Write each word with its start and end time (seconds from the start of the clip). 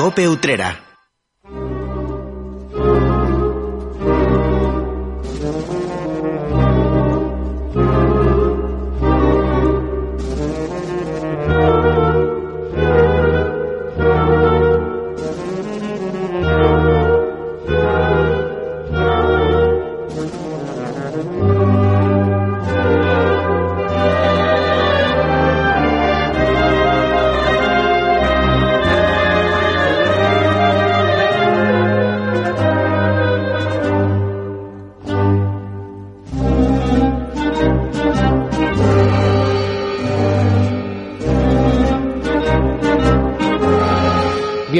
Cope 0.00 0.26
Utrera. 0.26 0.89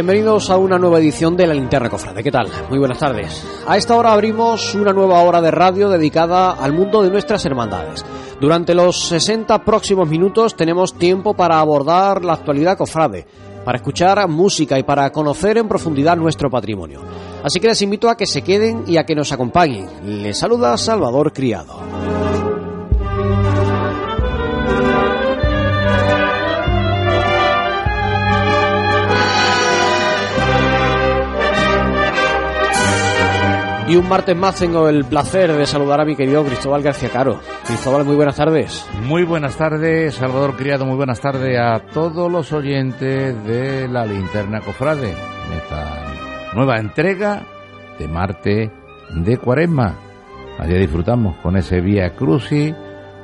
Bienvenidos 0.00 0.48
a 0.48 0.56
una 0.56 0.78
nueva 0.78 0.98
edición 0.98 1.36
de 1.36 1.46
La 1.46 1.52
Linterna 1.52 1.90
Cofrade. 1.90 2.22
¿Qué 2.22 2.30
tal? 2.30 2.48
Muy 2.70 2.78
buenas 2.78 2.98
tardes. 2.98 3.44
A 3.66 3.76
esta 3.76 3.94
hora 3.96 4.14
abrimos 4.14 4.74
una 4.74 4.94
nueva 4.94 5.20
hora 5.20 5.42
de 5.42 5.50
radio 5.50 5.90
dedicada 5.90 6.52
al 6.52 6.72
mundo 6.72 7.02
de 7.02 7.10
nuestras 7.10 7.44
hermandades. 7.44 8.02
Durante 8.40 8.74
los 8.74 8.98
60 9.08 9.62
próximos 9.62 10.08
minutos 10.08 10.56
tenemos 10.56 10.94
tiempo 10.94 11.34
para 11.34 11.60
abordar 11.60 12.24
la 12.24 12.32
actualidad 12.32 12.78
cofrade, 12.78 13.26
para 13.62 13.76
escuchar 13.76 14.26
música 14.26 14.78
y 14.78 14.84
para 14.84 15.12
conocer 15.12 15.58
en 15.58 15.68
profundidad 15.68 16.16
nuestro 16.16 16.48
patrimonio. 16.48 17.02
Así 17.44 17.60
que 17.60 17.68
les 17.68 17.82
invito 17.82 18.08
a 18.08 18.16
que 18.16 18.26
se 18.26 18.40
queden 18.40 18.84
y 18.86 18.96
a 18.96 19.04
que 19.04 19.14
nos 19.14 19.32
acompañen. 19.32 19.86
Les 20.22 20.38
saluda 20.38 20.78
Salvador 20.78 21.30
Criado. 21.34 21.78
Y 33.90 33.96
un 33.96 34.08
martes 34.08 34.36
más 34.36 34.54
tengo 34.54 34.88
el 34.88 35.04
placer 35.04 35.52
de 35.52 35.66
saludar 35.66 36.00
a 36.00 36.04
mi 36.04 36.14
querido 36.14 36.44
Cristóbal 36.44 36.80
García 36.80 37.08
Caro. 37.08 37.40
Cristóbal, 37.66 38.04
muy 38.04 38.14
buenas 38.14 38.36
tardes. 38.36 38.86
Muy 39.04 39.24
buenas 39.24 39.56
tardes, 39.56 40.14
Salvador 40.14 40.54
Criado, 40.54 40.86
muy 40.86 40.94
buenas 40.94 41.20
tardes 41.20 41.58
a 41.58 41.80
todos 41.92 42.30
los 42.30 42.52
oyentes 42.52 43.44
de 43.44 43.88
la 43.88 44.06
Linterna 44.06 44.60
Cofrade, 44.60 45.10
en 45.10 45.52
esta 45.54 46.54
nueva 46.54 46.78
entrega 46.78 47.42
de 47.98 48.06
Marte 48.06 48.70
de 49.12 49.36
Cuaresma. 49.38 49.96
Ayer 50.60 50.78
disfrutamos 50.78 51.38
con 51.38 51.56
ese 51.56 51.80
Vía 51.80 52.14
Crucis 52.14 52.72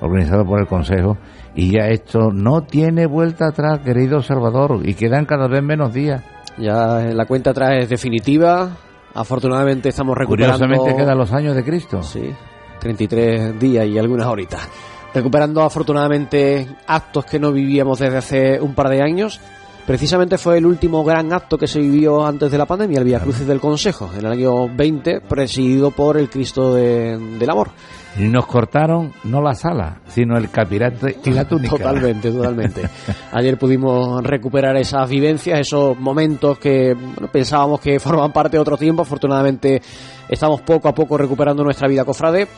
organizado 0.00 0.44
por 0.44 0.58
el 0.58 0.66
Consejo 0.66 1.16
y 1.54 1.74
ya 1.74 1.90
esto 1.90 2.32
no 2.32 2.62
tiene 2.64 3.06
vuelta 3.06 3.50
atrás, 3.50 3.78
querido 3.84 4.20
Salvador, 4.20 4.80
y 4.82 4.94
quedan 4.94 5.26
cada 5.26 5.46
vez 5.46 5.62
menos 5.62 5.94
días. 5.94 6.24
Ya 6.58 7.04
la 7.12 7.24
cuenta 7.26 7.50
atrás 7.50 7.84
es 7.84 7.88
definitiva, 7.88 8.70
Afortunadamente 9.16 9.88
estamos 9.88 10.16
recuperando... 10.16 10.58
Curiosamente 10.58 10.96
quedan 10.96 11.18
los 11.18 11.32
años 11.32 11.56
de 11.56 11.64
Cristo. 11.64 12.02
Sí, 12.02 12.30
33 12.78 13.58
días 13.58 13.86
y 13.86 13.98
algunas 13.98 14.26
horitas. 14.26 14.68
Recuperando 15.14 15.62
afortunadamente 15.62 16.68
actos 16.86 17.24
que 17.24 17.38
no 17.38 17.50
vivíamos 17.50 17.98
desde 17.98 18.16
hace 18.18 18.60
un 18.60 18.74
par 18.74 18.90
de 18.90 19.02
años. 19.02 19.40
Precisamente 19.86 20.36
fue 20.36 20.58
el 20.58 20.66
último 20.66 21.02
gran 21.04 21.32
acto 21.32 21.56
que 21.56 21.66
se 21.66 21.78
vivió 21.80 22.26
antes 22.26 22.50
de 22.50 22.58
la 22.58 22.66
pandemia, 22.66 22.98
el 22.98 23.04
Via 23.04 23.20
Crucis 23.20 23.46
del 23.46 23.60
Consejo, 23.60 24.10
en 24.12 24.26
el 24.26 24.32
año 24.32 24.68
20, 24.68 25.20
presidido 25.22 25.92
por 25.92 26.18
el 26.18 26.28
Cristo 26.28 26.74
del 26.74 27.50
Amor. 27.50 27.70
Y 28.18 28.28
nos 28.28 28.46
cortaron 28.46 29.12
no 29.24 29.42
la 29.42 29.54
sala, 29.54 30.00
sino 30.06 30.38
el 30.38 30.50
capirate 30.50 31.18
y 31.24 31.30
la 31.30 31.44
túnica. 31.44 31.76
Totalmente, 31.76 32.30
totalmente. 32.30 32.82
Ayer 33.32 33.58
pudimos 33.58 34.22
recuperar 34.22 34.76
esas 34.76 35.08
vivencias, 35.08 35.60
esos 35.60 35.98
momentos 35.98 36.58
que 36.58 36.96
pensábamos 37.30 37.80
que 37.80 38.00
forman 38.00 38.32
parte 38.32 38.56
de 38.56 38.60
otro 38.60 38.76
tiempo. 38.76 39.02
Afortunadamente 39.02 39.82
estamos 40.28 40.62
poco 40.62 40.88
a 40.88 40.94
poco 40.94 41.18
recuperando 41.18 41.62
nuestra 41.62 41.88
vida 41.88 42.04
cofrade 42.04 42.48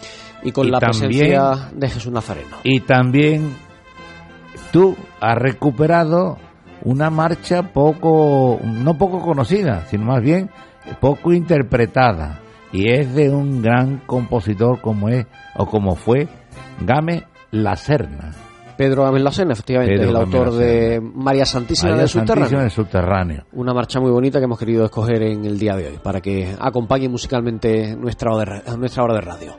y 0.43 0.53
con 0.53 0.71
la 0.71 0.79
presencia 0.79 1.71
de 1.73 1.89
Jesús 1.89 2.13
Nazareno. 2.13 2.59
Y 2.63 2.81
también 2.81 3.57
tú 4.73 4.97
has 5.21 5.37
recuperado 5.37 6.39
una 6.83 7.11
marcha 7.11 7.73
poco, 7.73 8.61
no 8.63 8.97
poco 8.97 9.21
conocida, 9.21 9.87
sino 9.87 10.05
más 10.05 10.23
bien 10.23 10.51
poco 11.01 11.33
interpretada. 11.33 12.41
Y 12.73 12.91
es 12.91 13.15
de 13.15 13.31
un 13.31 13.63
gran 13.63 13.99
compositor 14.07 14.81
como 14.81 15.09
es, 15.09 15.27
o 15.57 15.67
como 15.67 15.97
fue, 15.97 16.29
Game 16.81 17.25
La 17.51 17.77
Serna. 17.77 18.35
Pedro 18.77 19.05
Game 19.05 19.19
La 19.21 19.33
Serna, 19.33 19.55
efectivamente, 19.55 20.05
el 20.05 20.15
autor 20.15 20.53
de 20.53 21.01
María 21.01 21.45
Santísima, 21.45 21.91
María 21.91 22.03
del, 22.03 22.09
Santísima 22.09 22.47
subterráneo. 22.47 22.71
subterráneo. 22.71 23.45
Una 23.53 23.75
marcha 23.75 23.99
muy 24.01 24.11
bonita 24.11 24.39
que 24.39 24.45
hemos 24.45 24.59
querido 24.59 24.85
escoger 24.85 25.23
en 25.23 25.45
el 25.45 25.59
día 25.59 25.75
de 25.75 25.89
hoy, 25.89 25.99
para 26.03 26.21
que 26.21 26.55
acompañe 26.61 27.09
musicalmente 27.09 27.97
nuestra 27.97 28.33
hora 28.33 28.63
de, 28.63 28.77
nuestra 28.77 29.03
hora 29.03 29.15
de 29.15 29.21
radio. 29.21 29.57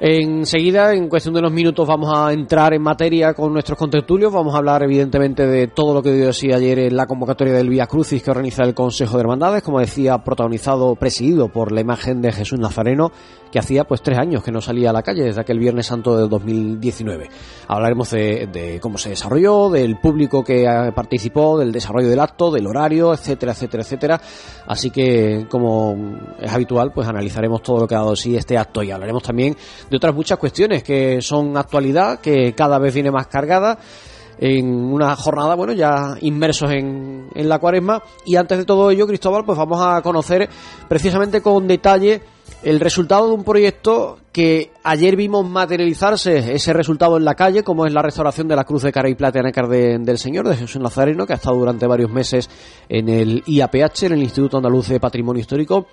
Enseguida, 0.00 0.92
en 0.92 1.08
cuestión 1.08 1.34
de 1.34 1.40
unos 1.40 1.52
minutos, 1.52 1.86
vamos 1.86 2.12
a 2.12 2.32
entrar 2.32 2.74
en 2.74 2.82
materia 2.82 3.32
con 3.32 3.52
nuestros 3.52 3.78
contertulios. 3.78 4.32
Vamos 4.32 4.54
a 4.54 4.58
hablar, 4.58 4.82
evidentemente, 4.82 5.46
de 5.46 5.68
todo 5.68 5.94
lo 5.94 6.02
que 6.02 6.12
dio 6.12 6.30
así 6.30 6.52
ayer 6.52 6.80
en 6.80 6.96
la 6.96 7.06
convocatoria 7.06 7.54
del 7.54 7.68
Vía 7.68 7.86
Crucis 7.86 8.22
que 8.22 8.30
organiza 8.30 8.64
el 8.64 8.74
Consejo 8.74 9.16
de 9.16 9.20
Hermandades, 9.20 9.62
como 9.62 9.78
decía, 9.78 10.18
protagonizado, 10.18 10.96
presidido 10.96 11.48
por 11.48 11.70
la 11.70 11.80
imagen 11.80 12.20
de 12.20 12.32
Jesús 12.32 12.58
Nazareno, 12.58 13.12
que 13.54 13.60
hacía 13.60 13.84
pues 13.84 14.02
tres 14.02 14.18
años 14.18 14.42
que 14.42 14.50
no 14.50 14.60
salía 14.60 14.90
a 14.90 14.92
la 14.92 15.04
calle, 15.04 15.22
desde 15.22 15.40
aquel 15.40 15.60
Viernes 15.60 15.86
Santo 15.86 16.18
del 16.18 16.28
2019. 16.28 17.30
Hablaremos 17.68 18.10
de, 18.10 18.80
cómo 18.82 18.98
se 18.98 19.10
desarrolló, 19.10 19.70
del 19.70 20.00
público 20.00 20.42
que 20.42 20.66
participó, 20.92 21.56
del 21.56 21.70
desarrollo 21.70 22.08
del 22.08 22.18
acto, 22.18 22.50
del 22.50 22.66
horario, 22.66 23.14
etcétera, 23.14 23.52
etcétera, 23.52 23.84
etcétera. 23.84 24.20
Así 24.66 24.90
que, 24.90 25.46
como 25.48 25.94
es 26.40 26.52
habitual, 26.52 26.90
pues 26.92 27.06
analizaremos 27.06 27.62
todo 27.62 27.82
lo 27.82 27.86
que 27.86 27.94
ha 27.94 27.98
dado 27.98 28.16
sí 28.16 28.36
este 28.36 28.58
acto 28.58 28.82
y 28.82 28.90
hablaremos 28.90 29.22
también 29.22 29.56
de 29.88 29.96
otras 29.96 30.12
muchas 30.12 30.36
cuestiones 30.36 30.82
que 30.82 31.22
son 31.22 31.56
actualidad, 31.56 32.18
que 32.18 32.54
cada 32.56 32.80
vez 32.80 32.92
viene 32.92 33.12
más 33.12 33.28
cargada 33.28 33.78
en 34.36 34.66
una 34.66 35.14
jornada, 35.14 35.54
bueno, 35.54 35.74
ya 35.74 36.16
inmersos 36.22 36.72
en, 36.72 37.28
en 37.32 37.48
la 37.48 37.60
cuaresma. 37.60 38.02
Y 38.24 38.34
antes 38.34 38.58
de 38.58 38.64
todo 38.64 38.90
ello, 38.90 39.06
Cristóbal, 39.06 39.44
pues 39.44 39.56
vamos 39.56 39.80
a 39.80 40.02
conocer 40.02 40.48
precisamente 40.88 41.40
con 41.40 41.68
detalle 41.68 42.33
el 42.62 42.80
resultado 42.80 43.28
de 43.28 43.34
un 43.34 43.44
proyecto 43.44 44.18
que 44.32 44.72
ayer 44.82 45.14
vimos 45.14 45.48
materializarse 45.48 46.54
ese 46.54 46.72
resultado 46.72 47.16
en 47.16 47.24
la 47.24 47.34
calle, 47.34 47.62
como 47.62 47.86
es 47.86 47.92
la 47.92 48.02
restauración 48.02 48.48
de 48.48 48.56
la 48.56 48.64
Cruz 48.64 48.82
de 48.82 48.90
Cara 48.90 49.08
y 49.08 49.14
Plata 49.14 49.40
de, 49.40 49.98
del 50.00 50.18
Señor, 50.18 50.48
de 50.48 50.56
Jesús 50.56 50.82
Nazareno, 50.82 51.26
que 51.26 51.34
ha 51.34 51.36
estado 51.36 51.56
durante 51.56 51.86
varios 51.86 52.10
meses 52.10 52.50
en 52.88 53.08
el 53.08 53.44
IAPH, 53.46 54.04
en 54.04 54.12
el 54.14 54.22
Instituto 54.22 54.56
Andaluz 54.56 54.88
de 54.88 54.98
Patrimonio 54.98 55.40
Histórico. 55.40 55.86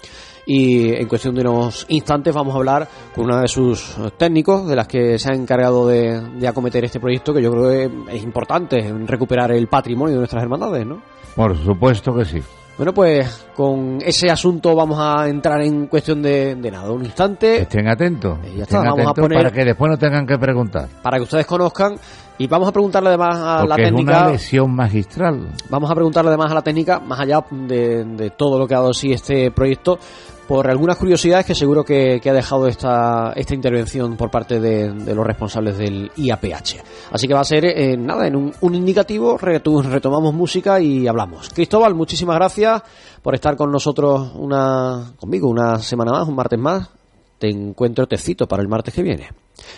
Y 0.46 0.94
en 0.94 1.08
cuestión 1.08 1.36
de 1.36 1.42
unos 1.42 1.86
instantes 1.90 2.34
vamos 2.34 2.56
a 2.56 2.58
hablar 2.58 2.88
con 3.14 3.26
una 3.26 3.42
de 3.42 3.48
sus 3.48 3.96
técnicos, 4.18 4.68
de 4.68 4.76
las 4.76 4.88
que 4.88 5.20
se 5.20 5.32
ha 5.32 5.36
encargado 5.36 5.88
de, 5.88 6.48
acometer 6.48 6.84
este 6.84 7.00
proyecto, 7.00 7.34
que 7.34 7.44
yo 7.44 7.52
creo 7.52 7.70
que 7.70 8.16
es 8.16 8.24
importante 8.24 8.92
recuperar 9.06 9.52
el 9.52 9.68
patrimonio 9.68 10.16
de 10.16 10.20
nuestras 10.20 10.42
hermandades, 10.42 10.86
¿no? 10.88 11.02
Por 11.36 11.56
supuesto 11.58 12.16
que 12.16 12.26
sí. 12.26 12.42
Bueno, 12.78 12.94
pues 12.94 13.48
con 13.56 14.00
ese 14.04 14.32
asunto 14.32 14.74
vamos 14.76 14.98
a 15.00 15.28
entrar 15.28 15.62
en 15.62 15.86
cuestión 15.88 16.22
de, 16.22 16.56
de 16.56 16.72
nada, 16.72 16.90
un 16.92 17.06
instante. 17.06 17.62
Estén 17.62 17.88
atentos. 17.88 18.40
Eh, 18.40 18.54
ya 18.58 18.64
estén 18.64 18.64
está, 18.64 18.78
vamos 18.80 19.00
a 19.00 19.10
atentos 19.12 19.24
poner- 19.24 19.38
para 19.38 19.52
que 19.52 19.66
después 19.66 19.92
no 19.92 19.98
tengan 19.98 20.26
que 20.26 20.38
preguntar. 20.40 20.88
Para 21.04 21.18
que 21.18 21.24
ustedes 21.24 21.46
conozcan 21.46 21.96
y 22.40 22.48
vamos 22.48 22.68
a 22.68 22.72
preguntarle 22.72 23.10
además 23.10 23.36
a 23.38 23.66
la 23.68 23.76
es 23.76 23.84
técnica. 23.84 24.22
una 24.24 24.32
lesión 24.32 24.74
magistral. 24.74 25.50
Vamos 25.70 25.92
a 25.92 25.94
preguntarle 25.96 26.30
además 26.30 26.50
a 26.52 26.56
la 26.56 26.62
técnica, 26.64 27.00
más 27.00 27.20
allá 27.20 27.44
de, 27.52 28.04
de 28.04 28.30
todo 28.32 28.58
lo 28.58 28.68
que 28.68 28.74
ha 28.74 28.80
dado 28.80 28.94
sí 28.96 29.12
este 29.14 29.52
proyecto, 29.52 30.00
por 30.48 30.70
algunas 30.70 30.98
curiosidades 30.98 31.46
que 31.46 31.56
seguro 31.56 31.84
que, 31.84 32.20
que 32.22 32.30
ha 32.30 32.34
dejado 32.34 32.68
esta, 32.68 33.34
esta 33.36 33.56
intervención 33.56 34.18
por 34.18 34.30
parte 34.30 34.60
de, 34.60 34.92
de 34.92 35.16
los 35.16 35.26
responsables 35.26 35.78
del 35.78 36.12
IAPH. 36.16 36.84
Así 37.12 37.28
que 37.28 37.34
va 37.34 37.42
a 37.42 37.46
ser, 37.46 37.66
eh, 37.66 37.96
nada, 37.98 38.28
en 38.28 38.36
un, 38.36 38.54
un 38.62 38.76
indicativo, 38.76 39.38
retomamos 39.38 40.34
música 40.34 40.80
y 40.80 41.08
hablamos. 41.08 41.50
Cristóbal, 41.50 41.96
muchísimas 41.96 42.36
gracias 42.36 42.82
por 43.22 43.36
estar 43.36 43.56
con 43.56 43.72
nosotros 43.72 44.32
una, 44.36 45.14
conmigo 45.18 45.50
una 45.50 45.80
semana 45.80 46.12
más, 46.12 46.28
un 46.28 46.36
martes 46.36 46.60
más. 46.60 46.90
Te 47.38 47.50
encuentro, 47.50 48.06
te 48.08 48.18
cito 48.18 48.48
para 48.48 48.62
el 48.62 48.68
martes 48.68 48.94
que 48.94 49.02
viene. 49.02 49.30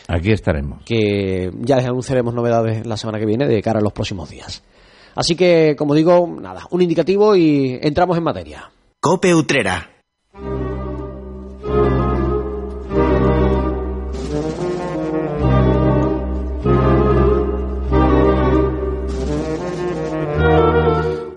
Aquí 0.07 0.31
estaremos. 0.31 0.83
que 0.83 1.51
ya 1.61 1.77
les 1.77 1.85
anunciaremos 1.85 2.33
novedades 2.33 2.85
la 2.85 2.97
semana 2.97 3.19
que 3.19 3.25
viene 3.25 3.47
de 3.47 3.61
cara 3.61 3.79
a 3.79 3.81
los 3.81 3.93
próximos 3.93 4.29
días. 4.29 4.63
Así 5.15 5.35
que, 5.35 5.75
como 5.77 5.93
digo, 5.93 6.27
nada, 6.41 6.67
un 6.71 6.81
indicativo 6.81 7.35
y 7.35 7.79
entramos 7.81 8.17
en 8.17 8.23
materia. 8.23 8.71
Cope 8.99 9.33
Utrera. 9.33 9.92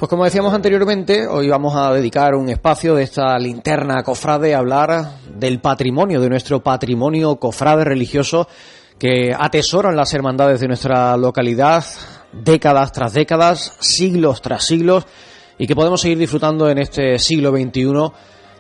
Pues 0.07 0.11
como 0.11 0.25
decíamos 0.25 0.55
anteriormente, 0.55 1.27
hoy 1.27 1.49
vamos 1.49 1.75
a 1.75 1.93
dedicar 1.93 2.35
un 2.37 2.49
espacio 2.49 2.95
de 2.95 3.03
esta 3.03 3.39
linterna 3.39 4.03
cofrade 4.03 4.55
a 4.55 4.59
hablar 4.59 5.19
del 5.35 5.61
patrimonio, 5.61 6.21
de 6.21 6.29
nuestro 6.29 6.63
patrimonio 6.63 7.37
cofrade 7.37 7.85
religioso 7.85 8.47
que 8.99 9.35
atesoran 9.37 9.97
las 9.97 10.15
hermandades 10.15 10.61
de 10.61 10.69
nuestra 10.69 11.17
localidad 11.17 11.85
décadas 12.33 12.93
tras 12.93 13.15
décadas, 13.15 13.77
siglos 13.81 14.41
tras 14.41 14.65
siglos 14.65 15.07
y 15.59 15.67
que 15.67 15.75
podemos 15.75 16.01
seguir 16.01 16.19
disfrutando 16.19 16.71
en 16.71 16.79
este 16.79 17.19
siglo 17.19 17.51
XXI 17.51 18.13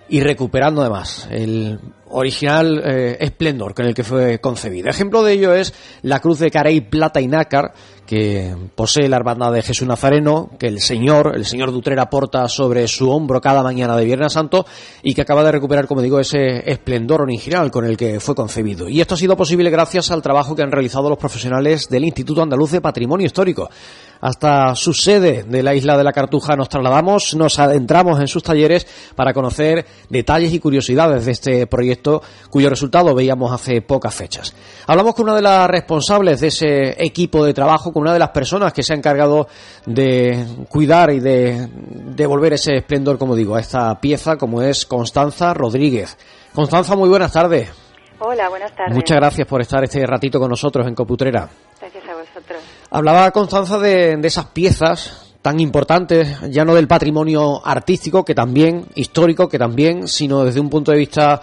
y 0.08 0.20
recuperando 0.20 0.82
además 0.82 1.28
el 1.30 1.78
original 2.08 2.80
eh, 2.84 3.16
esplendor 3.20 3.74
con 3.74 3.86
el 3.86 3.94
que 3.94 4.04
fue 4.04 4.38
concebido. 4.40 4.88
Ejemplo 4.88 5.22
de 5.22 5.32
ello 5.32 5.54
es 5.54 5.74
la 6.02 6.20
cruz 6.20 6.38
de 6.38 6.50
Carey 6.50 6.80
Plata 6.80 7.20
y 7.20 7.26
Nácar 7.26 7.72
que 8.06 8.54
posee 8.74 9.08
la 9.08 9.16
hermandad 9.16 9.52
de 9.52 9.62
Jesús 9.62 9.86
Nazareno, 9.86 10.50
que 10.58 10.68
el 10.68 10.80
Señor, 10.80 11.32
el 11.34 11.44
Señor 11.44 11.72
Dutrera 11.72 12.08
porta 12.08 12.48
sobre 12.48 12.86
su 12.86 13.10
hombro 13.10 13.40
cada 13.40 13.64
mañana 13.64 13.96
de 13.96 14.04
Viernes 14.04 14.32
Santo 14.32 14.64
y 15.02 15.12
que 15.12 15.22
acaba 15.22 15.42
de 15.42 15.52
recuperar, 15.52 15.88
como 15.88 16.02
digo, 16.02 16.20
ese 16.20 16.70
esplendor 16.70 17.22
original 17.22 17.70
con 17.72 17.84
el 17.84 17.96
que 17.96 18.20
fue 18.20 18.36
concebido. 18.36 18.88
Y 18.88 19.00
esto 19.00 19.14
ha 19.14 19.18
sido 19.18 19.36
posible 19.36 19.70
gracias 19.70 20.12
al 20.12 20.22
trabajo 20.22 20.54
que 20.54 20.62
han 20.62 20.70
realizado 20.70 21.10
los 21.10 21.18
profesionales 21.18 21.88
del 21.88 22.04
Instituto 22.04 22.42
Andaluz 22.42 22.70
de 22.70 22.80
Patrimonio 22.80 23.26
Histórico 23.26 23.68
hasta 24.20 24.74
su 24.74 24.92
sede 24.92 25.44
de 25.44 25.62
la 25.62 25.74
isla 25.74 25.96
de 25.96 26.04
la 26.04 26.12
Cartuja 26.12 26.56
nos 26.56 26.68
trasladamos, 26.68 27.34
nos 27.34 27.58
adentramos 27.58 28.20
en 28.20 28.28
sus 28.28 28.42
talleres 28.42 28.86
para 29.14 29.32
conocer 29.32 29.84
detalles 30.08 30.52
y 30.52 30.58
curiosidades 30.58 31.26
de 31.26 31.32
este 31.32 31.66
proyecto 31.66 32.22
cuyo 32.50 32.70
resultado 32.70 33.14
veíamos 33.14 33.52
hace 33.52 33.82
pocas 33.82 34.14
fechas. 34.14 34.54
Hablamos 34.86 35.14
con 35.14 35.24
una 35.24 35.36
de 35.36 35.42
las 35.42 35.68
responsables 35.68 36.40
de 36.40 36.48
ese 36.48 37.04
equipo 37.04 37.44
de 37.44 37.54
trabajo, 37.54 37.92
con 37.92 38.02
una 38.02 38.12
de 38.12 38.18
las 38.18 38.30
personas 38.30 38.72
que 38.72 38.82
se 38.82 38.92
ha 38.92 38.96
encargado 38.96 39.48
de 39.84 40.46
cuidar 40.68 41.10
y 41.10 41.20
de 41.20 41.68
devolver 42.14 42.54
ese 42.54 42.76
esplendor, 42.76 43.18
como 43.18 43.34
digo, 43.34 43.56
a 43.56 43.60
esta 43.60 44.00
pieza, 44.00 44.36
como 44.36 44.62
es 44.62 44.86
Constanza 44.86 45.54
Rodríguez. 45.54 46.16
Constanza, 46.54 46.96
muy 46.96 47.08
buenas 47.08 47.32
tardes. 47.32 47.70
Hola, 48.18 48.48
buenas 48.48 48.74
tardes. 48.74 48.94
Muchas 48.94 49.18
gracias 49.18 49.46
por 49.46 49.60
estar 49.60 49.84
este 49.84 50.04
ratito 50.06 50.40
con 50.40 50.48
nosotros 50.48 50.86
en 50.86 50.94
Coputrera. 50.94 51.48
Vosotros. 52.36 52.62
Hablaba 52.90 53.30
Constanza 53.30 53.78
de, 53.78 54.16
de 54.16 54.28
esas 54.28 54.46
piezas 54.46 55.38
tan 55.40 55.58
importantes, 55.60 56.40
ya 56.50 56.64
no 56.64 56.74
del 56.74 56.88
patrimonio 56.88 57.64
artístico, 57.64 58.24
que 58.24 58.34
también, 58.34 58.86
histórico, 58.94 59.48
que 59.48 59.58
también, 59.58 60.06
sino 60.08 60.44
desde 60.44 60.60
un 60.60 60.68
punto 60.68 60.92
de 60.92 60.98
vista 60.98 61.40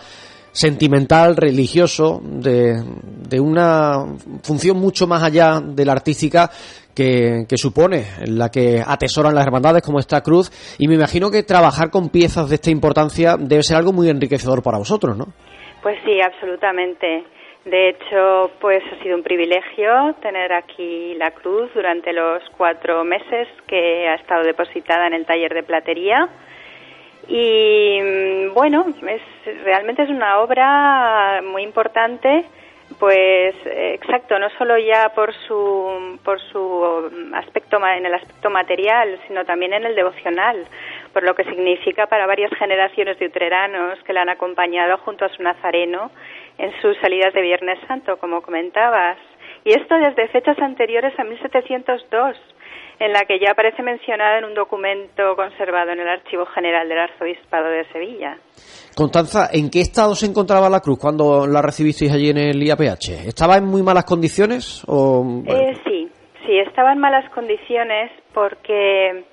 sentimental, 0.51 1.35
religioso, 1.35 2.21
de, 2.21 2.83
de 3.27 3.39
una 3.39 4.05
función 4.43 4.77
mucho 4.77 5.07
más 5.07 5.23
allá 5.23 5.61
de 5.63 5.85
la 5.85 5.93
artística 5.93 6.51
que, 6.93 7.45
que, 7.49 7.57
supone, 7.57 8.05
la 8.27 8.49
que 8.49 8.83
atesoran 8.85 9.33
las 9.33 9.47
hermandades 9.47 9.81
como 9.81 9.99
esta 9.99 10.21
cruz. 10.21 10.51
Y 10.77 10.87
me 10.87 10.95
imagino 10.95 11.31
que 11.31 11.41
trabajar 11.43 11.89
con 11.89 12.09
piezas 12.09 12.49
de 12.49 12.55
esta 12.55 12.69
importancia 12.69 13.35
debe 13.39 13.63
ser 13.63 13.77
algo 13.77 13.93
muy 13.93 14.09
enriquecedor 14.09 14.61
para 14.61 14.77
vosotros, 14.77 15.17
¿no? 15.17 15.27
Pues 15.81 15.97
sí, 16.05 16.21
absolutamente. 16.21 17.25
De 17.65 17.89
hecho, 17.89 18.51
pues 18.59 18.83
ha 18.91 19.01
sido 19.01 19.15
un 19.15 19.23
privilegio 19.23 20.13
tener 20.21 20.51
aquí 20.51 21.13
la 21.15 21.31
cruz 21.31 21.73
durante 21.73 22.11
los 22.11 22.43
cuatro 22.57 23.05
meses 23.05 23.47
que 23.67 24.07
ha 24.09 24.15
estado 24.15 24.43
depositada 24.43 25.07
en 25.07 25.13
el 25.13 25.25
taller 25.25 25.53
de 25.53 25.63
platería. 25.63 26.27
Y 27.29 28.01
mm, 28.01 28.53
bueno, 28.53 28.85
es, 29.07 29.63
realmente 29.63 30.03
es 30.03 30.09
una 30.09 30.41
obra 30.41 31.41
muy 31.41 31.63
importante, 31.63 32.43
pues 32.99 33.55
exacto, 33.65 34.37
no 34.39 34.49
solo 34.57 34.77
ya 34.77 35.13
por 35.15 35.33
su, 35.47 36.19
por 36.21 36.41
su 36.41 37.31
aspecto, 37.33 37.77
en 37.87 38.05
el 38.05 38.13
aspecto 38.13 38.49
material, 38.49 39.19
sino 39.27 39.45
también 39.45 39.71
en 39.73 39.85
el 39.85 39.95
devocional, 39.95 40.65
por 41.13 41.23
lo 41.23 41.33
que 41.33 41.45
significa 41.45 42.07
para 42.07 42.27
varias 42.27 42.51
generaciones 42.59 43.17
de 43.19 43.27
utreranos 43.27 44.03
que 44.03 44.13
la 44.13 44.23
han 44.23 44.29
acompañado 44.29 44.97
junto 44.97 45.23
a 45.23 45.29
su 45.29 45.41
nazareno 45.41 46.11
en 46.57 46.71
sus 46.81 46.97
salidas 47.01 47.33
de 47.33 47.41
Viernes 47.41 47.79
Santo, 47.87 48.17
como 48.17 48.41
comentabas. 48.41 49.17
Y 49.65 49.71
esto 49.71 49.95
desde 49.95 50.27
fechas 50.27 50.57
anteriores 50.59 51.17
a 51.17 51.23
1702, 51.23 52.37
en 52.99 53.13
la 53.13 53.21
que 53.21 53.39
ya 53.39 53.51
aparece 53.51 53.81
mencionada 53.81 54.39
en 54.39 54.45
un 54.45 54.53
documento 54.53 55.35
conservado 55.35 55.91
en 55.91 55.99
el 55.99 56.07
Archivo 56.07 56.45
General 56.47 56.87
del 56.87 56.99
Arzobispado 56.99 57.69
de 57.69 57.85
Sevilla. 57.91 58.37
Constanza, 58.95 59.49
¿en 59.51 59.69
qué 59.69 59.81
estado 59.81 60.13
se 60.15 60.27
encontraba 60.27 60.69
la 60.69 60.79
cruz 60.79 60.99
cuando 60.99 61.47
la 61.47 61.61
recibisteis 61.61 62.11
allí 62.13 62.29
en 62.29 62.37
el 62.37 62.61
IAPH? 62.61 63.27
¿Estaba 63.27 63.57
en 63.57 63.65
muy 63.65 63.81
malas 63.81 64.05
condiciones? 64.05 64.83
O... 64.87 65.43
Eh, 65.47 65.73
sí, 65.85 66.09
sí, 66.45 66.59
estaba 66.59 66.91
en 66.91 66.99
malas 66.99 67.27
condiciones 67.31 68.11
porque, 68.33 69.23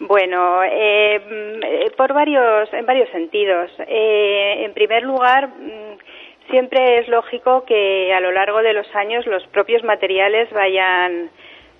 bueno, 0.00 0.62
eh, 0.64 1.20
por 1.96 2.12
varios, 2.12 2.72
en 2.72 2.84
varios 2.84 3.08
sentidos. 3.10 3.70
Eh, 3.86 4.64
en 4.64 4.74
primer 4.74 5.04
lugar, 5.04 5.50
siempre 6.50 6.98
es 6.98 7.08
lógico 7.08 7.64
que 7.64 8.12
a 8.14 8.20
lo 8.20 8.32
largo 8.32 8.62
de 8.62 8.72
los 8.72 8.86
años 8.94 9.26
los 9.26 9.46
propios 9.48 9.82
materiales 9.84 10.50
vayan, 10.50 11.30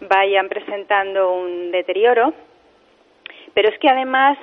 vayan 0.00 0.48
presentando 0.48 1.32
un 1.32 1.70
deterioro, 1.70 2.32
pero 3.54 3.68
es 3.68 3.78
que 3.78 3.88
además 3.88 4.38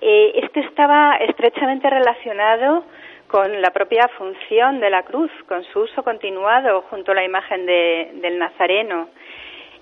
eh, 0.00 0.32
este 0.42 0.60
estaba 0.60 1.16
estrechamente 1.16 1.88
relacionado 1.88 2.84
con 3.26 3.60
la 3.60 3.70
propia 3.70 4.08
función 4.16 4.80
de 4.80 4.90
la 4.90 5.02
cruz, 5.02 5.30
con 5.48 5.64
su 5.64 5.80
uso 5.80 6.02
continuado 6.02 6.82
junto 6.82 7.12
a 7.12 7.14
la 7.16 7.24
imagen 7.24 7.66
de, 7.66 8.10
del 8.14 8.38
Nazareno. 8.38 9.08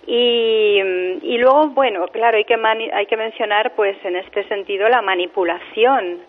Y, 0.07 0.81
y, 1.23 1.39
luego, 1.39 1.69
bueno, 1.69 2.09
claro, 2.09 2.37
hay 2.37 2.45
que, 2.45 2.59
hay 2.93 3.07
que 3.07 3.17
mencionar, 3.17 3.75
pues, 3.77 3.97
en 4.05 4.17
este 4.17 4.43
sentido, 4.49 4.89
la 4.89 5.01
manipulación 5.01 6.21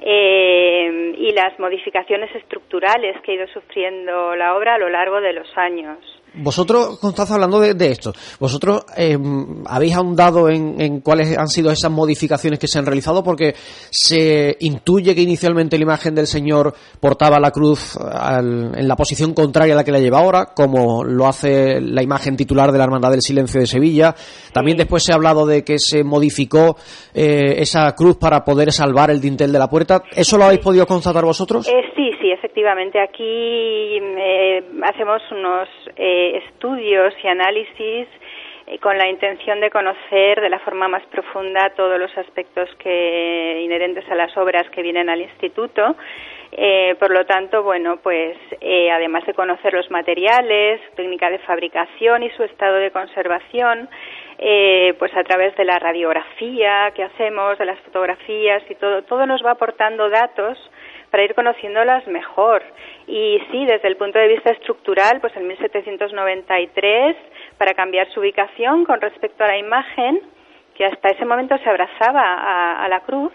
eh, 0.00 1.14
y 1.18 1.32
las 1.32 1.58
modificaciones 1.58 2.34
estructurales 2.34 3.20
que 3.22 3.32
ha 3.32 3.34
ido 3.34 3.48
sufriendo 3.48 4.36
la 4.36 4.56
obra 4.56 4.74
a 4.74 4.78
lo 4.78 4.88
largo 4.88 5.20
de 5.20 5.32
los 5.32 5.56
años. 5.56 5.98
Vosotros, 6.40 6.98
Constanza, 6.98 7.34
hablando 7.34 7.60
de, 7.60 7.74
de 7.74 7.90
esto, 7.90 8.12
¿vosotros 8.38 8.84
eh, 8.96 9.16
habéis 9.66 9.94
ahondado 9.94 10.48
en, 10.48 10.80
en, 10.80 11.00
cuáles 11.00 11.36
han 11.36 11.48
sido 11.48 11.70
esas 11.70 11.90
modificaciones 11.90 12.58
que 12.58 12.68
se 12.68 12.78
han 12.78 12.86
realizado? 12.86 13.22
Porque 13.22 13.54
se 13.90 14.56
intuye 14.60 15.14
que 15.14 15.22
inicialmente 15.22 15.76
la 15.78 15.84
imagen 15.84 16.14
del 16.14 16.26
Señor 16.26 16.74
portaba 17.00 17.38
la 17.38 17.50
cruz 17.50 17.96
al, 17.96 18.72
en 18.76 18.88
la 18.88 18.96
posición 18.96 19.34
contraria 19.34 19.74
a 19.74 19.76
la 19.76 19.84
que 19.84 19.92
la 19.92 20.00
lleva 20.00 20.18
ahora, 20.18 20.46
como 20.54 21.04
lo 21.04 21.26
hace 21.26 21.80
la 21.80 22.02
imagen 22.02 22.36
titular 22.36 22.72
de 22.72 22.78
la 22.78 22.84
Hermandad 22.84 23.10
del 23.10 23.22
Silencio 23.22 23.60
de 23.60 23.66
Sevilla. 23.66 24.14
También 24.52 24.76
después 24.76 25.04
se 25.04 25.12
ha 25.12 25.16
hablado 25.16 25.46
de 25.46 25.64
que 25.64 25.78
se 25.78 26.04
modificó 26.04 26.76
eh, 27.14 27.56
esa 27.58 27.94
cruz 27.94 28.16
para 28.16 28.44
poder 28.44 28.72
salvar 28.72 29.10
el 29.10 29.20
dintel 29.20 29.52
de 29.52 29.58
la 29.58 29.68
puerta. 29.68 30.02
¿Eso 30.14 30.38
lo 30.38 30.44
habéis 30.44 30.60
podido 30.60 30.86
constatar 30.86 31.24
vosotros? 31.24 31.68
Eh, 31.68 31.82
sí, 31.96 32.10
sí, 32.20 32.30
efectivamente. 32.30 33.00
Aquí 33.00 33.24
eh, 33.24 34.62
hacemos 34.82 35.22
unos 35.30 35.68
estudios 36.36 37.14
y 37.22 37.28
análisis 37.28 38.08
con 38.80 38.98
la 38.98 39.08
intención 39.08 39.60
de 39.60 39.70
conocer 39.70 40.40
de 40.40 40.50
la 40.50 40.58
forma 40.58 40.88
más 40.88 41.02
profunda 41.06 41.70
todos 41.70 41.98
los 41.98 42.16
aspectos 42.18 42.68
que 42.78 43.62
inherentes 43.64 44.04
a 44.10 44.14
las 44.14 44.36
obras 44.36 44.68
que 44.70 44.82
vienen 44.82 45.08
al 45.08 45.22
instituto. 45.22 45.96
Eh, 46.52 46.96
por 46.98 47.10
lo 47.10 47.24
tanto, 47.26 47.62
bueno, 47.62 47.98
pues 48.02 48.36
eh, 48.60 48.90
además 48.90 49.24
de 49.26 49.34
conocer 49.34 49.72
los 49.72 49.90
materiales, 49.90 50.80
técnica 50.96 51.30
de 51.30 51.38
fabricación 51.40 52.22
y 52.22 52.30
su 52.30 52.42
estado 52.42 52.76
de 52.76 52.90
conservación, 52.90 53.88
eh, 54.38 54.94
pues 54.98 55.14
a 55.16 55.24
través 55.24 55.54
de 55.56 55.64
la 55.64 55.78
radiografía 55.78 56.90
que 56.94 57.04
hacemos, 57.04 57.58
de 57.58 57.66
las 57.66 57.78
fotografías 57.80 58.62
y 58.68 58.74
todo, 58.76 59.02
todo 59.02 59.26
nos 59.26 59.44
va 59.44 59.52
aportando 59.52 60.08
datos 60.08 60.58
para 61.10 61.24
ir 61.24 61.34
conociéndolas 61.34 62.06
mejor. 62.06 62.62
Y 63.06 63.40
sí, 63.50 63.66
desde 63.66 63.88
el 63.88 63.96
punto 63.96 64.18
de 64.18 64.28
vista 64.28 64.50
estructural, 64.50 65.20
pues 65.20 65.34
en 65.36 65.46
1793, 65.46 67.16
para 67.56 67.74
cambiar 67.74 68.08
su 68.10 68.20
ubicación 68.20 68.84
con 68.84 69.00
respecto 69.00 69.44
a 69.44 69.48
la 69.48 69.58
imagen, 69.58 70.20
que 70.74 70.84
hasta 70.84 71.10
ese 71.10 71.24
momento 71.24 71.56
se 71.58 71.68
abrazaba 71.68 72.22
a, 72.22 72.84
a 72.84 72.88
la 72.88 73.00
cruz, 73.00 73.32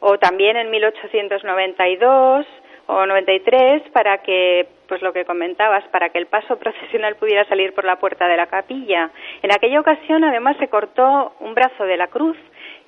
o 0.00 0.18
también 0.18 0.56
en 0.56 0.70
1892 0.70 2.46
o 2.88 3.04
93 3.04 3.82
para 3.92 4.18
que, 4.18 4.66
pues 4.88 5.02
lo 5.02 5.12
que 5.12 5.26
comentabas, 5.26 5.84
para 5.88 6.08
que 6.08 6.18
el 6.18 6.26
paso 6.26 6.56
procesional 6.58 7.16
pudiera 7.16 7.44
salir 7.44 7.74
por 7.74 7.84
la 7.84 7.96
puerta 7.96 8.26
de 8.26 8.36
la 8.36 8.46
capilla. 8.46 9.10
En 9.42 9.52
aquella 9.52 9.80
ocasión, 9.80 10.24
además, 10.24 10.56
se 10.58 10.68
cortó 10.68 11.34
un 11.40 11.54
brazo 11.54 11.84
de 11.84 11.96
la 11.96 12.08
cruz 12.08 12.36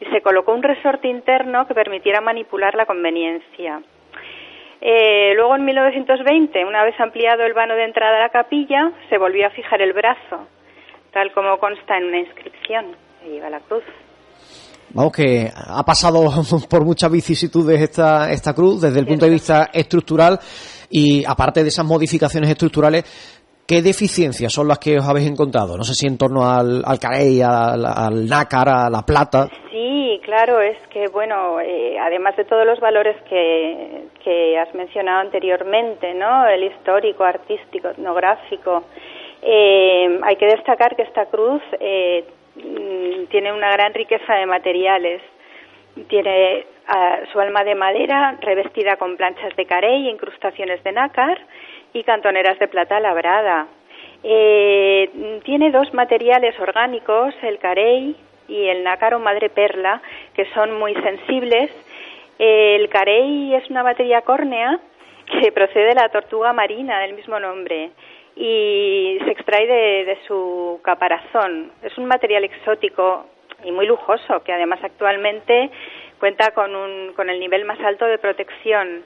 y 0.01 0.07
se 0.07 0.23
colocó 0.23 0.53
un 0.53 0.63
resorte 0.63 1.09
interno 1.09 1.67
que 1.67 1.75
permitiera 1.75 2.21
manipular 2.21 2.75
la 2.75 2.87
conveniencia. 2.87 3.83
Eh, 4.81 5.35
luego, 5.35 5.57
en 5.57 5.65
1920, 5.65 6.65
una 6.65 6.85
vez 6.85 6.99
ampliado 6.99 7.43
el 7.45 7.53
vano 7.53 7.75
de 7.75 7.85
entrada 7.85 8.17
a 8.17 8.21
la 8.21 8.29
capilla, 8.31 8.93
se 9.09 9.19
volvió 9.19 9.47
a 9.47 9.51
fijar 9.51 9.83
el 9.83 9.93
brazo, 9.93 10.47
tal 11.13 11.33
como 11.33 11.59
consta 11.59 11.99
en 11.99 12.05
una 12.05 12.21
inscripción 12.21 12.97
que 13.21 13.31
lleva 13.31 13.51
la 13.51 13.61
cruz. 13.61 13.85
Vamos, 14.93 15.13
que 15.13 15.49
ha 15.55 15.85
pasado 15.85 16.29
por 16.69 16.85
muchas 16.85 17.13
vicisitudes 17.13 17.81
esta, 17.81 18.33
esta 18.33 18.55
cruz 18.55 18.81
desde 18.81 19.01
el 19.01 19.07
punto 19.07 19.27
de 19.27 19.33
vista 19.33 19.71
estructural 19.73 20.39
y 20.89 21.25
aparte 21.25 21.63
de 21.63 21.69
esas 21.69 21.87
modificaciones 21.87 22.51
estructurales, 22.51 23.05
¿qué 23.71 23.83
deficiencias 23.83 24.53
son 24.53 24.67
las 24.67 24.81
que 24.81 24.99
os 24.99 25.09
habéis 25.09 25.31
encontrado? 25.31 25.77
No 25.77 25.85
sé 25.85 25.95
si 25.95 26.09
en 26.09 26.19
torno 26.19 26.43
al, 26.43 26.83
al 26.85 26.99
carey, 26.99 27.41
al, 27.41 28.27
nácar, 28.27 28.69
a 28.69 28.91
la 28.91 29.03
plata. 29.07 29.47
Sí, 29.71 30.21
claro, 30.25 30.61
es 30.61 30.77
que, 30.89 31.07
bueno, 31.07 31.61
eh, 31.61 31.97
además 31.97 32.35
de 32.37 32.45
todos 32.47 32.67
los 32.67 32.81
valores 32.81 33.15
que, 33.29 34.59
has 34.59 34.75
mencionado 34.75 35.21
anteriormente, 35.21 36.13
¿no? 36.15 36.47
El 36.47 36.65
histórico, 36.65 37.23
artístico, 37.23 37.89
etnográfico, 37.89 38.83
eh, 39.41 40.19
hay 40.23 40.37
que 40.37 40.47
destacar 40.47 40.97
que 40.97 41.03
esta 41.03 41.27
cruz 41.27 41.63
eh, 41.79 42.25
tiene 43.31 43.53
una 43.53 43.71
gran 43.71 43.95
riqueza 43.95 44.35
de 44.35 44.47
materiales. 44.47 45.23
Tiene 46.09 46.67
su 47.33 47.39
alma 47.39 47.63
de 47.63 47.77
madera 47.77 48.37
revestida 48.41 48.97
con 48.97 49.17
planchas 49.17 49.55
de 49.57 49.65
carey, 49.65 50.09
incrustaciones 50.09 50.83
de 50.83 50.93
nácar 50.93 51.39
y 51.93 52.03
cantoneras 52.05 52.59
de 52.59 52.69
plata 52.69 53.01
labrada. 53.01 53.67
Eh, 54.23 55.41
tiene 55.45 55.71
dos 55.71 55.93
materiales 55.95 56.59
orgánicos, 56.61 57.35
el 57.43 57.59
carey 57.59 58.15
y 58.49 58.67
el 58.67 58.83
nácar 58.83 59.15
o 59.15 59.19
madre 59.19 59.49
perla, 59.49 60.03
que 60.35 60.45
son 60.55 60.79
muy 60.79 60.95
sensibles. 60.95 61.71
El 62.39 62.89
carey 62.89 63.55
es 63.55 63.69
una 63.71 63.83
materia 63.83 64.23
córnea 64.23 64.79
que 65.41 65.53
procede 65.53 65.89
de 65.89 65.95
la 65.95 66.09
tortuga 66.09 66.53
marina 66.53 67.01
del 67.01 67.15
mismo 67.15 67.39
nombre 67.39 67.91
y 68.37 69.19
se 69.25 69.31
extrae 69.31 69.67
de, 69.67 70.05
de 70.05 70.19
su 70.27 70.81
caparazón. 70.83 71.73
Es 71.83 71.97
un 71.99 72.07
material 72.07 72.45
exótico 72.45 73.27
y 73.65 73.73
muy 73.73 73.87
lujoso 73.87 74.43
que 74.43 74.53
además 74.53 74.81
actualmente 74.83 75.71
cuenta 76.19 76.51
con, 76.53 76.75
un, 76.75 77.13
con 77.15 77.31
el 77.31 77.41
nivel 77.41 77.65
más 77.65 77.81
alto 77.81 78.07
de 78.07 78.19
protección. 78.19 79.05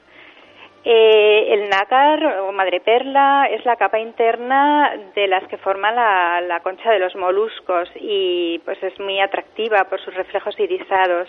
Eh, 0.87 1.47
el 1.51 1.67
nácar 1.67 2.23
o 2.41 2.51
madreperla 2.51 3.47
es 3.49 3.65
la 3.65 3.75
capa 3.75 3.97
interna 3.97 4.93
de 5.15 5.27
las 5.27 5.43
que 5.47 5.57
forman 5.57 5.95
la, 5.95 6.41
la, 6.41 6.59
concha 6.59 6.91
de 6.91 6.99
los 6.99 7.15
moluscos 7.15 7.89
y 7.95 8.59
pues 8.65 8.81
es 8.83 8.99
muy 8.99 9.19
atractiva 9.19 9.85
por 9.85 9.99
sus 9.99 10.13
reflejos 10.13 10.59
irisados. 10.59 11.27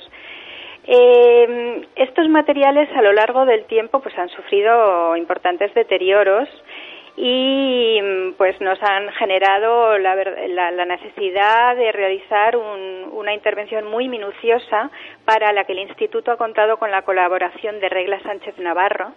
Eh, 0.86 1.86
estos 1.96 2.28
materiales 2.28 2.90
a 2.94 3.00
lo 3.00 3.14
largo 3.14 3.46
del 3.46 3.64
tiempo 3.64 4.00
pues 4.00 4.16
han 4.18 4.28
sufrido 4.28 5.16
importantes 5.16 5.72
deterioros 5.72 6.50
y 7.16 7.98
pues 8.36 8.60
nos 8.60 8.78
han 8.82 9.10
generado 9.12 9.96
la, 9.96 10.14
la, 10.48 10.70
la 10.70 10.84
necesidad 10.84 11.74
de 11.76 11.92
realizar 11.92 12.58
un, 12.58 13.08
una 13.10 13.32
intervención 13.32 13.86
muy 13.86 14.06
minuciosa 14.06 14.90
para 15.24 15.54
la 15.54 15.64
que 15.64 15.72
el 15.72 15.78
Instituto 15.78 16.30
ha 16.30 16.36
contado 16.36 16.76
con 16.76 16.90
la 16.90 17.02
colaboración 17.02 17.80
de 17.80 17.88
Regla 17.88 18.20
Sánchez 18.20 18.58
Navarro. 18.58 19.12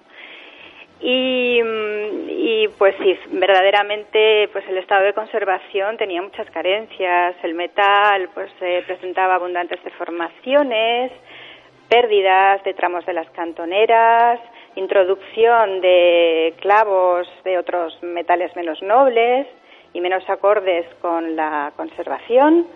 Y, 1.01 1.61
y, 2.27 2.67
pues 2.77 2.93
sí, 3.01 3.17
verdaderamente 3.31 4.49
pues 4.51 4.67
el 4.67 4.77
estado 4.77 5.05
de 5.05 5.13
conservación 5.13 5.95
tenía 5.97 6.21
muchas 6.21 6.49
carencias, 6.51 7.35
el 7.43 7.53
metal 7.53 8.29
pues 8.33 8.51
eh, 8.59 8.83
presentaba 8.85 9.35
abundantes 9.35 9.81
deformaciones, 9.83 11.11
pérdidas 11.87 12.61
de 12.65 12.73
tramos 12.73 13.05
de 13.05 13.13
las 13.13 13.29
cantoneras, 13.29 14.41
introducción 14.75 15.79
de 15.79 16.53
clavos 16.59 17.27
de 17.45 17.57
otros 17.57 17.97
metales 18.03 18.53
menos 18.57 18.81
nobles 18.81 19.47
y 19.93 20.01
menos 20.01 20.29
acordes 20.29 20.85
con 21.01 21.35
la 21.35 21.71
conservación. 21.77 22.67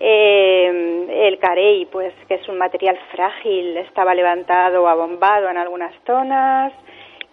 Eh, 0.00 1.26
el 1.28 1.38
carey, 1.38 1.86
pues 1.86 2.12
que 2.26 2.34
es 2.34 2.48
un 2.48 2.58
material 2.58 2.98
frágil, 3.12 3.76
estaba 3.76 4.14
levantado 4.14 4.82
o 4.82 4.88
abombado 4.88 5.48
en 5.48 5.56
algunas 5.56 5.94
zonas. 6.04 6.72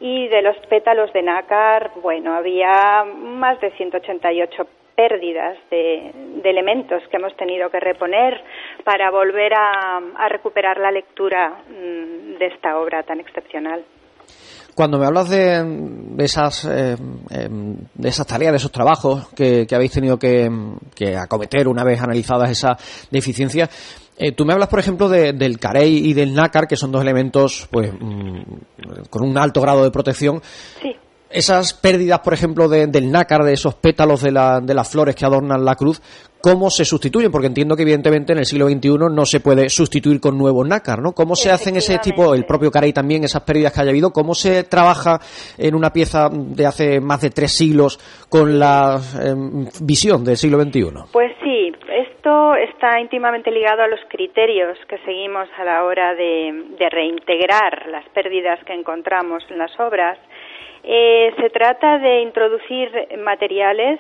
Y 0.02 0.28
de 0.30 0.42
los 0.42 0.58
pétalos 0.68 1.14
de 1.14 1.22
nácar, 1.22 1.92
bueno, 2.02 2.34
había 2.34 3.06
más 3.06 3.62
de 3.62 3.72
188 3.78 4.64
pérdidas 4.96 5.58
de, 5.70 6.12
elementos 6.44 7.04
que 7.10 7.18
hemos 7.18 7.36
tenido 7.38 7.70
que 7.70 7.80
reponer 7.80 8.34
para 8.84 9.12
volver 9.12 9.54
a, 9.54 9.98
a 10.18 10.28
recuperar 10.28 10.80
la 10.80 10.92
lectura 10.92 11.64
mmm, 11.70 12.38
de 12.40 12.48
esta 12.48 12.78
obra 12.80 13.04
tan 13.04 13.20
excepcional. 13.20 13.86
Cuando 14.74 14.98
me 14.98 15.06
hablas 15.06 15.30
de, 15.30 16.24
esas 16.24 16.66
eh, 16.66 16.96
de 17.94 18.10
esas 18.10 18.26
tareas, 18.26 18.54
de 18.54 18.58
esos 18.58 18.72
trabajos 18.72 19.28
que, 19.36 19.68
que 19.68 19.76
habéis 19.76 19.92
tenido 19.92 20.18
que, 20.18 20.50
que, 20.96 21.16
acometer 21.18 21.68
una 21.68 21.84
vez 21.84 22.02
analizadas 22.02 22.50
esas 22.50 23.10
deficiencias, 23.12 24.01
eh, 24.18 24.32
tú 24.34 24.46
me 24.46 24.54
hablas, 24.54 24.70
por 24.70 24.80
ejemplo, 24.80 25.10
de, 25.10 25.34
del 25.34 25.60
carey 25.60 26.10
y 26.10 26.14
del 26.14 26.34
nácar, 26.34 26.68
que 26.68 26.76
son 26.76 26.92
dos 26.92 27.02
elementos 27.02 27.68
pues 27.72 27.92
mmm, 27.94 28.42
con 29.10 29.24
un 29.24 29.38
alto 29.38 29.62
grado 29.62 29.84
de 29.84 29.92
protección. 29.92 30.42
Sí 30.82 30.96
esas 31.34 31.74
pérdidas, 31.74 32.20
por 32.20 32.34
ejemplo, 32.34 32.68
de, 32.68 32.88
del 32.88 33.12
nácar, 33.12 33.44
de 33.44 33.54
esos 33.54 33.76
pétalos 33.76 34.22
de, 34.22 34.32
la, 34.32 34.60
de, 34.60 34.74
las 34.74 34.90
flores 34.90 35.16
que 35.16 35.26
adornan 35.26 35.64
la 35.64 35.76
cruz, 35.76 36.02
¿cómo 36.42 36.70
se 36.70 36.86
sustituyen? 36.86 37.32
Porque 37.32 37.48
entiendo 37.48 37.76
que 37.76 37.84
evidentemente 37.84 38.34
en 38.34 38.40
el 38.40 38.46
siglo 38.46 38.68
XXI 38.68 38.98
no 39.12 39.26
se 39.26 39.40
puede 39.40 39.70
sustituir 39.70 40.20
con 40.20 40.38
nuevos 40.38 40.68
nácar, 40.68 41.02
¿no? 41.02 41.14
¿Cómo 41.14 41.36
se 41.36 41.52
hacen 41.52 41.76
ese 41.76 41.98
tipo, 42.00 42.34
el 42.34 42.46
propio 42.46 42.72
carey 42.72 42.94
también, 42.94 43.24
esas 43.24 43.44
pérdidas 43.44 43.74
que 43.74 43.82
haya 43.82 43.92
habido, 43.92 44.12
cómo 44.12 44.36
se 44.36 44.64
trabaja 44.64 45.20
en 45.58 45.76
una 45.76 45.94
pieza 45.94 46.30
de 46.32 46.66
hace 46.66 47.00
más 47.00 47.22
de 47.22 47.30
tres 47.30 47.54
siglos 47.54 48.00
con 48.28 48.60
la 48.60 49.00
eh, 49.22 49.36
visión 49.82 50.24
del 50.24 50.38
siglo 50.38 50.62
XXI? 50.62 50.82
Pues 51.12 51.32
está 52.64 53.00
íntimamente 53.00 53.52
ligado 53.52 53.84
a 53.84 53.88
los 53.88 54.00
criterios 54.08 54.78
que 54.88 54.98
seguimos 55.00 55.48
a 55.58 55.64
la 55.64 55.84
hora 55.84 56.16
de, 56.16 56.66
de 56.78 56.90
reintegrar 56.90 57.88
las 57.88 58.08
pérdidas 58.10 58.64
que 58.66 58.74
encontramos 58.74 59.44
en 59.50 59.58
las 59.58 59.80
obras 59.80 60.18
eh, 60.84 61.32
se 61.40 61.50
trata 61.52 62.00
de 62.00 62.22
introducir 62.22 62.90
materiales 63.20 64.00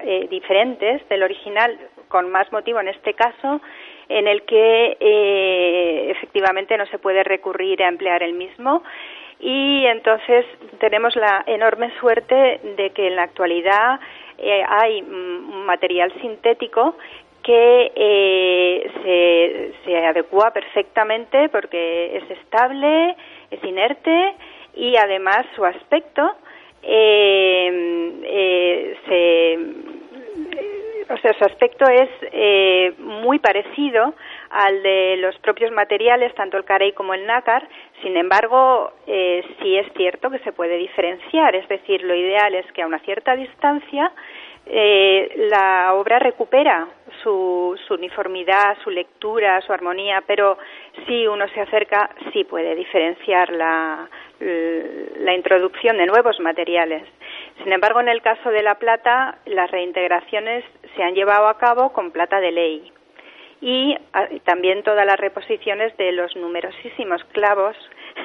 eh, 0.00 0.26
diferentes 0.28 1.06
del 1.08 1.22
original, 1.22 1.78
con 2.08 2.30
más 2.30 2.50
motivo 2.52 2.80
en 2.80 2.88
este 2.88 3.14
caso, 3.14 3.60
en 4.08 4.28
el 4.28 4.42
que 4.42 4.96
eh, 5.00 6.10
efectivamente 6.10 6.76
no 6.76 6.86
se 6.86 6.98
puede 6.98 7.24
recurrir 7.24 7.82
a 7.82 7.88
emplear 7.88 8.22
el 8.22 8.34
mismo. 8.34 8.82
Y 9.40 9.86
entonces 9.86 10.44
tenemos 10.80 11.14
la 11.16 11.44
enorme 11.46 11.92
suerte 12.00 12.60
de 12.76 12.90
que 12.90 13.06
en 13.06 13.16
la 13.16 13.22
actualidad 13.22 14.00
eh, 14.36 14.64
hay 14.68 15.00
un 15.00 15.64
material 15.64 16.12
sintético 16.20 16.96
que 17.48 17.92
eh, 17.96 19.72
se, 19.86 19.96
adecua 20.06 20.50
perfectamente 20.50 21.48
porque 21.48 22.18
es 22.18 22.30
estable, 22.30 23.16
es 23.50 23.64
inerte 23.64 24.34
y 24.74 24.94
además 24.96 25.46
su 25.56 25.64
aspecto 25.64 26.30
eh, 26.82 28.12
eh, 28.22 28.96
se, 29.08 29.58
o 31.10 31.16
sea, 31.16 31.32
su 31.38 31.44
aspecto 31.44 31.86
es 31.88 32.10
eh, 32.32 32.92
muy 32.98 33.38
parecido 33.38 34.12
al 34.50 34.82
de 34.82 35.16
los 35.16 35.38
propios 35.38 35.72
materiales, 35.72 36.34
tanto 36.34 36.58
el 36.58 36.64
carey 36.64 36.92
como 36.92 37.14
el 37.14 37.24
nácar. 37.24 37.66
Sin 38.02 38.14
embargo, 38.18 38.92
eh, 39.06 39.42
sí 39.62 39.78
es 39.78 39.90
cierto 39.94 40.30
que 40.30 40.38
se 40.40 40.52
puede 40.52 40.76
diferenciar, 40.76 41.54
es 41.56 41.66
decir, 41.68 42.02
lo 42.02 42.14
ideal 42.14 42.54
es 42.54 42.70
que 42.72 42.82
a 42.82 42.86
una 42.86 42.98
cierta 42.98 43.34
distancia 43.36 44.12
eh, 44.66 45.46
la 45.50 45.94
obra 45.94 46.18
recupera 46.18 46.88
su, 47.22 47.78
su, 47.86 47.94
uniformidad, 47.94 48.76
su 48.82 48.90
lectura, 48.90 49.60
su 49.62 49.72
armonía, 49.72 50.22
pero 50.26 50.58
si 51.06 51.26
uno 51.26 51.46
se 51.48 51.60
acerca, 51.60 52.10
sí 52.32 52.44
puede 52.44 52.74
diferenciar 52.74 53.50
la, 53.50 54.08
la 54.40 55.34
introducción 55.34 55.96
de 55.98 56.06
nuevos 56.06 56.38
materiales. 56.40 57.04
Sin 57.62 57.72
embargo, 57.72 58.00
en 58.00 58.08
el 58.08 58.22
caso 58.22 58.50
de 58.50 58.62
la 58.62 58.76
plata, 58.76 59.38
las 59.46 59.70
reintegraciones 59.70 60.64
se 60.96 61.02
han 61.02 61.14
llevado 61.14 61.48
a 61.48 61.58
cabo 61.58 61.92
con 61.92 62.12
plata 62.12 62.40
de 62.40 62.52
ley 62.52 62.92
y 63.60 63.96
ah, 64.12 64.28
también 64.44 64.82
todas 64.82 65.04
las 65.04 65.18
reposiciones 65.18 65.96
de 65.96 66.12
los 66.12 66.36
numerosísimos 66.36 67.22
clavos 67.32 67.76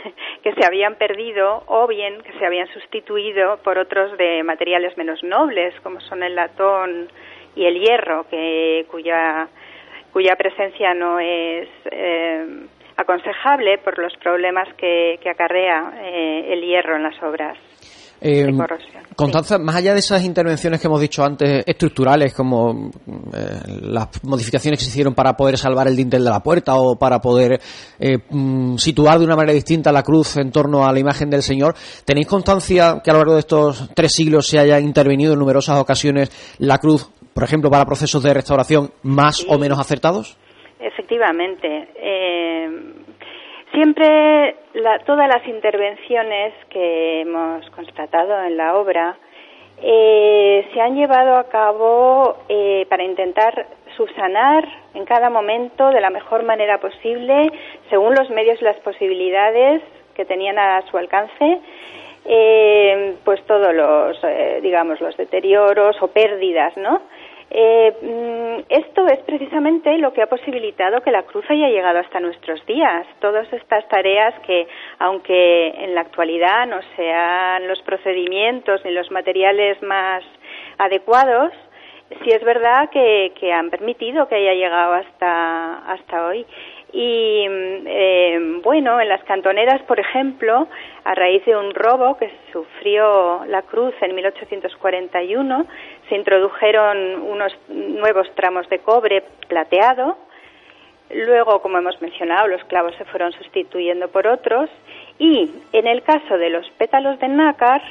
que 0.43 0.53
se 0.53 0.65
habían 0.65 0.95
perdido 0.95 1.63
o 1.67 1.87
bien 1.87 2.21
que 2.21 2.33
se 2.33 2.45
habían 2.45 2.67
sustituido 2.73 3.57
por 3.63 3.77
otros 3.77 4.17
de 4.17 4.43
materiales 4.43 4.95
menos 4.97 5.23
nobles, 5.23 5.73
como 5.81 5.99
son 6.01 6.23
el 6.23 6.35
latón 6.35 7.09
y 7.55 7.65
el 7.65 7.79
hierro, 7.79 8.25
que, 8.29 8.85
cuya, 8.89 9.47
cuya 10.11 10.35
presencia 10.35 10.93
no 10.93 11.19
es 11.19 11.67
eh, 11.91 12.65
aconsejable 12.97 13.77
por 13.79 13.97
los 13.99 14.15
problemas 14.17 14.67
que, 14.75 15.19
que 15.21 15.29
acarrea 15.29 15.93
eh, 16.01 16.53
el 16.53 16.61
hierro 16.61 16.95
en 16.95 17.03
las 17.03 17.21
obras. 17.23 17.57
Eh, 18.25 18.47
Constanza, 19.17 19.57
sí. 19.57 19.63
más 19.63 19.75
allá 19.75 19.91
de 19.91 19.99
esas 19.99 20.23
intervenciones 20.23 20.79
que 20.79 20.87
hemos 20.87 21.01
dicho 21.01 21.25
antes, 21.25 21.61
estructurales, 21.67 22.33
como 22.33 22.89
eh, 23.33 23.79
las 23.81 24.23
modificaciones 24.23 24.79
que 24.79 24.85
se 24.85 24.91
hicieron 24.91 25.13
para 25.13 25.33
poder 25.33 25.57
salvar 25.57 25.89
el 25.89 25.95
dintel 25.97 26.23
de 26.23 26.29
la 26.29 26.39
puerta 26.39 26.75
o 26.75 26.95
para 26.95 27.19
poder 27.19 27.59
eh, 27.99 28.19
mm, 28.29 28.77
situar 28.77 29.19
de 29.19 29.25
una 29.25 29.35
manera 29.35 29.51
distinta 29.51 29.91
la 29.91 30.03
cruz 30.03 30.37
en 30.37 30.51
torno 30.51 30.85
a 30.85 30.93
la 30.93 30.99
imagen 30.99 31.29
del 31.29 31.43
Señor, 31.43 31.75
¿tenéis 32.05 32.27
constancia 32.27 33.01
que 33.03 33.11
a 33.11 33.13
lo 33.13 33.19
largo 33.19 33.33
de 33.33 33.41
estos 33.41 33.89
tres 33.93 34.13
siglos 34.13 34.47
se 34.47 34.57
haya 34.57 34.79
intervenido 34.79 35.33
en 35.33 35.39
numerosas 35.39 35.77
ocasiones 35.77 36.31
la 36.59 36.77
cruz, 36.77 37.09
por 37.33 37.43
ejemplo, 37.43 37.69
para 37.69 37.85
procesos 37.85 38.23
de 38.23 38.33
restauración 38.33 38.91
más 39.03 39.37
sí. 39.37 39.47
o 39.49 39.57
menos 39.57 39.79
acertados? 39.79 40.37
Efectivamente. 40.79 41.89
Eh, 41.95 42.69
Siempre 43.73 44.55
la, 44.75 44.99
todas 44.99 45.27
las 45.27 45.47
intervenciones 45.47 46.53
que 46.69 47.21
hemos 47.21 47.67
constatado 47.71 48.43
en 48.43 48.55
la 48.55 48.75
obra 48.75 49.17
eh, 49.81 50.69
se 50.71 50.79
han 50.79 50.95
llevado 50.95 51.35
a 51.37 51.49
cabo 51.49 52.37
eh, 52.49 52.85
para 52.87 53.03
intentar 53.03 53.65
subsanar 53.97 54.63
en 54.93 55.05
cada 55.05 55.31
momento 55.31 55.89
de 55.89 56.01
la 56.01 56.11
mejor 56.11 56.43
manera 56.43 56.77
posible, 56.77 57.51
según 57.89 58.13
los 58.13 58.29
medios 58.29 58.61
y 58.61 58.63
las 58.65 58.77
posibilidades 58.81 59.81
que 60.13 60.25
tenían 60.25 60.59
a 60.59 60.83
su 60.91 60.97
alcance, 60.97 61.59
eh, 62.25 63.15
pues 63.25 63.43
todos 63.47 63.73
los, 63.73 64.21
digamos, 64.61 65.01
los 65.01 65.17
deterioros 65.17 65.95
o 65.99 66.09
pérdidas, 66.09 66.77
¿no? 66.77 67.01
Eh, 67.55 67.93
mm, 68.01 68.65
esto 68.67 69.05
es 69.05 69.19
precisamente 69.19 69.95
lo 69.99 70.11
que 70.11 70.23
ha 70.23 70.27
posibilitado 70.27 71.01
que 71.01 71.11
la 71.11 71.21
cruz 71.21 71.45
haya 71.49 71.69
llegado 71.69 71.99
hasta 71.99 72.19
nuestros 72.19 72.65
días. 72.65 73.05
Todas 73.19 73.51
estas 73.53 73.87
tareas 73.89 74.33
que, 74.39 74.67
aunque 74.97 75.67
en 75.67 75.93
la 75.93 76.01
actualidad 76.01 76.65
no 76.65 76.79
sean 76.95 77.67
los 77.67 77.79
procedimientos 77.83 78.83
ni 78.83 78.91
los 78.91 79.11
materiales 79.11 79.79
más 79.83 80.23
adecuados, 80.79 81.51
sí 82.23 82.31
es 82.31 82.43
verdad 82.43 82.89
que, 82.89 83.53
han 83.53 83.69
permitido 83.69 84.27
que 84.27 84.35
haya 84.35 84.53
llegado 84.53 84.93
hasta, 84.93 85.77
hasta 85.91 86.25
hoy. 86.25 86.45
Y 86.91 87.45
eh, 87.47 88.59
bueno, 88.63 89.01
en 89.01 89.09
las 89.09 89.23
cantoneras, 89.23 89.81
por 89.83 89.99
ejemplo, 89.99 90.67
a 91.03 91.15
raíz 91.15 91.43
de 91.45 91.55
un 91.55 91.73
robo 91.73 92.17
que 92.17 92.31
sufrió 92.51 93.45
la 93.47 93.63
cruz 93.63 93.95
en 94.01 94.13
1841, 94.13 95.65
se 96.09 96.15
introdujeron 96.15 97.21
unos 97.21 97.53
nuevos 97.69 98.27
tramos 98.35 98.67
de 98.69 98.79
cobre 98.79 99.23
plateado. 99.47 100.17
Luego, 101.09 101.61
como 101.61 101.77
hemos 101.77 102.01
mencionado, 102.01 102.47
los 102.47 102.63
clavos 102.65 102.95
se 102.95 103.05
fueron 103.05 103.31
sustituyendo 103.33 104.07
por 104.09 104.27
otros. 104.27 104.69
Y 105.19 105.51
en 105.71 105.87
el 105.87 106.01
caso 106.03 106.37
de 106.37 106.49
los 106.49 106.67
pétalos 106.71 107.19
de 107.19 107.27
nácar, 107.27 107.81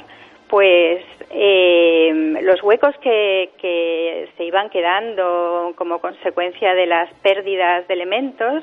pues 0.48 1.04
eh, 1.30 2.38
los 2.42 2.62
huecos 2.62 2.94
que, 2.98 3.50
que 3.58 4.28
se 4.36 4.44
iban 4.44 4.68
quedando 4.70 5.72
como 5.76 6.00
consecuencia 6.00 6.74
de 6.74 6.86
las 6.86 7.12
pérdidas 7.22 7.86
de 7.88 7.94
elementos, 7.94 8.62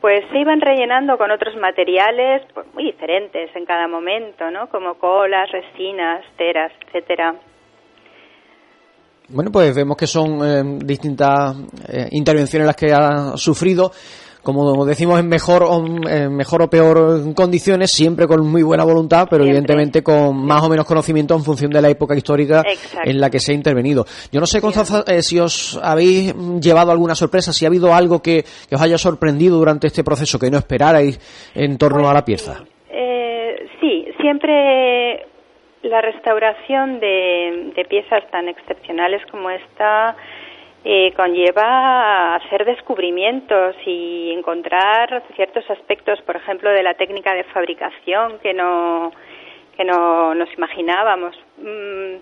pues 0.00 0.24
se 0.30 0.38
iban 0.38 0.60
rellenando 0.60 1.18
con 1.18 1.30
otros 1.30 1.56
materiales 1.56 2.42
pues, 2.54 2.66
muy 2.74 2.84
diferentes 2.84 3.50
en 3.56 3.64
cada 3.64 3.88
momento, 3.88 4.50
¿no? 4.50 4.68
Como 4.68 4.94
colas, 4.98 5.50
resinas, 5.50 6.24
teras, 6.36 6.70
etcétera. 6.86 7.34
Bueno, 9.28 9.50
pues 9.50 9.74
vemos 9.74 9.96
que 9.96 10.06
son 10.06 10.38
eh, 10.44 10.62
distintas 10.84 11.56
eh, 11.88 12.08
intervenciones 12.12 12.66
las 12.66 12.76
que 12.76 12.92
ha 12.92 13.36
sufrido. 13.36 13.90
Como 14.40 14.86
decimos, 14.86 15.18
en 15.18 15.26
mejor 15.26 15.64
o, 15.64 15.82
mejor 15.82 16.62
o 16.62 16.70
peor 16.70 17.34
condiciones, 17.34 17.90
siempre 17.90 18.28
con 18.28 18.46
muy 18.46 18.62
buena 18.62 18.84
voluntad, 18.84 19.26
pero 19.28 19.42
evidentemente 19.42 20.04
con 20.04 20.36
más 20.46 20.62
o 20.62 20.68
menos 20.68 20.86
conocimiento 20.86 21.34
en 21.34 21.42
función 21.42 21.72
de 21.72 21.82
la 21.82 21.88
época 21.88 22.14
histórica 22.14 22.62
en 23.04 23.20
la 23.20 23.28
que 23.28 23.40
se 23.40 23.50
ha 23.50 23.54
intervenido. 23.56 24.06
Yo 24.30 24.38
no 24.38 24.46
sé, 24.46 24.60
Constanza, 24.60 25.02
eh, 25.08 25.20
si 25.20 25.40
os 25.40 25.80
habéis 25.82 26.32
llevado 26.60 26.92
alguna 26.92 27.16
sorpresa, 27.16 27.52
si 27.52 27.64
ha 27.64 27.68
habido 27.68 27.92
algo 27.92 28.22
que, 28.22 28.44
os 28.70 28.80
haya 28.80 28.98
sorprendido 28.98 29.58
durante 29.58 29.88
este 29.88 30.04
proceso 30.04 30.38
que 30.38 30.48
no 30.48 30.58
esperarais 30.58 31.18
en 31.52 31.76
torno 31.76 32.02
pues 32.02 32.10
a 32.10 32.14
la 32.14 32.24
pieza. 32.24 32.64
Eh, 32.88 33.66
sí, 33.80 34.06
siempre 34.20 35.26
la 35.86 36.00
restauración 36.00 37.00
de, 37.00 37.72
de 37.74 37.84
piezas 37.84 38.28
tan 38.30 38.48
excepcionales 38.48 39.24
como 39.26 39.50
esta 39.50 40.16
eh, 40.88 41.12
conlleva 41.16 42.36
hacer 42.36 42.64
descubrimientos 42.64 43.74
y 43.84 44.30
encontrar 44.30 45.20
ciertos 45.34 45.68
aspectos, 45.68 46.22
por 46.22 46.36
ejemplo, 46.36 46.70
de 46.70 46.84
la 46.84 46.94
técnica 46.94 47.34
de 47.34 47.42
fabricación 47.42 48.38
que 48.38 48.54
no, 48.54 49.10
que 49.76 49.84
no 49.84 50.32
nos 50.36 50.48
imaginábamos. 50.54 51.36
Mm, 51.58 52.14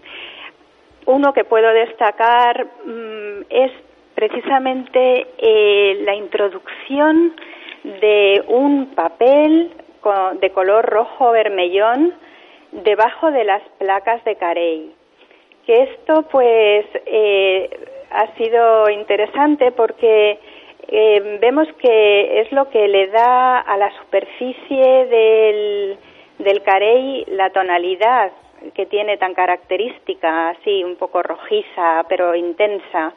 uno 1.05 1.35
que 1.35 1.45
puedo 1.45 1.71
destacar 1.75 2.67
mm, 2.87 3.43
es 3.51 3.71
precisamente 4.15 5.27
eh, 5.37 6.01
la 6.07 6.15
introducción 6.15 7.37
de 7.83 8.45
un 8.49 8.95
papel 8.95 9.73
de 10.41 10.51
color 10.51 10.87
rojo 10.87 11.33
vermellón 11.33 12.15
debajo 12.83 13.31
de 13.31 13.45
las 13.45 13.63
placas 13.79 14.23
de 14.25 14.37
Carey. 14.37 14.95
Que 15.67 15.83
esto, 15.85 16.23
pues, 16.31 16.85
eh, 17.07 17.71
ha 18.11 18.35
sido 18.37 18.91
interesante 18.91 19.73
porque 19.73 20.39
eh, 20.89 21.39
vemos 21.41 21.67
que 21.79 22.41
es 22.41 22.53
lo 22.53 22.69
que 22.69 22.87
le 22.89 23.09
da 23.09 23.61
a 23.61 23.77
la 23.77 23.91
superficie 23.99 25.07
del, 25.07 25.99
del 26.39 26.63
carey 26.63 27.25
la 27.29 27.51
tonalidad 27.51 28.31
que 28.75 28.87
tiene 28.87 29.17
tan 29.19 29.35
característica, 29.35 30.51
así 30.51 30.85
un 30.85 30.97
poco 30.97 31.23
rojiza 31.23 32.05
pero 32.09 32.35
intensa, 32.35 33.15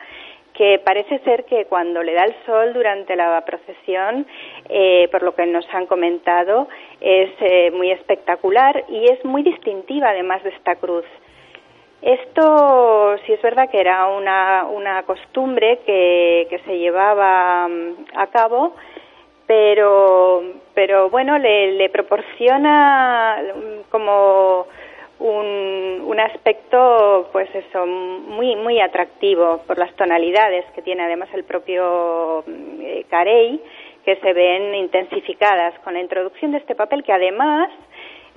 que 0.58 0.80
parece 0.84 1.20
ser 1.20 1.46
que 1.46 1.66
cuando 1.66 2.02
le 2.02 2.14
da 2.14 2.26
el 2.26 2.36
sol 2.46 2.74
durante 2.74 3.16
la 3.16 3.40
procesión, 3.46 4.26
eh, 4.70 5.08
por 5.12 5.22
lo 5.22 5.36
que 5.36 5.46
nos 5.46 5.68
han 5.72 5.86
comentado, 5.86 6.68
es 7.00 7.30
eh, 7.40 7.70
muy 7.72 7.92
espectacular 7.92 8.84
y 8.90 9.06
es 9.06 9.24
muy 9.24 9.44
distintiva 9.44 10.10
además 10.10 10.44
de 10.44 10.50
esta 10.50 10.76
cruz. 10.76 11.06
Esto 12.02 13.18
sí 13.26 13.34
es 13.34 13.42
verdad 13.42 13.70
que 13.70 13.80
era 13.80 14.08
una, 14.08 14.66
una 14.66 15.04
costumbre 15.04 15.80
que, 15.86 16.48
que 16.50 16.60
se 16.60 16.80
llevaba 16.80 17.68
mm, 17.68 18.06
a 18.16 18.28
cabo, 18.28 18.76
pero, 19.46 20.42
pero 20.74 21.12
bueno, 21.12 21.38
le, 21.38 21.74
le 21.74 21.90
proporciona 21.90 23.44
mm, 23.44 23.92
como 23.92 24.68
un, 25.20 26.04
un, 26.06 26.20
aspecto, 26.20 27.30
pues 27.32 27.50
eso, 27.54 27.86
muy, 27.86 28.56
muy 28.56 28.80
atractivo 28.80 29.62
por 29.66 29.78
las 29.78 29.94
tonalidades 29.96 30.66
que 30.76 30.82
tiene 30.82 31.04
además 31.04 31.30
el 31.34 31.44
propio 31.44 32.44
eh, 32.48 33.06
Carey, 33.10 33.62
que 34.06 34.16
se 34.18 34.34
ven 34.34 34.76
intensificadas 34.76 35.78
con 35.80 35.94
la 35.94 36.02
introducción 36.02 36.52
de 36.52 36.60
este 36.60 36.76
papel 36.76 37.04
que 37.04 37.14
además 37.14 37.70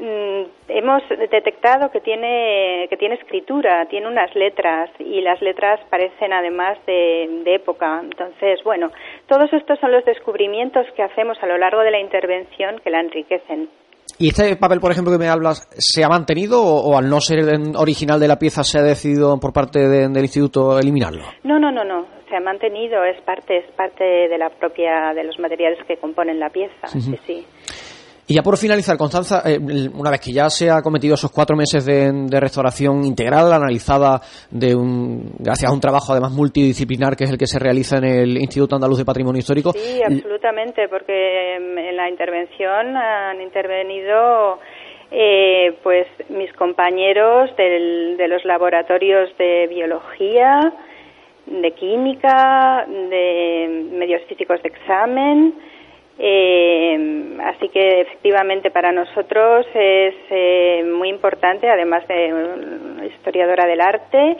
Mm, 0.00 0.44
hemos 0.68 1.06
detectado 1.10 1.90
que 1.90 2.00
tiene 2.00 2.86
que 2.88 2.96
tiene 2.96 3.16
escritura, 3.16 3.84
tiene 3.84 4.08
unas 4.08 4.34
letras 4.34 4.88
y 4.98 5.20
las 5.20 5.42
letras 5.42 5.78
parecen 5.90 6.32
además 6.32 6.78
de, 6.86 7.42
época. 7.44 8.00
Entonces, 8.02 8.64
bueno, 8.64 8.90
todos 9.26 9.52
estos 9.52 9.78
son 9.78 9.92
los 9.92 10.02
descubrimientos 10.06 10.86
que 10.96 11.02
hacemos 11.02 11.36
a 11.42 11.46
lo 11.46 11.58
largo 11.58 11.82
de 11.82 11.90
la 11.90 12.00
intervención 12.00 12.78
que 12.78 12.88
la 12.88 13.00
enriquecen. 13.00 13.68
¿Y 14.18 14.28
este 14.28 14.56
papel, 14.56 14.80
por 14.80 14.92
ejemplo, 14.92 15.12
que 15.12 15.18
me 15.18 15.28
hablas, 15.28 15.68
se 15.78 16.04
ha 16.04 16.08
mantenido 16.08 16.62
o, 16.62 16.96
al 16.96 17.08
no 17.08 17.20
ser 17.20 17.38
original 17.76 18.20
de 18.20 18.28
la 18.28 18.38
pieza 18.38 18.64
se 18.64 18.78
ha 18.78 18.82
decidido 18.82 19.38
por 19.38 19.52
parte 19.52 19.88
del 19.88 20.22
instituto 20.22 20.78
eliminarlo? 20.78 21.24
No, 21.44 21.58
no, 21.58 21.70
no, 21.70 21.84
no. 21.84 22.06
Se 22.28 22.36
ha 22.36 22.40
mantenido. 22.40 23.04
Es 23.04 23.20
parte, 23.22 23.58
es 23.58 23.70
parte 23.74 24.04
de 24.04 24.38
la 24.38 24.50
propia 24.50 25.12
de 25.14 25.24
los 25.24 25.38
materiales 25.38 25.78
que 25.86 25.96
componen 25.96 26.38
la 26.38 26.50
pieza. 26.50 26.86
sí. 26.86 27.18
sí. 27.26 27.46
Y 28.30 28.34
ya 28.36 28.42
por 28.42 28.56
finalizar, 28.56 28.96
Constanza, 28.96 29.42
eh, 29.44 29.58
una 29.58 30.08
vez 30.08 30.20
que 30.20 30.30
ya 30.30 30.48
se 30.48 30.70
ha 30.70 30.82
cometido 30.82 31.14
esos 31.14 31.32
cuatro 31.32 31.56
meses 31.56 31.84
de, 31.84 32.38
restauración 32.38 33.04
integral, 33.04 33.52
analizada 33.52 34.20
de 34.52 34.72
un, 34.72 35.34
gracias 35.40 35.68
a 35.68 35.74
un 35.74 35.80
trabajo 35.80 36.12
además 36.12 36.30
multidisciplinar 36.30 37.16
que 37.16 37.24
es 37.24 37.30
el 37.32 37.36
que 37.36 37.48
se 37.48 37.58
realiza 37.58 37.98
en 37.98 38.04
el 38.04 38.38
Instituto 38.38 38.76
Andaluz 38.76 38.98
de 38.98 39.04
Patrimonio 39.04 39.40
Histórico. 39.40 39.72
Sí, 39.72 40.00
absolutamente, 40.00 40.86
porque 40.88 41.56
en 41.56 41.96
la 41.96 42.08
intervención 42.08 42.96
han 42.96 43.40
intervenido 43.40 44.60
eh, 45.10 45.74
pues 45.82 46.06
mis 46.28 46.52
compañeros 46.52 47.50
de 47.56 48.28
los 48.28 48.44
laboratorios 48.44 49.36
de 49.38 49.66
biología, 49.66 50.72
de 51.46 51.72
química, 51.72 52.86
de 52.86 53.88
medios 53.90 54.22
físicos 54.28 54.62
de 54.62 54.68
examen, 54.68 55.52
eh, 56.22 57.38
así 57.44 57.70
que 57.70 58.02
efectivamente 58.02 58.70
para 58.70 58.92
nosotros 58.92 59.66
es 59.72 60.14
eh, 60.28 60.84
muy 60.84 61.08
importante, 61.08 61.66
además 61.66 62.06
de 62.08 63.08
historiadora 63.16 63.66
del 63.66 63.80
arte, 63.80 64.36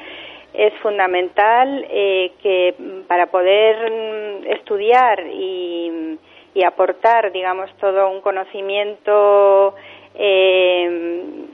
es 0.52 0.74
fundamental 0.82 1.86
eh, 1.88 2.32
que 2.42 2.74
para 3.08 3.26
poder 3.26 3.90
mm, 3.90 4.46
estudiar 4.52 5.26
y, 5.32 6.18
aportar, 6.66 7.32
digamos, 7.32 7.70
todo 7.78 8.10
un 8.10 8.20
conocimiento 8.20 9.74
eh, 10.14 11.46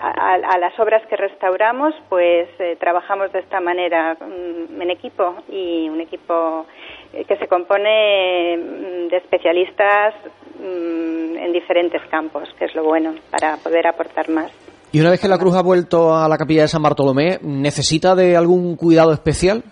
a, 0.00 0.58
las 0.58 0.80
obras 0.80 1.06
que 1.08 1.16
restauramos, 1.16 1.94
pues 2.08 2.48
trabajamos 2.78 3.30
de 3.32 3.40
esta 3.40 3.60
manera 3.60 4.16
mm, 4.18 4.80
en 4.80 4.90
equipo 4.90 5.34
y 5.50 5.90
un 5.90 6.00
equipo 6.00 6.64
que 7.12 7.36
se 7.36 7.46
compone 7.46 8.56
mm, 8.56 9.08
de 9.08 9.16
especialistas 9.16 10.14
mm, 10.58 11.36
en 11.36 11.52
diferentes 11.52 12.02
campos, 12.10 12.48
que 12.58 12.64
es 12.64 12.74
lo 12.74 12.84
bueno 12.84 13.14
para 13.30 13.56
poder 13.58 13.86
aportar 13.86 14.28
más. 14.30 14.50
Y 14.92 15.00
una 15.00 15.10
vez 15.10 15.20
que 15.20 15.28
la 15.28 15.38
cruz 15.38 15.54
ha 15.56 15.62
vuelto 15.62 16.14
a 16.14 16.28
la 16.28 16.36
capilla 16.36 16.62
de 16.62 16.68
San 16.68 16.82
Bartolomé, 16.82 17.38
¿necesita 17.42 18.14
de 18.14 18.36
algún 18.36 18.76
cuidado 18.76 19.12
especial? 19.12 19.62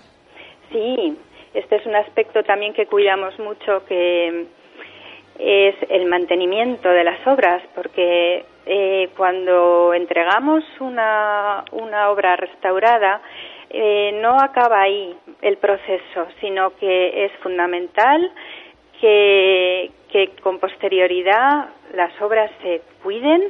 Sí, 0.73 1.19
este 1.53 1.77
es 1.77 1.87
un 1.87 1.97
aspecto 1.97 2.43
también 2.43 2.73
que 2.73 2.87
cuidamos 2.87 3.39
mucho, 3.39 3.85
que 3.87 4.47
es 5.39 5.75
el 5.89 6.07
mantenimiento 6.07 6.89
de 6.89 7.05
las 7.05 7.27
obras, 7.27 7.63
porque 7.75 8.45
eh, 8.67 9.09
cuando 9.17 9.93
entregamos 9.95 10.63
una, 10.81 11.65
una 11.73 12.11
obra 12.11 12.37
restaurada, 12.37 13.21
eh, 13.71 14.19
no 14.21 14.37
acaba 14.41 14.83
ahí 14.83 15.17
el 15.43 15.57
proceso, 15.59 16.27
sino 16.41 16.77
que 16.77 17.25
es 17.25 17.33
fundamental 17.43 18.31
que, 19.01 19.91
que 20.13 20.31
con 20.43 20.59
posterioridad 20.59 21.69
las 21.95 22.21
obras 22.21 22.51
se 22.63 22.83
cuiden, 23.03 23.43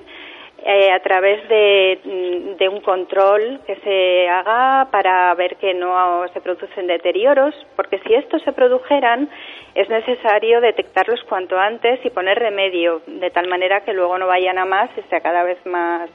eh, 0.62 0.92
a 0.92 1.00
través 1.00 1.48
de, 1.48 2.54
de, 2.58 2.68
un 2.68 2.82
control 2.82 3.60
que 3.66 3.76
se 3.76 4.28
haga 4.28 4.90
para 4.90 5.34
ver 5.34 5.56
que 5.56 5.72
no 5.72 6.28
se 6.34 6.40
producen 6.42 6.86
deterioros, 6.86 7.54
porque 7.76 7.98
si 8.00 8.12
estos 8.12 8.42
se 8.42 8.52
produjeran 8.52 9.30
es 9.74 9.88
necesario 9.88 10.60
detectarlos 10.60 11.24
cuanto 11.24 11.58
antes 11.58 12.04
y 12.04 12.10
poner 12.10 12.38
remedio, 12.38 13.00
de 13.06 13.30
tal 13.30 13.48
manera 13.48 13.80
que 13.80 13.94
luego 13.94 14.18
no 14.18 14.26
vayan 14.26 14.58
a 14.58 14.66
más 14.66 14.90
y 14.98 15.02
sea 15.08 15.20
cada 15.20 15.44
vez 15.44 15.64
más, 15.64 16.10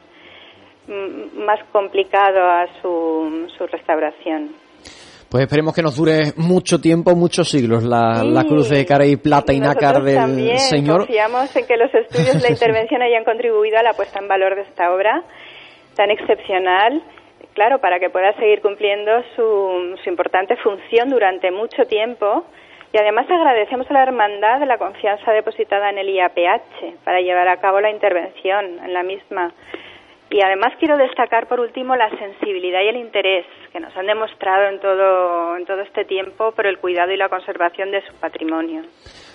más 0.88 1.60
complicado 1.72 2.40
a 2.40 2.68
su, 2.82 3.48
su 3.58 3.68
restauración. 3.68 4.56
Pues 5.30 5.44
esperemos 5.44 5.74
que 5.74 5.82
nos 5.82 5.98
dure 5.98 6.34
mucho 6.38 6.80
tiempo, 6.80 7.16
muchos 7.16 7.50
siglos, 7.50 7.84
la, 7.84 8.24
la 8.24 8.44
cruz 8.44 8.70
de 8.70 8.86
cara 8.86 9.06
y 9.06 9.18
plata 9.18 9.52
y 9.52 9.60
nácar 9.60 10.02
del 10.02 10.16
también 10.16 10.60
Señor. 10.60 11.00
Confiamos 11.00 11.54
en 11.56 11.66
que 11.66 11.78
los 11.78 11.94
estudios 11.94 12.36
de 12.36 12.42
la 12.42 12.50
intervención 12.52 13.02
hayan 13.02 13.24
contribuido 13.24 13.78
a 13.78 13.84
la 13.84 13.94
puesta 13.94 14.20
en 14.20 14.28
valor 14.28 14.56
de 14.56 14.62
esta 14.62 14.94
obra 14.94 15.24
tan 15.96 16.12
excepcional, 16.12 17.02
claro, 17.54 17.80
para 17.80 18.00
que 18.00 18.10
pueda 18.10 18.34
seguir 18.34 18.62
cumpliendo 18.62 19.12
su, 19.36 19.98
su 20.04 20.10
importante 20.10 20.56
función 20.58 21.10
durante 21.10 21.52
mucho 21.52 21.86
tiempo. 21.86 22.46
Y 22.94 22.98
además 22.98 23.26
agradecemos 23.30 23.90
a 23.90 23.94
la 23.94 24.04
Hermandad 24.04 24.62
la 24.66 24.78
confianza 24.78 25.32
depositada 25.32 25.90
en 25.90 25.98
el 25.98 26.10
IAPH 26.10 27.04
para 27.04 27.20
llevar 27.20 27.48
a 27.50 27.58
cabo 27.58 27.82
la 27.82 27.92
intervención 27.92 28.80
en 28.80 28.94
la 28.94 29.04
misma. 29.04 29.54
Y 30.30 30.42
además 30.42 30.74
quiero 30.80 30.98
destacar 30.98 31.48
por 31.48 31.60
último 31.60 31.96
la 31.96 32.10
sensibilidad 32.10 32.82
y 32.82 32.90
el 32.90 32.98
interés 32.98 33.46
que 33.72 33.80
nos 33.80 33.96
han 33.96 34.08
demostrado 34.08 34.70
en 34.70 34.80
todo, 34.80 35.56
en 35.58 35.66
todo 35.66 35.82
este 35.82 36.04
tiempo 36.06 36.52
por 36.52 36.66
el 36.66 36.80
cuidado 36.80 37.12
y 37.12 37.18
la 37.18 37.30
conservación 37.30 37.92
de 37.92 38.02
su 38.08 38.14
patrimonio. 38.16 38.82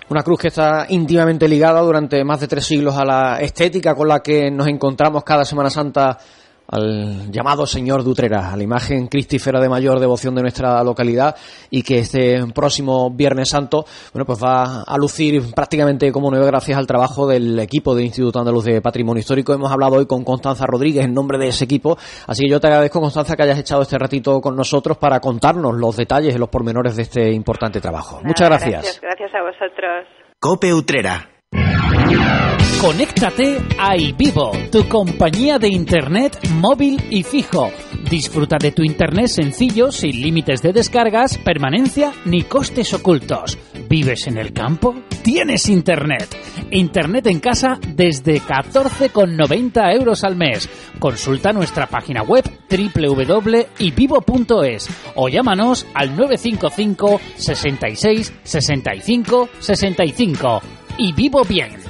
Una 0.08 0.22
cruz 0.22 0.40
que 0.40 0.48
está 0.48 0.86
íntimamente 0.88 1.46
ligada 1.46 1.80
durante 1.80 2.24
más 2.24 2.40
de 2.40 2.48
tres 2.48 2.66
siglos 2.66 2.98
a 2.98 3.04
la 3.04 3.40
estética 3.40 3.94
con 3.94 4.08
la 4.08 4.18
que 4.20 4.50
nos 4.50 4.66
encontramos 4.66 5.22
cada 5.22 5.44
Semana 5.44 5.70
Santa 5.70 6.16
al 6.70 7.30
llamado 7.30 7.66
Señor 7.66 8.04
Dutrera, 8.04 8.52
a 8.52 8.56
la 8.56 8.62
imagen 8.62 9.08
cristífera 9.08 9.60
de 9.60 9.68
mayor 9.68 9.98
devoción 9.98 10.34
de 10.34 10.42
nuestra 10.42 10.82
localidad 10.84 11.36
y 11.70 11.82
que 11.82 11.98
este 11.98 12.40
próximo 12.54 13.10
Viernes 13.10 13.50
Santo, 13.50 13.84
bueno, 14.12 14.24
pues 14.24 14.42
va 14.42 14.82
a 14.82 14.96
lucir 14.96 15.42
prácticamente 15.54 16.12
como 16.12 16.30
nuevo 16.30 16.46
gracias 16.46 16.78
al 16.78 16.86
trabajo 16.86 17.26
del 17.26 17.58
equipo 17.58 17.94
del 17.94 18.06
Instituto 18.06 18.38
Andaluz 18.38 18.64
de 18.64 18.80
Patrimonio 18.80 19.20
Histórico. 19.20 19.52
Hemos 19.52 19.72
hablado 19.72 19.96
hoy 19.96 20.06
con 20.06 20.24
Constanza 20.24 20.66
Rodríguez 20.66 21.04
en 21.04 21.14
nombre 21.14 21.38
de 21.38 21.48
ese 21.48 21.64
equipo, 21.64 21.96
así 22.26 22.44
que 22.44 22.50
yo 22.50 22.60
te 22.60 22.68
agradezco, 22.68 23.00
Constanza, 23.00 23.36
que 23.36 23.42
hayas 23.42 23.58
echado 23.58 23.82
este 23.82 23.98
ratito 23.98 24.40
con 24.40 24.54
nosotros 24.56 24.98
para 24.98 25.20
contarnos 25.20 25.74
los 25.74 25.96
detalles 25.96 26.34
y 26.34 26.38
los 26.38 26.48
pormenores 26.48 26.96
de 26.96 27.02
este 27.02 27.32
importante 27.32 27.80
trabajo. 27.80 28.16
Nada, 28.16 28.28
Muchas 28.28 28.48
gracias. 28.48 28.72
gracias. 28.72 29.00
Gracias 29.00 29.30
a 29.34 29.42
vosotros. 29.42 30.06
Cope 30.38 30.72
Utrera. 30.72 31.39
Conéctate 32.80 33.58
a 33.78 33.94
iVivo, 33.94 34.52
tu 34.72 34.88
compañía 34.88 35.58
de 35.58 35.68
internet 35.68 36.38
móvil 36.54 36.98
y 37.10 37.22
fijo. 37.24 37.70
Disfruta 38.10 38.56
de 38.58 38.72
tu 38.72 38.82
internet 38.82 39.26
sencillo, 39.26 39.92
sin 39.92 40.18
límites 40.18 40.62
de 40.62 40.72
descargas, 40.72 41.36
permanencia 41.36 42.10
ni 42.24 42.42
costes 42.44 42.94
ocultos. 42.94 43.58
¿Vives 43.86 44.26
en 44.28 44.38
el 44.38 44.54
campo? 44.54 44.94
Tienes 45.22 45.68
internet. 45.68 46.34
Internet 46.70 47.26
en 47.26 47.40
casa 47.40 47.78
desde 47.86 48.40
14,90 48.40 49.94
euros 49.94 50.24
al 50.24 50.36
mes. 50.36 50.66
Consulta 50.98 51.52
nuestra 51.52 51.86
página 51.86 52.22
web 52.22 52.44
www.ivivo.es 52.70 53.68
o 55.16 55.28
llámanos 55.28 55.86
al 55.92 56.16
955 56.16 57.20
66 57.36 58.32
65 58.42 59.48
65 59.58 60.62
y 60.96 61.12
vivo 61.12 61.44
bien. 61.44 61.89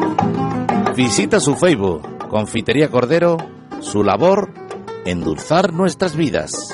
Visita 0.95 1.39
su 1.39 1.55
Facebook, 1.55 2.27
Confitería 2.27 2.89
Cordero, 2.89 3.37
su 3.79 4.03
labor, 4.03 4.53
endulzar 5.05 5.71
nuestras 5.71 6.17
vidas. 6.17 6.69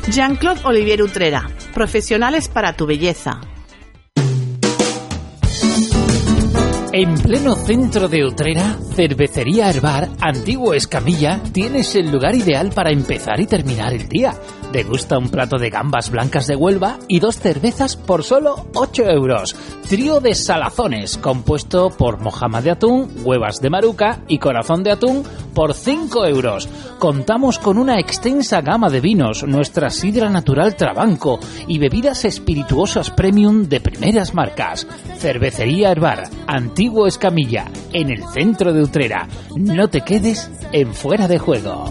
Jean-Claude 0.09 0.61
Olivier 0.65 1.01
Utrera. 1.01 1.49
Profesionales 1.73 2.49
para 2.49 2.73
tu 2.73 2.85
belleza. 2.85 3.39
En 6.95 7.15
pleno 7.15 7.55
centro 7.55 8.07
de 8.07 8.23
Utrera, 8.23 8.77
Cervecería 8.93 9.67
Herbar, 9.67 10.09
Antiguo 10.21 10.75
Escamilla, 10.75 11.41
tienes 11.51 11.95
el 11.95 12.11
lugar 12.11 12.35
ideal 12.35 12.69
para 12.69 12.91
empezar 12.91 13.39
y 13.39 13.47
terminar 13.47 13.93
el 13.93 14.07
día. 14.07 14.35
Degusta 14.73 15.19
un 15.19 15.29
plato 15.29 15.59
de 15.59 15.69
gambas 15.69 16.09
blancas 16.09 16.47
de 16.47 16.55
Huelva 16.55 16.97
y 17.07 17.19
dos 17.19 17.37
cervezas 17.37 17.95
por 17.95 18.23
solo 18.23 18.65
8 18.73 19.03
euros. 19.03 19.55
Trío 19.87 20.19
de 20.19 20.33
salazones, 20.33 21.19
compuesto 21.19 21.91
por 21.91 22.19
mojama 22.19 22.59
de 22.59 22.71
atún, 22.71 23.07
huevas 23.23 23.61
de 23.61 23.69
maruca 23.69 24.23
y 24.27 24.39
corazón 24.39 24.81
de 24.81 24.89
atún 24.89 25.23
por 25.53 25.75
5 25.75 26.25
euros. 26.25 26.67
Contamos 26.97 27.59
con 27.59 27.77
una 27.77 27.99
extensa 27.99 28.61
gama 28.61 28.89
de 28.89 28.99
vinos, 28.99 29.43
nuestra 29.43 29.91
sidra 29.91 30.27
natural 30.31 30.75
Trabanco 30.75 31.39
y 31.67 31.77
bebidas 31.77 32.25
espirituosas 32.25 33.11
premium 33.11 33.69
de 33.69 33.79
primeras 33.79 34.33
marcas. 34.33 34.87
Cervecería 35.19 35.91
Herbar, 35.91 36.23
Antiguo 36.47 37.05
Escamilla, 37.05 37.69
en 37.91 38.09
el 38.09 38.23
centro 38.33 38.73
de 38.73 38.81
Utrera. 38.81 39.27
No 39.55 39.87
te 39.87 40.01
quedes 40.01 40.49
en 40.71 40.95
fuera 40.95 41.27
de 41.27 41.37
juego. 41.37 41.85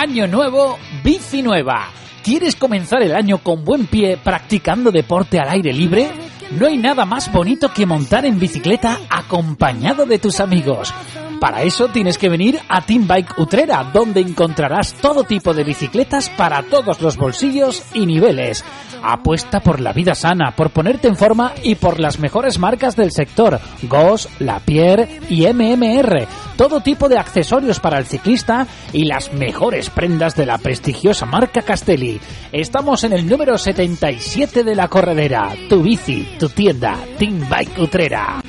Año 0.00 0.28
nuevo, 0.28 0.78
bici 1.02 1.42
nueva. 1.42 1.88
¿Quieres 2.22 2.54
comenzar 2.54 3.02
el 3.02 3.16
año 3.16 3.38
con 3.38 3.64
buen 3.64 3.88
pie 3.88 4.16
practicando 4.16 4.92
deporte 4.92 5.40
al 5.40 5.48
aire 5.48 5.72
libre? 5.72 6.08
No 6.52 6.68
hay 6.68 6.76
nada 6.76 7.04
más 7.04 7.32
bonito 7.32 7.72
que 7.74 7.84
montar 7.84 8.24
en 8.24 8.38
bicicleta 8.38 9.00
acompañado 9.10 10.06
de 10.06 10.20
tus 10.20 10.38
amigos. 10.38 10.94
Para 11.40 11.62
eso 11.62 11.86
tienes 11.88 12.18
que 12.18 12.28
venir 12.28 12.58
a 12.68 12.80
Team 12.80 13.06
Bike 13.06 13.38
Utrera, 13.38 13.84
donde 13.92 14.20
encontrarás 14.20 14.94
todo 14.94 15.22
tipo 15.22 15.54
de 15.54 15.62
bicicletas 15.62 16.28
para 16.30 16.64
todos 16.64 17.00
los 17.00 17.16
bolsillos 17.16 17.84
y 17.94 18.06
niveles. 18.06 18.64
Apuesta 19.02 19.60
por 19.60 19.80
la 19.80 19.92
vida 19.92 20.16
sana, 20.16 20.56
por 20.56 20.70
ponerte 20.70 21.06
en 21.06 21.16
forma 21.16 21.52
y 21.62 21.76
por 21.76 22.00
las 22.00 22.18
mejores 22.18 22.58
marcas 22.58 22.96
del 22.96 23.12
sector, 23.12 23.60
Goss, 23.82 24.28
Lapierre 24.40 25.20
y 25.28 25.46
MMR. 25.46 26.26
Todo 26.56 26.80
tipo 26.80 27.08
de 27.08 27.18
accesorios 27.18 27.78
para 27.78 27.98
el 27.98 28.06
ciclista 28.06 28.66
y 28.92 29.04
las 29.04 29.32
mejores 29.32 29.90
prendas 29.90 30.34
de 30.34 30.46
la 30.46 30.58
prestigiosa 30.58 31.24
marca 31.24 31.62
Castelli. 31.62 32.20
Estamos 32.50 33.04
en 33.04 33.12
el 33.12 33.28
número 33.28 33.56
77 33.56 34.64
de 34.64 34.74
la 34.74 34.88
corredera. 34.88 35.54
Tu 35.68 35.82
bici, 35.82 36.36
tu 36.40 36.48
tienda, 36.48 36.98
Team 37.16 37.48
Bike 37.48 37.78
Utrera. 37.78 38.40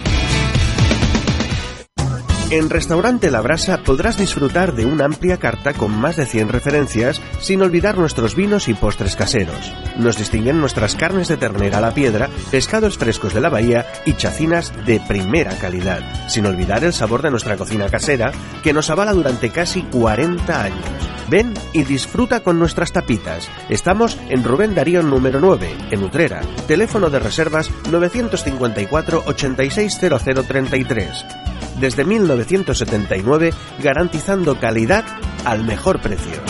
En 2.52 2.72
Restaurante 2.72 3.30
La 3.30 3.42
Brasa 3.42 3.84
podrás 3.84 4.18
disfrutar 4.18 4.74
de 4.74 4.88
una 4.88 5.06
amplia 5.06 5.38
carta 5.38 5.74
con 5.74 5.92
más 5.92 6.16
de 6.16 6.26
100 6.26 6.50
referencias, 6.50 7.22
sin 7.40 7.62
olvidar 7.62 7.96
nuestros 7.96 8.36
vinos 8.36 8.70
y 8.70 8.74
postres 8.74 9.16
caseros. 9.16 9.72
Nos 9.98 10.18
distinguen 10.18 10.60
nuestras 10.60 10.96
carnes 10.96 11.28
de 11.28 11.38
ternera 11.38 11.78
a 11.78 11.82
la 11.82 11.94
piedra, 11.94 12.28
pescados 12.50 12.98
frescos 12.98 13.36
de 13.36 13.42
la 13.42 13.50
bahía 13.50 13.86
y 14.04 14.14
chacinas 14.14 14.74
de 14.88 15.00
primera 15.00 15.56
calidad, 15.60 16.02
sin 16.28 16.48
olvidar 16.48 16.84
el 16.84 16.94
sabor 16.94 17.22
de 17.22 17.30
nuestra 17.30 17.56
cocina 17.56 17.88
casera, 17.88 18.32
que 18.64 18.74
nos 18.74 18.90
avala 18.90 19.14
durante 19.14 19.52
casi 19.52 19.84
40 19.84 20.64
años. 20.64 20.90
Ven 21.30 21.54
y 21.74 21.84
disfruta 21.84 22.40
con 22.40 22.58
nuestras 22.58 22.92
tapitas. 22.92 23.48
Estamos 23.70 24.18
en 24.30 24.44
Rubén 24.44 24.74
Darío 24.74 25.04
número 25.04 25.40
9, 25.40 25.70
en 25.92 26.04
Utrera. 26.04 26.42
Teléfono 26.68 27.12
de 27.12 27.20
reservas 27.20 27.70
954 27.92 29.24
860033 29.28 31.49
desde 31.80 32.06
1979 32.06 33.52
garantizando 33.82 34.60
calidad 34.60 35.06
al 35.46 35.64
mejor 35.64 36.02
precio. 36.02 36.42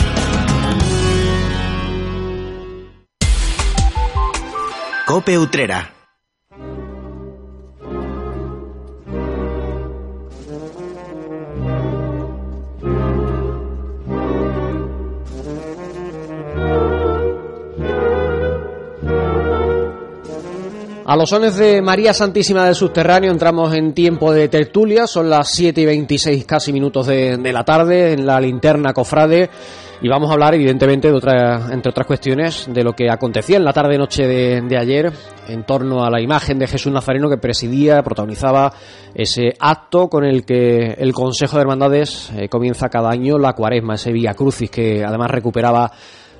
Cope 5.06 5.38
Utrera. 5.38 5.99
A 21.10 21.16
los 21.16 21.30
sones 21.30 21.56
de 21.56 21.82
María 21.82 22.14
Santísima 22.14 22.64
del 22.64 22.76
Subterráneo 22.76 23.32
entramos 23.32 23.74
en 23.74 23.94
tiempo 23.94 24.32
de 24.32 24.46
tertulia, 24.46 25.08
son 25.08 25.28
las 25.28 25.50
7 25.50 25.80
y 25.80 25.84
26 25.84 26.44
casi 26.44 26.72
minutos 26.72 27.08
de, 27.08 27.36
de 27.36 27.52
la 27.52 27.64
tarde 27.64 28.12
en 28.12 28.24
la 28.24 28.40
linterna 28.40 28.92
cofrade. 28.92 29.50
Y 30.02 30.08
vamos 30.08 30.30
a 30.30 30.34
hablar 30.34 30.54
evidentemente 30.54 31.10
de 31.10 31.18
entre 31.72 31.90
otras 31.90 32.06
cuestiones 32.06 32.68
de 32.72 32.84
lo 32.84 32.92
que 32.92 33.10
acontecía 33.10 33.56
en 33.56 33.64
la 33.64 33.72
tarde 33.72 33.98
noche 33.98 34.24
de, 34.24 34.60
de 34.60 34.78
ayer 34.78 35.12
en 35.48 35.64
torno 35.64 36.04
a 36.04 36.10
la 36.10 36.20
imagen 36.20 36.60
de 36.60 36.68
Jesús 36.68 36.92
Nazareno 36.92 37.28
que 37.28 37.38
presidía, 37.38 38.04
protagonizaba 38.04 38.72
ese 39.12 39.54
acto 39.58 40.08
con 40.08 40.24
el 40.24 40.44
que 40.44 40.92
el 40.96 41.12
Consejo 41.12 41.56
de 41.56 41.62
Hermandades 41.62 42.30
eh, 42.36 42.48
comienza 42.48 42.88
cada 42.88 43.10
año 43.10 43.36
la 43.36 43.54
cuaresma, 43.54 43.94
ese 43.94 44.12
Vía 44.12 44.34
Crucis 44.34 44.70
que 44.70 45.04
además 45.04 45.32
recuperaba 45.32 45.90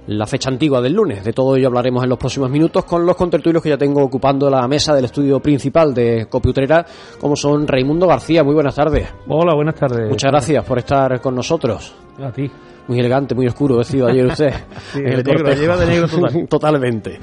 la 0.07 0.27
fecha 0.27 0.51
antigua 0.51 0.81
del 0.81 0.95
lunes. 0.95 1.25
De 1.25 1.33
todo 1.33 1.57
ello 1.57 1.69
hablaremos 1.69 2.03
en 2.03 2.11
los 2.11 2.19
próximos 2.19 2.51
minutos 2.51 2.85
con 2.85 3.05
los 3.07 3.17
contertulios 3.17 3.63
que 3.63 3.69
ya 3.69 3.79
tengo 3.79 4.03
ocupando 4.03 4.51
la 4.51 4.67
mesa 4.67 4.95
del 4.95 5.05
estudio 5.05 5.41
principal 5.41 5.95
de 5.95 6.27
Copiutrera, 6.29 6.85
como 7.21 7.37
son 7.37 7.67
Raimundo 7.67 8.07
García. 8.07 8.43
Muy 8.43 8.55
buenas 8.55 8.75
tardes. 8.75 9.09
Hola, 9.29 9.55
buenas 9.55 9.75
tardes. 9.75 10.09
Muchas 10.09 10.31
gracias 10.31 10.65
por 10.65 10.79
estar 10.79 11.21
con 11.21 11.35
nosotros. 11.35 11.95
A 12.23 12.33
ti. 12.33 12.51
Muy 12.89 12.99
elegante, 12.99 13.35
muy 13.35 13.47
oscuro 13.47 13.77
vestido 13.77 14.09
ayer 14.09 14.27
usted. 14.27 14.53
Sí, 14.93 15.01
de 15.01 15.23
negro, 15.23 15.53
lleva 15.55 15.77
de 15.77 15.87
negro 15.87 16.09
total. 16.09 16.47
Totalmente. 16.49 17.21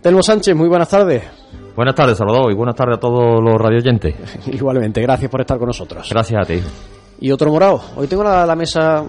Telmo 0.00 0.22
Sánchez, 0.22 0.56
muy 0.56 0.68
buenas 0.68 0.88
tardes. 0.88 1.22
Buenas 1.76 1.94
tardes, 1.94 2.16
Salvador, 2.16 2.50
y 2.50 2.54
buenas 2.54 2.74
tardes 2.74 2.96
a 2.96 3.00
todos 3.00 3.42
los 3.42 3.54
radioyentes. 3.56 4.14
Igualmente, 4.46 5.02
gracias 5.02 5.30
por 5.30 5.40
estar 5.42 5.58
con 5.58 5.66
nosotros. 5.66 6.08
Gracias 6.10 6.40
a 6.42 6.46
ti. 6.46 6.60
Y 7.20 7.30
otro 7.30 7.50
morado. 7.50 7.82
Hoy 7.96 8.06
tengo 8.06 8.24
la, 8.24 8.46
la 8.46 8.56
mesa. 8.56 9.04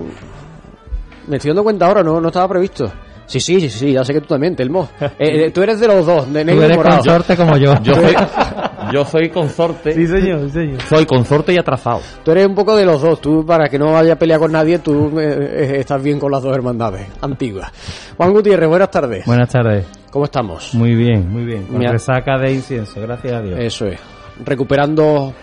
Me 1.27 1.37
estoy 1.37 1.49
dando 1.49 1.63
cuenta 1.63 1.85
ahora, 1.85 2.03
no, 2.03 2.19
no 2.19 2.27
estaba 2.27 2.49
previsto. 2.49 2.91
Sí, 3.31 3.39
sí, 3.39 3.61
sí, 3.61 3.69
sí, 3.69 3.93
ya 3.93 4.03
sé 4.03 4.11
que 4.13 4.19
tú 4.19 4.27
también, 4.27 4.55
Telmo. 4.57 4.89
Eh, 5.17 5.45
eh, 5.45 5.51
tú 5.51 5.61
eres 5.61 5.79
de 5.79 5.87
los 5.87 6.05
dos, 6.05 6.31
de 6.33 6.41
Tú 6.41 6.45
negro 6.47 6.61
y 6.63 6.65
eres 6.65 6.77
morado. 6.77 6.97
consorte 6.97 7.37
como 7.37 7.55
yo. 7.57 7.73
Yo 7.81 7.93
soy, 7.95 8.15
yo 8.93 9.05
soy 9.05 9.29
consorte. 9.29 9.93
Sí, 9.93 10.05
señor, 10.07 10.41
sí, 10.47 10.49
señor. 10.51 10.81
Soy 10.81 11.05
consorte 11.05 11.53
y 11.53 11.57
atrasado. 11.57 12.01
Tú 12.25 12.31
eres 12.31 12.45
un 12.47 12.55
poco 12.55 12.75
de 12.75 12.85
los 12.85 13.01
dos. 13.01 13.21
Tú, 13.21 13.45
para 13.45 13.69
que 13.69 13.79
no 13.79 13.93
vaya 13.93 14.13
a 14.13 14.15
pelear 14.17 14.39
con 14.39 14.51
nadie, 14.51 14.79
tú 14.79 15.17
eh, 15.19 15.23
eh, 15.23 15.79
estás 15.79 16.03
bien 16.03 16.19
con 16.19 16.29
las 16.31 16.43
dos 16.43 16.53
hermandades 16.53 17.07
antiguas. 17.21 17.71
Juan 18.17 18.33
Gutiérrez, 18.33 18.67
buenas 18.67 18.91
tardes. 18.91 19.25
Buenas 19.25 19.49
tardes. 19.49 19.85
¿Cómo 20.11 20.25
estamos? 20.25 20.73
Muy 20.73 20.93
bien, 20.95 21.29
muy 21.29 21.45
bien. 21.45 21.63
Con 21.67 21.77
Mira. 21.77 21.93
resaca 21.93 22.37
de 22.37 22.51
incienso, 22.51 22.99
gracias 22.99 23.31
a 23.33 23.41
Dios. 23.41 23.57
Eso 23.59 23.85
es. 23.85 23.99
Recuperando 24.43 25.33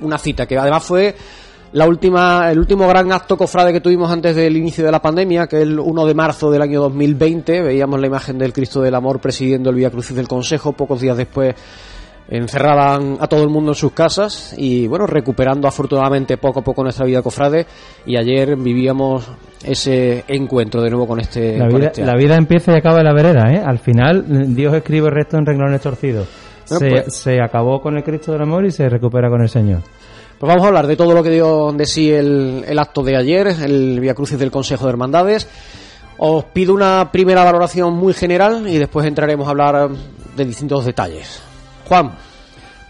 una 0.00 0.16
cita 0.16 0.46
que 0.46 0.56
además 0.56 0.82
fue 0.84 1.14
la 1.72 1.86
última, 1.86 2.50
el 2.50 2.58
último 2.58 2.88
gran 2.88 3.12
acto 3.12 3.36
cofrade 3.36 3.72
que 3.72 3.80
tuvimos 3.80 4.10
antes 4.10 4.34
del 4.34 4.56
inicio 4.56 4.84
de 4.84 4.90
la 4.92 5.02
pandemia, 5.02 5.46
que 5.46 5.60
el 5.60 5.78
1 5.78 6.06
de 6.06 6.14
marzo 6.14 6.50
del 6.50 6.62
año 6.62 6.80
2020. 6.82 7.62
Veíamos 7.62 8.00
la 8.00 8.06
imagen 8.06 8.38
del 8.38 8.52
Cristo 8.52 8.80
del 8.80 8.94
Amor 8.94 9.20
presidiendo 9.20 9.70
el 9.70 9.76
Vía 9.76 9.90
Crucis 9.90 10.16
del 10.16 10.28
Consejo. 10.28 10.72
Pocos 10.72 11.00
días 11.00 11.16
después 11.16 11.54
encerraban 12.30 13.16
a 13.20 13.26
todo 13.26 13.42
el 13.42 13.48
mundo 13.48 13.70
en 13.70 13.74
sus 13.74 13.92
casas 13.92 14.54
y 14.56 14.86
bueno, 14.86 15.06
recuperando 15.06 15.66
afortunadamente 15.66 16.36
poco 16.36 16.60
a 16.60 16.62
poco 16.62 16.82
nuestra 16.82 17.06
vida 17.06 17.22
cofrade 17.22 17.66
y 18.04 18.16
ayer 18.16 18.54
vivíamos 18.56 19.26
ese 19.64 20.24
encuentro 20.28 20.82
de 20.82 20.90
nuevo 20.90 21.06
con 21.06 21.20
este, 21.20 21.58
la, 21.58 21.68
con 21.68 21.78
vida, 21.78 21.86
este 21.88 22.04
la 22.04 22.16
vida 22.16 22.36
empieza 22.36 22.72
y 22.72 22.76
acaba 22.76 22.98
en 22.98 23.04
la 23.04 23.14
vereda, 23.14 23.50
¿eh? 23.50 23.62
Al 23.64 23.78
final, 23.78 24.54
Dios 24.54 24.74
escribe 24.74 25.08
el 25.08 25.14
resto 25.14 25.38
en 25.38 25.46
renglones 25.46 25.80
torcidos. 25.80 26.28
Bueno, 26.68 26.78
se, 26.78 27.02
pues- 27.02 27.16
se 27.16 27.40
acabó 27.40 27.80
con 27.80 27.96
el 27.96 28.04
Cristo 28.04 28.32
del 28.32 28.42
Amor 28.42 28.66
y 28.66 28.70
se 28.70 28.88
recupera 28.88 29.30
con 29.30 29.40
el 29.40 29.48
Señor. 29.48 29.80
Pues 30.38 30.48
vamos 30.48 30.64
a 30.64 30.68
hablar 30.68 30.86
de 30.86 30.96
todo 30.96 31.12
lo 31.14 31.22
que 31.22 31.30
dio 31.30 31.72
de 31.72 31.84
sí 31.84 32.10
el, 32.12 32.64
el 32.66 32.78
acto 32.78 33.02
de 33.02 33.16
ayer, 33.16 33.48
el 33.48 33.98
Via 34.00 34.14
Crucis 34.14 34.38
del 34.38 34.50
Consejo 34.52 34.84
de 34.84 34.90
Hermandades. 34.90 35.48
Os 36.18 36.44
pido 36.44 36.74
una 36.74 37.10
primera 37.10 37.42
valoración 37.44 37.94
muy 37.94 38.12
general 38.12 38.66
y 38.68 38.78
después 38.78 39.06
entraremos 39.06 39.46
a 39.46 39.50
hablar 39.50 39.88
de 40.36 40.44
distintos 40.44 40.84
detalles. 40.84 41.42
Juan, 41.86 42.12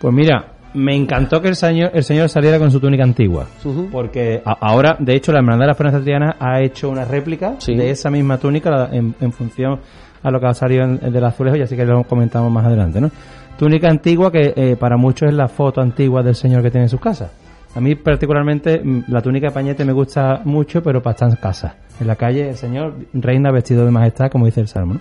Pues 0.01 0.15
mira, 0.15 0.53
me 0.75 0.95
encantó 0.95 1.41
que 1.41 1.49
el 1.49 1.57
señor, 1.57 1.91
el 1.95 2.05
señor 2.05 2.29
saliera 2.29 2.59
con 2.59 2.71
su 2.71 2.79
túnica 2.81 3.03
antigua. 3.03 3.47
Porque 3.91 4.43
a- 4.45 4.59
ahora, 4.61 4.97
de 4.99 5.15
hecho, 5.17 5.33
la 5.33 5.39
Hermandad 5.39 5.61
de 5.63 5.67
la 5.67 5.73
Esperanza 5.73 6.01
Triana 6.01 6.37
ha 6.39 6.61
hecho 6.61 6.89
una 6.91 7.05
réplica 7.05 7.55
Sí. 7.59 7.75
de 7.75 7.91
esa 7.91 8.11
misma 8.11 8.39
túnica 8.39 8.89
en, 8.93 9.15
en 9.21 9.33
función 9.33 9.81
a 10.23 10.31
lo 10.31 10.39
que 10.41 10.47
ha 10.47 10.55
salido 10.55 10.85
en, 10.85 11.01
en 11.03 11.13
del 11.13 11.25
azulejo, 11.25 11.57
y 11.57 11.63
así 11.63 11.75
que 11.77 11.85
lo 11.85 12.05
comentamos 12.05 12.51
más 12.53 12.65
adelante, 12.67 13.01
¿no? 13.01 13.11
Túnica 13.59 13.91
antigua 13.91 14.31
que 14.31 14.53
eh, 14.55 14.77
para 14.77 14.97
muchos 14.97 15.31
es 15.31 15.35
la 15.35 15.49
foto 15.49 15.81
antigua 15.81 16.23
del 16.23 16.37
señor 16.37 16.63
que 16.63 16.71
tiene 16.71 16.85
en 16.85 16.91
su 16.91 16.99
casa. 16.99 17.33
A 17.75 17.81
mí 17.81 17.97
particularmente 17.97 18.81
mm, 18.83 19.07
la 19.09 19.21
túnica 19.21 19.49
de 19.49 19.53
pañete 19.53 19.85
me 19.85 19.93
gusta 19.93 20.43
mucho, 20.45 20.81
pero 20.81 21.03
para 21.03 21.15
estar 21.15 21.29
en 21.29 21.37
casa. 21.37 21.75
En 22.01 22.07
la 22.07 22.15
calle 22.15 22.51
el 22.51 22.57
señor 22.57 22.95
reina 23.13 23.51
vestido 23.51 23.85
de 23.85 23.91
majestad, 23.91 24.31
como 24.31 24.47
dice 24.47 24.61
el 24.61 24.69
Salmo. 24.69 25.01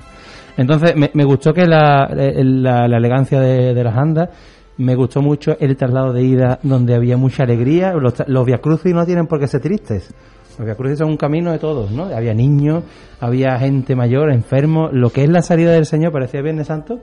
Entonces 0.57 0.95
me, 0.95 1.23
gustó 1.23 1.53
que 1.53 1.67
la, 1.67 2.09
eh, 2.17 2.43
la, 2.43 2.85
elegancia 2.85 3.39
de, 3.39 3.83
las 3.83 3.95
andas, 3.95 4.29
me 4.77 4.95
gustó 4.95 5.21
mucho 5.21 5.55
el 5.59 5.77
traslado 5.77 6.11
de 6.11 6.23
ida 6.23 6.57
donde 6.63 6.95
había 6.95 7.15
mucha 7.15 7.43
alegría. 7.43 7.93
Los, 7.93 8.27
los 8.27 8.43
viacrucis 8.43 8.91
no 8.91 9.05
tienen 9.05 9.27
por 9.27 9.39
qué 9.39 9.45
ser 9.45 9.61
tristes. 9.61 10.11
Los 10.57 10.65
viacrucis 10.65 10.97
son 10.97 11.09
un 11.09 11.17
camino 11.17 11.51
de 11.51 11.59
todos, 11.59 11.91
¿no? 11.91 12.05
Había 12.05 12.33
niños, 12.33 12.83
había 13.19 13.59
gente 13.59 13.95
mayor, 13.95 14.31
enfermos. 14.31 14.91
Lo 14.93 15.11
que 15.11 15.23
es 15.23 15.29
la 15.29 15.43
salida 15.43 15.73
del 15.73 15.85
Señor 15.85 16.11
parecía 16.11 16.41
Viernes 16.41 16.65
Santo. 16.65 17.01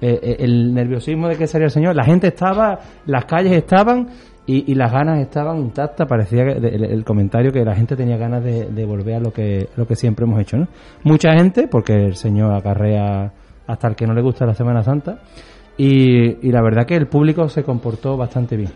Eh, 0.00 0.18
eh, 0.22 0.36
el 0.40 0.74
nerviosismo 0.74 1.26
de 1.28 1.36
que 1.36 1.46
salía 1.46 1.66
el 1.66 1.70
Señor. 1.70 1.94
La 1.96 2.04
gente 2.04 2.26
estaba, 2.28 2.78
las 3.06 3.24
calles 3.24 3.52
estaban 3.52 4.08
y, 4.46 4.70
y 4.70 4.74
las 4.74 4.92
ganas 4.92 5.18
estaban 5.20 5.58
intactas. 5.58 6.06
Parecía 6.06 6.44
que, 6.44 6.52
el, 6.52 6.84
el 6.84 7.04
comentario 7.04 7.50
que 7.50 7.64
la 7.64 7.74
gente 7.74 7.96
tenía 7.96 8.16
ganas 8.18 8.44
de, 8.44 8.66
de 8.66 8.84
volver 8.84 9.14
a 9.16 9.20
lo 9.20 9.32
que, 9.32 9.68
lo 9.76 9.86
que 9.86 9.96
siempre 9.96 10.24
hemos 10.26 10.38
hecho, 10.40 10.58
¿no? 10.58 10.68
Mucha 11.04 11.32
gente, 11.32 11.66
porque 11.66 11.94
el 11.94 12.14
Señor 12.16 12.52
acarrea 12.54 13.32
hasta 13.66 13.88
el 13.88 13.96
que 13.96 14.06
no 14.06 14.12
le 14.14 14.20
gusta 14.22 14.44
la 14.46 14.54
Semana 14.54 14.82
Santa. 14.82 15.18
Y, 15.78 16.46
y 16.46 16.52
la 16.52 16.62
verdad 16.62 16.86
que 16.86 16.94
el 16.96 17.06
público 17.06 17.48
se 17.48 17.62
comportó 17.62 18.16
bastante 18.16 18.56
bien. 18.56 18.70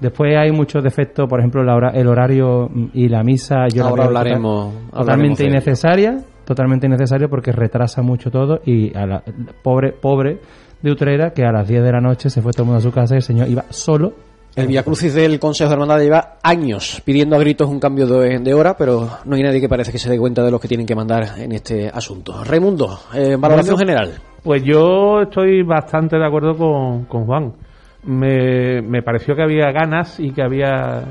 Después 0.00 0.34
hay 0.36 0.50
muchos 0.50 0.82
defectos, 0.82 1.28
por 1.28 1.40
ejemplo, 1.40 1.62
la 1.62 1.74
hora, 1.76 1.90
el 1.90 2.06
horario 2.08 2.68
mm, 2.72 2.86
y 2.94 3.08
la 3.08 3.22
misa. 3.22 3.66
Yo 3.68 3.82
la 3.82 3.90
ahora 3.90 4.04
total- 4.04 4.16
hablaremos. 4.16 4.74
hablaremos 4.74 4.90
totalmente 4.92 5.44
innecesaria, 5.44 6.16
totalmente 6.50 6.88
innecesaria 6.88 7.28
porque 7.28 7.52
retrasa 7.52 8.02
mucho 8.02 8.28
todo 8.28 8.60
y 8.66 8.92
a 8.96 9.06
la 9.06 9.22
pobre 9.62 9.92
pobre 9.92 10.40
de 10.82 10.90
Utrera 10.90 11.32
que 11.32 11.44
a 11.44 11.52
las 11.52 11.68
10 11.68 11.84
de 11.84 11.92
la 11.92 12.00
noche 12.00 12.28
se 12.28 12.42
fue 12.42 12.50
todo 12.50 12.64
el 12.64 12.66
mundo 12.66 12.78
a 12.78 12.82
su 12.82 12.90
casa 12.90 13.14
y 13.14 13.18
el 13.18 13.22
señor 13.22 13.48
iba 13.48 13.66
solo. 13.70 14.12
El 14.56 14.66
Via 14.66 14.82
Crucis 14.82 15.14
del 15.14 15.38
Consejo 15.38 15.68
de 15.68 15.74
Hermandades 15.74 16.04
lleva 16.06 16.38
años 16.42 17.00
pidiendo 17.04 17.36
a 17.36 17.38
gritos 17.38 17.68
un 17.68 17.78
cambio 17.78 18.08
de, 18.08 18.40
de 18.40 18.52
hora, 18.52 18.76
pero 18.76 19.08
no 19.24 19.36
hay 19.36 19.44
nadie 19.44 19.60
que 19.60 19.68
parece 19.68 19.92
que 19.92 19.98
se 19.98 20.10
dé 20.10 20.18
cuenta 20.18 20.42
de 20.42 20.50
los 20.50 20.60
que 20.60 20.66
tienen 20.66 20.88
que 20.88 20.96
mandar 20.96 21.38
en 21.38 21.52
este 21.52 21.88
asunto. 21.88 22.42
Raimundo, 22.42 22.98
eh, 23.14 23.36
valoración 23.38 23.76
Bueno, 23.76 23.92
general. 23.92 24.20
Pues 24.42 24.64
yo 24.64 25.20
estoy 25.22 25.62
bastante 25.62 26.16
de 26.16 26.26
acuerdo 26.26 26.56
con, 26.56 27.04
con 27.04 27.26
Juan. 27.26 27.54
Me, 28.02 28.82
me 28.82 29.02
pareció 29.02 29.36
que 29.36 29.42
había 29.42 29.70
ganas 29.70 30.18
y 30.18 30.32
que 30.32 30.42
había 30.42 31.04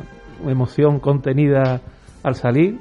emoción 0.46 1.00
contenida 1.00 1.80
al 2.24 2.36
salir 2.36 2.78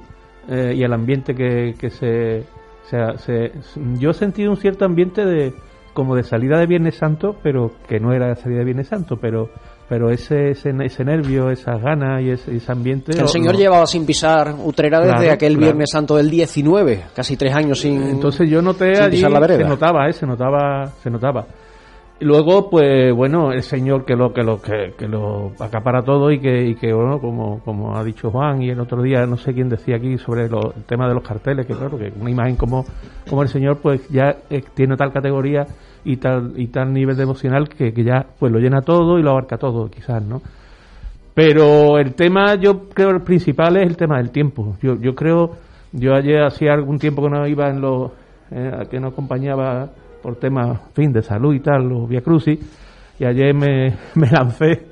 eh, 0.49 0.75
y 0.77 0.83
el 0.83 0.93
ambiente 0.93 1.35
que, 1.35 1.75
que 1.79 1.91
se, 1.91 2.45
se, 2.89 2.99
se- 3.19 3.53
Yo 3.99 4.11
he 4.11 4.15
sentido 4.15 4.51
un 4.51 4.57
cierto 4.57 4.85
ambiente 4.85 5.25
de 5.25 5.53
como 5.95 6.15
de 6.15 6.23
salida 6.23 6.59
de 6.59 6.67
Viernes 6.67 6.95
Santo, 6.97 7.35
pero 7.43 7.73
que 7.89 7.99
no 7.99 8.13
era 8.13 8.35
salida 8.37 8.59
de 8.61 8.65
Viernes 8.67 8.89
Santo, 8.89 9.17
pero 9.21 9.49
pero 9.89 10.11
ese 10.11 10.51
ese, 10.51 10.71
ese 10.85 11.03
nervio, 11.05 11.51
esas 11.51 11.81
ganas 11.83 12.23
y 12.23 12.31
ese, 12.31 12.55
ese 12.55 12.71
ambiente... 12.71 13.19
El 13.19 13.27
señor 13.27 13.57
llevaba 13.57 13.87
sin 13.87 14.05
pisar 14.05 14.55
Utrera 14.65 15.01
desde 15.01 15.15
Claro, 15.17 15.33
aquel 15.33 15.53
claro. 15.55 15.65
Viernes 15.65 15.91
Santo 15.91 16.15
del 16.17 16.29
19, 16.31 17.05
casi 17.17 17.37
tres 17.39 17.55
años 17.55 17.81
sin. 17.81 18.03
Entonces 18.03 18.49
yo 18.51 18.61
noté 18.63 19.01
allí, 19.01 19.13
pisar 19.17 19.31
la 19.33 19.41
vereda. 19.41 19.63
se 19.65 19.69
notaba, 19.69 20.09
¿eh? 20.09 20.13
se 20.13 20.27
notaba, 20.27 20.87
se 21.03 21.11
notaba. 21.11 21.47
Luego, 22.21 22.69
pues 22.69 23.15
bueno, 23.15 23.53
el 23.53 23.63
señor 23.63 24.05
que 24.05 24.17
lo 24.17 24.33
que 24.33 24.43
lo 24.43 24.61
que, 24.61 25.07
lo 25.07 25.53
acapara 25.61 26.03
todo 26.03 26.33
y 26.33 26.41
que, 26.41 26.65
y 26.67 26.75
que 26.75 26.93
bueno, 26.93 27.21
como, 27.21 27.61
como 27.61 27.97
ha 27.97 28.03
dicho 28.03 28.31
Juan 28.33 28.61
y 28.61 28.71
el 28.71 28.81
otro 28.81 29.03
día 29.03 29.25
no 29.25 29.37
sé 29.37 29.55
quién 29.55 29.69
decía 29.69 29.97
aquí 29.97 30.19
sobre 30.19 30.49
lo- 30.49 30.73
el 30.75 30.83
tema 30.83 31.07
de 31.07 31.15
los 31.15 31.23
carteles, 31.23 31.65
que 31.65 31.75
claro, 31.75 31.97
que 31.97 32.13
una 32.21 32.29
imagen 32.31 32.57
como, 32.57 32.85
como 33.31 33.43
el 33.43 33.49
señor 33.49 33.79
pues 33.81 34.09
ya 34.09 34.35
eh, 34.51 34.63
tiene 34.75 34.97
tal 34.97 35.13
categoría 35.13 35.65
y 36.05 36.17
tal 36.17 36.55
y 36.57 36.67
tal 36.67 36.93
nivel 36.93 37.17
de 37.17 37.23
emocional 37.23 37.69
que, 37.69 37.93
que 37.93 38.03
ya 38.03 38.27
pues 38.37 38.51
lo 38.51 38.59
llena 38.59 38.81
todo 38.81 39.21
y 39.21 39.23
lo 39.23 39.31
abarca 39.31 39.57
todo, 39.57 39.89
quizás, 39.89 40.21
¿no? 40.21 40.43
Pero 41.35 41.99
el 41.99 42.15
tema, 42.15 42.57
yo 42.57 42.89
creo, 42.89 43.11
el 43.11 43.23
principal 43.23 43.77
es 43.77 43.87
el 43.87 43.97
tema 43.97 44.17
del 44.19 44.31
tiempo. 44.33 44.75
Yo, 44.83 44.97
yo 45.01 45.15
creo, 45.15 45.53
yo 45.93 46.15
ayer 46.15 46.43
hacía 46.43 46.73
algún 46.73 46.99
tiempo 46.99 47.23
que 47.23 47.31
no 47.31 47.47
iba 47.47 47.69
en 47.69 47.81
los, 47.81 48.11
eh, 48.51 48.73
que 48.91 48.99
no 48.99 49.09
acompañaba 49.09 49.89
por 50.23 50.37
temas, 50.37 50.81
fin, 50.95 51.13
de 51.13 51.23
salud 51.23 51.55
y 51.55 51.61
tal, 51.61 51.89
los 51.89 52.09
Via 52.09 52.21
Crucis, 52.21 52.59
y 53.19 53.25
ayer 53.25 53.55
me, 53.55 53.95
me 54.15 54.31
lancé 54.31 54.87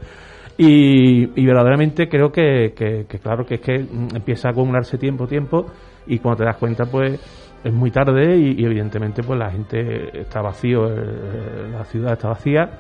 y, 0.59 1.27
verdaderamente 1.45 2.09
creo 2.09 2.31
que, 2.33 2.73
que- 2.75 3.05
que, 3.09 3.19
claro, 3.19 3.45
que 3.45 3.57
es 3.57 3.61
que 3.61 3.79
mm, 3.79 4.17
empieza 4.17 4.49
a 4.49 4.51
acumularse 4.53 4.97
tiempo, 4.99 5.27
tiempo, 5.27 5.67
y 6.07 6.19
cuando 6.19 6.39
te 6.39 6.45
das 6.45 6.57
cuenta, 6.57 6.85
pues 6.87 7.21
es 7.63 7.73
muy 7.73 7.91
tarde 7.91 8.37
y, 8.39 8.65
evidentemente 8.65 9.23
pues 9.23 9.39
la 9.39 9.51
gente 9.51 10.21
está 10.21 10.41
vacío, 10.41 10.87
eh, 10.89 11.69
la 11.73 11.85
ciudad 11.85 12.13
está 12.13 12.29
vacía 12.29 12.71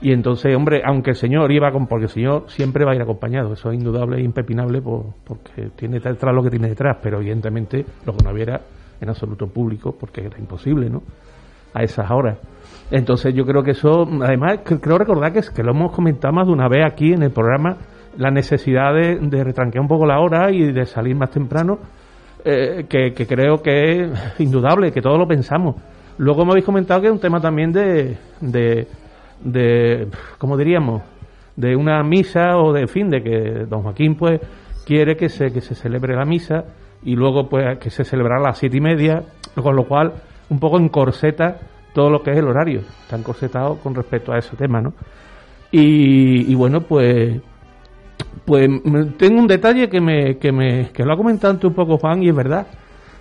y 0.00 0.12
entonces, 0.12 0.54
hombre, 0.54 0.82
aunque 0.84 1.10
el 1.10 1.16
señor 1.16 1.50
iba 1.52 1.70
con, 1.72 1.86
porque 1.86 2.04
el 2.04 2.10
señor 2.10 2.44
siempre 2.50 2.84
va 2.84 2.92
a 2.92 2.96
ir 2.96 3.02
acompañado, 3.02 3.52
eso 3.54 3.70
es 3.70 3.78
indudable 3.78 4.18
e 4.18 4.22
impepinable 4.24 4.82
por- 4.82 5.14
porque 5.24 5.70
tiene 5.74 6.00
detrás 6.00 6.34
lo 6.34 6.42
que 6.42 6.50
tiene 6.50 6.68
detrás, 6.68 6.98
pero 7.02 7.18
evidentemente 7.18 7.86
lo 8.04 8.12
que 8.14 8.24
no 8.24 8.30
hubiera 8.32 8.60
en 9.00 9.08
absoluto 9.08 9.46
público, 9.46 9.96
porque 9.98 10.22
era 10.22 10.38
imposible, 10.38 10.90
¿no? 10.90 11.02
A 11.76 11.82
esas 11.82 12.10
horas. 12.10 12.38
Entonces 12.90 13.34
yo 13.34 13.44
creo 13.44 13.62
que 13.62 13.72
eso, 13.72 14.06
además, 14.22 14.60
creo 14.64 14.96
recordar 14.96 15.32
que, 15.32 15.40
es, 15.40 15.50
que 15.50 15.62
lo 15.62 15.72
hemos 15.72 15.92
comentado 15.92 16.32
más 16.32 16.46
de 16.46 16.52
una 16.52 16.68
vez 16.68 16.84
aquí 16.86 17.12
en 17.12 17.22
el 17.22 17.32
programa, 17.32 17.76
la 18.16 18.30
necesidad 18.30 18.94
de, 18.94 19.44
retranquear 19.44 19.82
un 19.82 19.88
poco 19.88 20.06
la 20.06 20.20
hora 20.20 20.50
y 20.50 20.72
de 20.72 20.86
salir 20.86 21.16
más 21.16 21.30
temprano, 21.30 21.78
eh, 22.44 22.86
que, 22.88 23.12
que 23.12 23.26
creo 23.26 23.60
que 23.60 24.04
es 24.04 24.40
indudable, 24.40 24.92
que 24.92 25.02
todos 25.02 25.18
lo 25.18 25.26
pensamos. 25.26 25.76
Luego 26.18 26.44
me 26.44 26.52
habéis 26.52 26.64
comentado 26.64 27.00
que 27.00 27.08
es 27.08 27.12
un 27.12 27.20
tema 27.20 27.40
también 27.40 27.72
de, 27.72 28.16
de, 28.40 28.88
de 29.44 30.08
¿cómo 30.38 30.56
diríamos? 30.56 31.02
De 31.56 31.76
una 31.76 32.02
misa 32.02 32.56
o 32.56 32.72
de 32.72 32.86
fin, 32.86 33.10
de 33.10 33.22
que 33.22 33.66
don 33.68 33.82
Joaquín 33.82 34.14
pues 34.14 34.40
quiere 34.86 35.16
que 35.16 35.28
se, 35.28 35.52
que 35.52 35.60
se 35.60 35.74
celebre 35.74 36.14
la 36.14 36.24
misa 36.24 36.64
y 37.02 37.16
luego 37.16 37.48
pues 37.48 37.78
que 37.78 37.90
se 37.90 38.04
celebrará 38.04 38.40
a 38.40 38.48
las 38.48 38.58
siete 38.58 38.78
y 38.78 38.80
media, 38.80 39.24
con 39.54 39.76
lo 39.76 39.84
cual 39.84 40.14
un 40.50 40.58
poco 40.60 40.78
encorseta 40.78 41.58
todo 41.94 42.10
lo 42.10 42.22
que 42.22 42.30
es 42.32 42.36
el 42.38 42.46
horario, 42.46 42.80
está 43.02 43.16
encorsetado 43.16 43.76
con 43.76 43.94
respecto 43.94 44.32
a 44.32 44.38
ese 44.38 44.54
tema, 44.56 44.80
¿no? 44.80 44.92
Y, 45.70 46.50
y 46.50 46.54
bueno, 46.54 46.80
pues 46.82 47.40
pues 48.44 48.68
tengo 49.18 49.40
un 49.40 49.46
detalle 49.46 49.88
que 49.88 50.00
me, 50.00 50.38
que 50.38 50.52
me 50.52 50.90
que 50.90 51.04
lo 51.04 51.12
ha 51.12 51.16
comentado 51.16 51.52
antes 51.54 51.68
un 51.68 51.74
poco 51.74 51.98
Juan 51.98 52.22
y 52.22 52.28
es 52.28 52.36
verdad. 52.36 52.66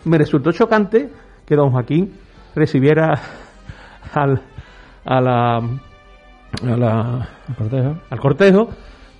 Me 0.06 0.18
resultó 0.18 0.52
chocante 0.52 1.10
que 1.46 1.56
don 1.56 1.72
Joaquín 1.72 2.14
recibiera 2.54 3.20
al, 4.14 4.42
a 5.04 5.22
la, 5.22 5.56
a 5.58 6.78
la- 6.78 7.30
cortejo. 7.58 7.96
al 8.10 8.20
cortejo 8.20 8.70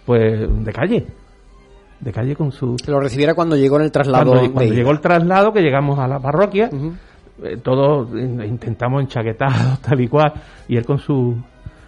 pues 0.06 0.48
de 0.64 0.72
calle. 0.74 1.08
De 2.00 2.12
calle 2.12 2.36
con 2.36 2.52
su 2.52 2.76
Que 2.76 2.92
lo 2.92 3.00
recibiera 3.00 3.34
cuando 3.34 3.56
llegó 3.56 3.78
en 3.78 3.84
el 3.86 3.92
traslado. 3.92 4.32
cuando, 4.52 4.62
llegó 4.74 4.92
el 4.92 5.00
traslado, 5.00 5.52
que 5.54 5.62
llegamos 5.62 5.98
a 5.98 6.08
la 6.08 6.20
parroquia. 6.20 6.70
Eh, 7.44 7.58
todos 7.58 8.10
in- 8.14 8.42
intentamos 8.44 9.02
enchaquetados, 9.02 9.80
tal 9.82 10.00
y 10.02 10.08
cual, 10.08 10.34
y 10.68 10.78
él 10.78 10.86
con 10.86 11.00
su 11.00 11.36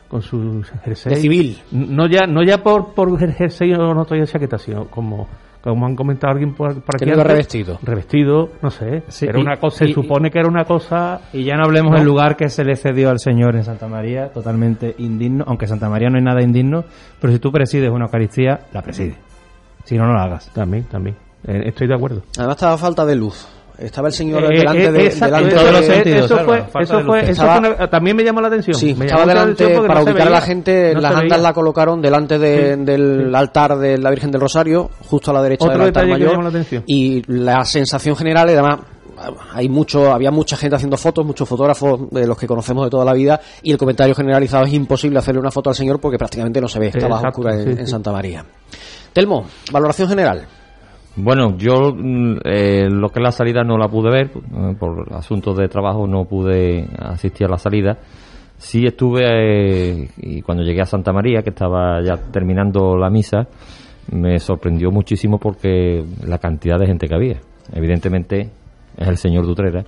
con 0.08 0.22
su 0.22 0.64
jersey. 0.86 1.16
De 1.16 1.20
civil. 1.20 1.58
No 1.72 2.08
ya, 2.08 2.26
no 2.28 2.42
ya 2.42 2.60
por, 2.64 2.94
por 2.94 3.20
jersey 3.20 3.74
o 3.74 3.94
no 3.94 4.04
estoy 4.04 4.24
chaqueta, 4.26 4.58
sino 4.58 4.86
como, 4.86 5.28
como 5.62 5.86
han 5.86 5.98
comentado 5.98 6.32
alguien 6.32 6.54
por, 6.54 6.82
por 6.82 6.96
Que 6.98 7.04
aquí. 7.04 7.12
antes, 7.12 7.28
revestido. 7.28 7.78
Revestido, 7.84 8.50
no 8.62 8.70
sé. 8.70 9.04
Sí, 9.10 9.26
era 9.26 9.38
y- 9.38 9.42
una 9.42 9.58
cosa, 9.58 9.86
se 9.86 9.92
supone 9.94 10.32
que 10.32 10.40
era 10.40 10.48
una 10.48 10.64
cosa. 10.64 11.20
Y 11.34 11.44
ya 11.44 11.58
no 11.58 11.64
hablemos 11.66 11.92
No. 11.92 11.98
del 11.98 12.06
lugar 12.08 12.38
que 12.38 12.48
se 12.48 12.64
le 12.64 12.78
cedió 12.78 13.10
al 13.10 13.20
Señor 13.20 13.58
en 13.58 13.66
Santa 13.66 13.90
María, 13.90 14.30
totalmente 14.32 14.96
indigno, 15.00 15.44
aunque 15.46 15.68
Santa 15.68 15.90
María 15.90 16.10
no 16.10 16.16
hay 16.18 16.24
nada 16.24 16.42
indigno, 16.42 16.86
pero 17.20 17.34
si 17.34 17.40
tú 17.40 17.52
presides 17.52 17.90
una 17.92 18.06
Eucaristía, 18.06 18.62
la 18.72 18.82
presides. 18.82 19.18
Si 19.84 19.98
no, 19.98 20.06
no 20.06 20.14
la 20.14 20.24
hagas. 20.24 20.54
También, 20.54 20.86
también. 20.86 21.18
Eh, 21.46 21.64
estoy 21.66 21.88
de 21.90 21.96
acuerdo. 21.96 22.22
Además 22.38 22.56
estaba 22.56 22.78
falta 22.78 23.06
de 23.06 23.16
luz. 23.18 23.46
Estaba 23.78 24.08
el 24.08 24.14
señor 24.14 24.44
Eh, 24.46 24.58
delante 24.58 24.86
eh, 24.86 24.92
de, 24.92 25.06
esa- 25.08 25.26
delante 25.28 25.50
eh, 25.54 25.58
todos 25.60 25.72
los 25.72 25.86
sentidos, 25.86 26.26
eso 26.26 26.38
fue, 26.46 26.58
eso 26.82 27.00
fue, 27.06 27.20
eso 27.22 27.32
Estaba- 27.32 27.58
fue 27.60 27.70
una- 27.70 27.88
también 27.90 28.18
me 28.18 28.24
llamó 28.24 28.42
la 28.42 28.48
atención. 28.48 28.76
Sí, 28.76 28.96
Me 28.98 29.06
estaba 29.06 29.26
delante, 29.26 29.68
para 29.80 29.94
no 30.00 30.04
ubicar 30.04 30.28
a 30.28 30.32
la 30.32 30.42
gente, 30.42 30.94
No 30.96 31.02
las 31.02 31.16
andas 31.16 31.42
la 31.42 31.54
colocaron 31.54 32.02
delante 32.02 32.40
de- 32.40 32.74
Sí. 32.76 32.84
del 32.84 33.36
altar 33.36 33.78
de 33.78 33.98
la 34.00 34.10
Virgen 34.10 34.32
del 34.32 34.42
Rosario, 34.42 34.90
justo 35.08 35.30
a 35.30 35.34
la 35.36 35.44
derecha 35.44 35.66
Otro 35.66 35.78
del 35.78 35.88
altar 35.90 36.08
mayor. 36.08 36.32
llamó 36.32 36.42
la 36.44 36.50
atención. 36.50 36.84
Y 36.88 37.22
la 37.32 37.64
sensación 37.66 38.16
general, 38.16 38.50
y 38.50 38.54
además, 38.54 38.80
hay 39.54 39.70
mucho, 39.70 40.12
había 40.12 40.32
mucha 40.32 40.58
gente 40.58 40.76
haciendo 40.76 40.98
fotos, 40.98 41.24
muchos 41.26 41.48
fotógrafos 41.48 42.10
de 42.12 42.26
los 42.26 42.38
que 42.38 42.48
conocemos 42.48 42.84
de 42.86 42.90
toda 42.90 43.06
la 43.06 43.14
vida, 43.14 43.40
y 43.62 43.72
el 43.72 43.78
comentario 43.78 44.16
generalizado 44.16 44.66
es 44.66 44.74
imposible 44.74 45.20
hacerle 45.20 45.40
una 45.42 45.52
foto 45.52 45.70
al 45.70 45.76
señor 45.76 46.00
porque 46.00 46.18
prácticamente 46.18 46.60
no 46.60 46.68
se 46.68 46.80
ve, 46.80 46.88
está 46.88 47.08
bajo 47.08 47.22
Exacto, 47.28 47.42
oscura 47.42 47.56
en, 47.56 47.64
sí, 47.64 47.70
en 47.82 47.86
sí. 47.86 47.92
Santa 47.92 48.12
María. 48.12 48.44
Telmo, 49.14 49.46
valoración 49.72 50.10
general. 50.10 50.46
Bueno, 51.20 51.58
yo 51.58 51.94
mm, 51.96 52.38
eh, 52.44 52.88
lo 52.92 53.10
que 53.10 53.20
es 53.20 53.24
la 53.24 53.32
salida 53.32 53.64
no 53.64 53.76
la 53.76 53.88
pude 53.88 54.12
ver, 54.12 54.28
eh, 54.28 54.76
por 54.80 55.12
asuntos 55.14 55.58
de 55.58 55.68
trabajo 55.68 56.06
no 56.06 56.26
pude 56.26 56.88
asistir 57.00 57.48
a 57.48 57.50
la 57.50 57.58
salida. 57.58 57.98
Sí 58.58 58.86
estuve, 58.86 59.24
eh, 59.26 60.10
y 60.18 60.42
cuando 60.44 60.64
llegué 60.64 60.82
a 60.82 60.86
Santa 60.86 61.12
María, 61.12 61.42
que 61.42 61.50
estaba 61.50 62.04
ya 62.04 62.18
terminando 62.32 62.96
la 62.98 63.10
misa, 63.10 63.48
me 64.12 64.38
sorprendió 64.38 64.92
muchísimo 64.92 65.40
porque 65.40 66.04
la 66.24 66.38
cantidad 66.38 66.78
de 66.78 66.86
gente 66.86 67.08
que 67.08 67.16
había. 67.16 67.40
Evidentemente 67.74 68.52
es 68.96 69.08
el 69.08 69.18
señor 69.18 69.48
Dutrera, 69.48 69.84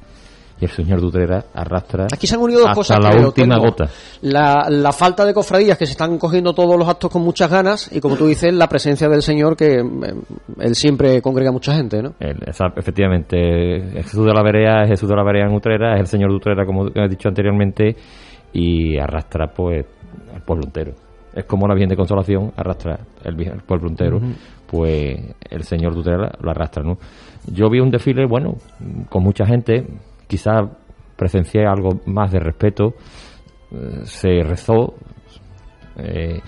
y 0.62 0.66
el 0.66 0.72
señor 0.72 1.00
Dutrera 1.02 1.46
arrastra 1.54 2.08
Aquí 2.14 2.28
se 2.28 2.36
han 2.36 2.42
unido 2.42 2.60
dos 2.60 2.70
hasta 2.70 2.76
cosas. 2.98 3.00
la 3.16 3.26
última 3.28 3.58
gota. 3.58 3.88
La, 4.22 4.68
la 4.70 4.92
falta 4.92 5.26
de 5.26 5.34
cofradías 5.34 5.78
que 5.78 5.86
se 5.86 5.94
están 5.94 6.18
cogiendo 6.18 6.54
todos 6.54 6.78
los 6.78 6.88
actos 6.88 7.10
con 7.12 7.22
muchas 7.22 7.50
ganas 7.50 7.90
y 7.96 8.00
como 8.02 8.16
tú 8.16 8.28
dices, 8.28 8.54
la 8.54 8.68
presencia 8.68 9.08
del 9.08 9.22
Señor 9.22 9.56
que 9.56 9.76
eh, 9.80 9.84
él 10.60 10.76
siempre 10.76 11.22
congrega 11.22 11.52
mucha 11.52 11.74
gente, 11.76 12.02
¿no? 12.04 12.14
El- 12.20 12.44
esa- 12.48 12.74
efectivamente, 12.76 13.38
Jesús 14.04 14.26
de 14.26 14.34
la 14.34 14.44
Verea 14.44 14.84
es 14.84 14.90
Jesús 14.90 15.10
de 15.10 15.16
la 15.16 15.24
Verea 15.24 15.46
en 15.48 15.54
Utrera, 15.56 15.94
es 15.96 16.02
el 16.02 16.08
señor 16.08 16.30
de 16.32 16.36
Utrera, 16.38 16.66
como 16.66 16.88
he 16.88 17.08
dicho 17.10 17.30
anteriormente, 17.30 17.96
y 18.54 18.98
arrastra 18.98 19.48
pues 19.48 19.86
al 20.34 20.42
pueblo 20.42 20.66
entero. 20.66 20.94
Es 21.34 21.46
como 21.46 21.68
la 21.68 21.74
Virgen 21.76 21.90
de 21.90 21.96
Consolación 21.96 22.52
arrastra 22.58 23.00
el, 23.24 23.40
el 23.42 23.62
pueblo 23.62 23.88
entero, 23.90 24.20
pues 24.68 25.18
el 25.50 25.64
señor 25.64 25.94
de 25.94 26.00
Utrera 26.00 26.32
lo 26.42 26.52
arrastra, 26.52 26.84
¿no? 26.84 26.98
Yo 27.52 27.70
vi 27.70 27.80
un 27.80 27.90
desfile, 27.92 28.26
bueno, 28.26 28.56
con 29.10 29.24
mucha 29.24 29.46
gente, 29.46 29.86
quizás 30.30 30.70
presencié 31.18 31.66
algo 31.66 32.00
más 32.06 32.32
de 32.32 32.40
respeto, 32.40 32.94
eh, 33.72 34.02
se 34.04 34.44
rezó, 34.44 34.94
eh, 35.98 36.40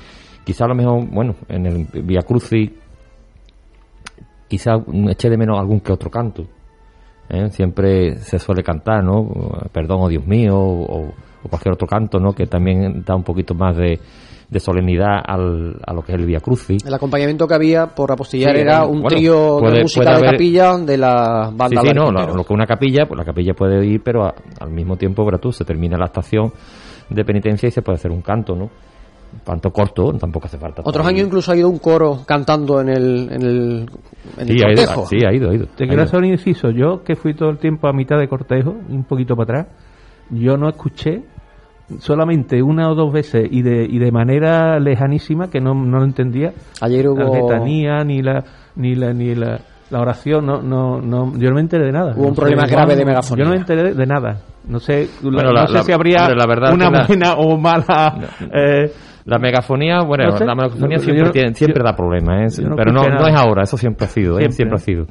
quizá 0.46 0.66
a 0.66 0.68
lo 0.68 0.76
mejor, 0.76 1.06
bueno, 1.10 1.36
en 1.50 1.66
el 1.66 1.88
Via 2.04 2.22
Crucis 2.22 2.72
quizá 4.48 4.74
eché 5.10 5.30
de 5.30 5.38
menos 5.38 5.60
algún 5.60 5.80
que 5.80 5.92
otro 5.92 6.12
canto. 6.12 6.46
¿eh? 7.30 7.50
Siempre 7.50 8.18
se 8.18 8.38
suele 8.38 8.62
cantar, 8.62 9.04
¿no? 9.04 9.28
Perdón, 9.72 10.02
oh 10.02 10.10
Dios 10.10 10.28
mío, 10.28 10.58
o 10.58 11.14
cualquier 11.50 11.74
otro 11.74 11.88
canto, 11.88 12.20
¿no? 12.20 12.34
Que 12.34 12.46
también 12.46 13.04
da 13.04 13.16
un 13.16 13.24
poquito 13.24 13.56
más 13.56 13.76
de, 13.78 14.00
de 14.52 14.60
solemnidad 14.60 15.22
al, 15.26 15.78
a 15.88 15.94
lo 15.94 16.02
que 16.04 16.12
es 16.12 16.20
el 16.20 16.26
Via 16.28 16.42
Crucis. 16.42 16.86
El 16.86 16.94
acompañamiento 16.94 17.48
que 17.48 17.54
había 17.56 17.88
por 17.88 18.12
apostillar 18.12 18.54
Sí, 18.54 18.62
era 18.62 18.84
un 18.86 19.02
bueno, 19.02 19.08
trío 19.08 19.58
puede- 19.60 19.78
de 19.78 19.82
música 19.84 20.04
puede 20.04 20.12
de 20.12 20.20
haber- 20.20 20.32
capilla 20.32 20.78
de 20.78 20.98
la 20.98 21.46
Sí, 21.50 21.56
banda 21.58 21.82
sí, 21.82 21.88
Albert 21.88 21.96
no, 21.98 22.12
lo, 22.12 22.36
lo 22.36 22.44
que 22.44 22.54
una 22.54 22.66
capilla, 22.68 23.06
pues 23.08 23.18
la 23.18 23.24
capilla 23.26 23.54
puede 23.54 23.86
ir, 23.86 24.02
pero 24.04 24.26
a- 24.26 24.36
al 24.60 24.70
mismo 24.70 24.98
tiempo, 24.98 25.26
tú, 25.40 25.52
se 25.54 25.64
termina 25.64 25.98
la 25.98 26.06
estación 26.06 26.52
de 27.10 27.24
penitencia 27.26 27.68
y 27.70 27.72
se 27.72 27.82
puede 27.82 27.96
hacer 27.96 28.12
un 28.12 28.22
canto, 28.22 28.54
¿no? 28.56 28.66
Un 28.66 29.40
canto 29.46 29.72
corto, 29.72 30.12
tampoco 30.20 30.48
hace 30.48 30.58
falta. 30.58 30.82
Otros 30.84 31.08
años 31.08 31.26
incluso 31.28 31.54
ha 31.54 31.56
ido 31.56 31.70
un 31.70 31.80
coro 31.80 32.20
cantando 32.26 32.82
en 32.82 32.90
el, 32.90 33.30
en 33.32 33.42
el, 33.42 33.90
en 34.38 34.42
el 34.42 34.48
Sí, 34.50 34.64
ha 34.66 34.70
ido, 34.74 34.86
cortejo. 34.86 35.06
sí, 35.06 35.18
ha 35.26 35.34
ido, 35.34 35.50
ha 35.50 35.56
ido. 35.56 35.66
Te 35.68 35.86
Ha 35.86 35.88
quiero 35.88 35.94
ido. 35.94 36.04
hacer 36.04 36.20
un 36.20 36.26
inciso. 36.26 36.70
Yo, 36.72 37.02
que 37.06 37.16
fui 37.16 37.34
todo 37.34 37.50
el 37.50 37.58
tiempo 37.58 37.88
a 37.88 37.94
mitad 37.94 38.18
de 38.20 38.28
cortejo, 38.28 38.72
un 38.90 39.06
poquito 39.06 39.38
para 39.38 39.62
atrás, 39.62 39.76
yo 40.32 40.58
no 40.58 40.68
escuché 40.68 41.24
solamente 42.00 42.62
una 42.62 42.90
o 42.90 42.96
dos 42.96 43.12
veces 43.12 43.48
y 43.52 43.62
de, 43.62 43.86
y 43.90 44.00
de 44.00 44.12
manera 44.12 44.80
lejanísima 44.80 45.50
que 45.50 45.60
no, 45.60 45.74
no 45.74 45.98
lo 46.00 46.04
entendía. 46.06 46.54
Ayer 46.82 47.06
la 47.06 47.12
hubo, 47.12 47.34
letanía 47.36 48.04
ni 48.04 48.22
la 48.22 48.44
ni 48.76 48.96
la 48.96 49.14
ni 49.14 49.36
la, 49.36 49.60
la 49.90 50.00
oración 50.00 50.46
no 50.46 50.62
no 50.62 51.02
no 51.02 51.34
yo 51.38 51.50
no 51.50 51.56
me 51.56 51.62
enteré 51.62 51.86
de 51.86 51.92
nada. 51.92 52.14
Hubo 52.16 52.24
un 52.24 52.30
No 52.30 52.36
problema 52.36 52.64
grave 52.66 52.96
de 52.96 53.06
megafonía. 53.06 53.44
yo 53.44 53.50
no 53.50 53.56
me 53.56 53.60
enteré 53.62 53.94
de, 53.94 54.06
nada. 54.06 54.38
No 54.68 54.80
sé 54.80 55.08
la- 55.24 55.32
Bueno, 55.32 55.50
no 55.50 55.54
la- 55.54 55.68
sé 55.68 55.74
la- 55.74 55.84
si 55.84 55.92
habría 55.92 56.30
la 56.30 56.46
verdad 56.48 56.74
una 56.74 56.90
la- 56.90 57.06
buena 57.08 57.34
o 57.34 57.58
mala 57.58 58.16
eh, 58.54 58.92
La 59.26 59.38
megafonía, 59.38 60.00
bueno, 60.02 60.26
No 60.26 60.38
sé. 60.38 60.46
la 60.46 60.56
megafonía 60.56 60.98
Yo- 60.98 61.04
siempre, 61.04 61.26
yo- 61.26 61.32
tiene- 61.32 61.54
siempre 61.54 61.80
yo- 61.82 61.86
da 61.86 61.96
problemas, 61.96 62.58
¿eh? 62.58 62.64
no 62.64 62.76
pero 62.76 62.92
no, 62.92 63.02
es 63.28 63.36
ahora, 63.36 63.64
eso 63.64 63.78
siempre 63.78 64.06
ha 64.06 64.10
sido, 64.10 64.40
¿eh? 64.40 64.50
Siempre. 64.52 64.76
ha 64.76 64.80
sido. 64.80 65.06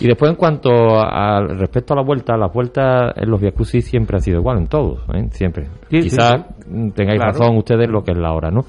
Y 0.00 0.06
después 0.06 0.30
en 0.30 0.36
cuanto 0.36 0.70
al 1.00 1.58
respecto 1.58 1.94
a 1.94 1.96
la 1.96 2.02
vuelta, 2.02 2.36
las 2.36 2.52
vueltas 2.52 3.12
en 3.16 3.30
los 3.30 3.40
Crucis 3.54 3.84
siempre 3.86 4.16
ha 4.16 4.20
sido 4.20 4.38
igual 4.40 4.58
en 4.58 4.66
todos, 4.66 5.00
¿eh? 5.14 5.26
siempre. 5.30 5.66
Sí, 5.90 6.00
Quizás 6.00 6.34
sí. 6.58 6.90
tengáis 6.94 7.20
Claro. 7.20 7.32
razón 7.38 7.56
ustedes 7.56 7.88
lo 7.88 8.02
que 8.02 8.12
es 8.12 8.18
la 8.18 8.32
hora, 8.32 8.50
¿no? 8.50 8.62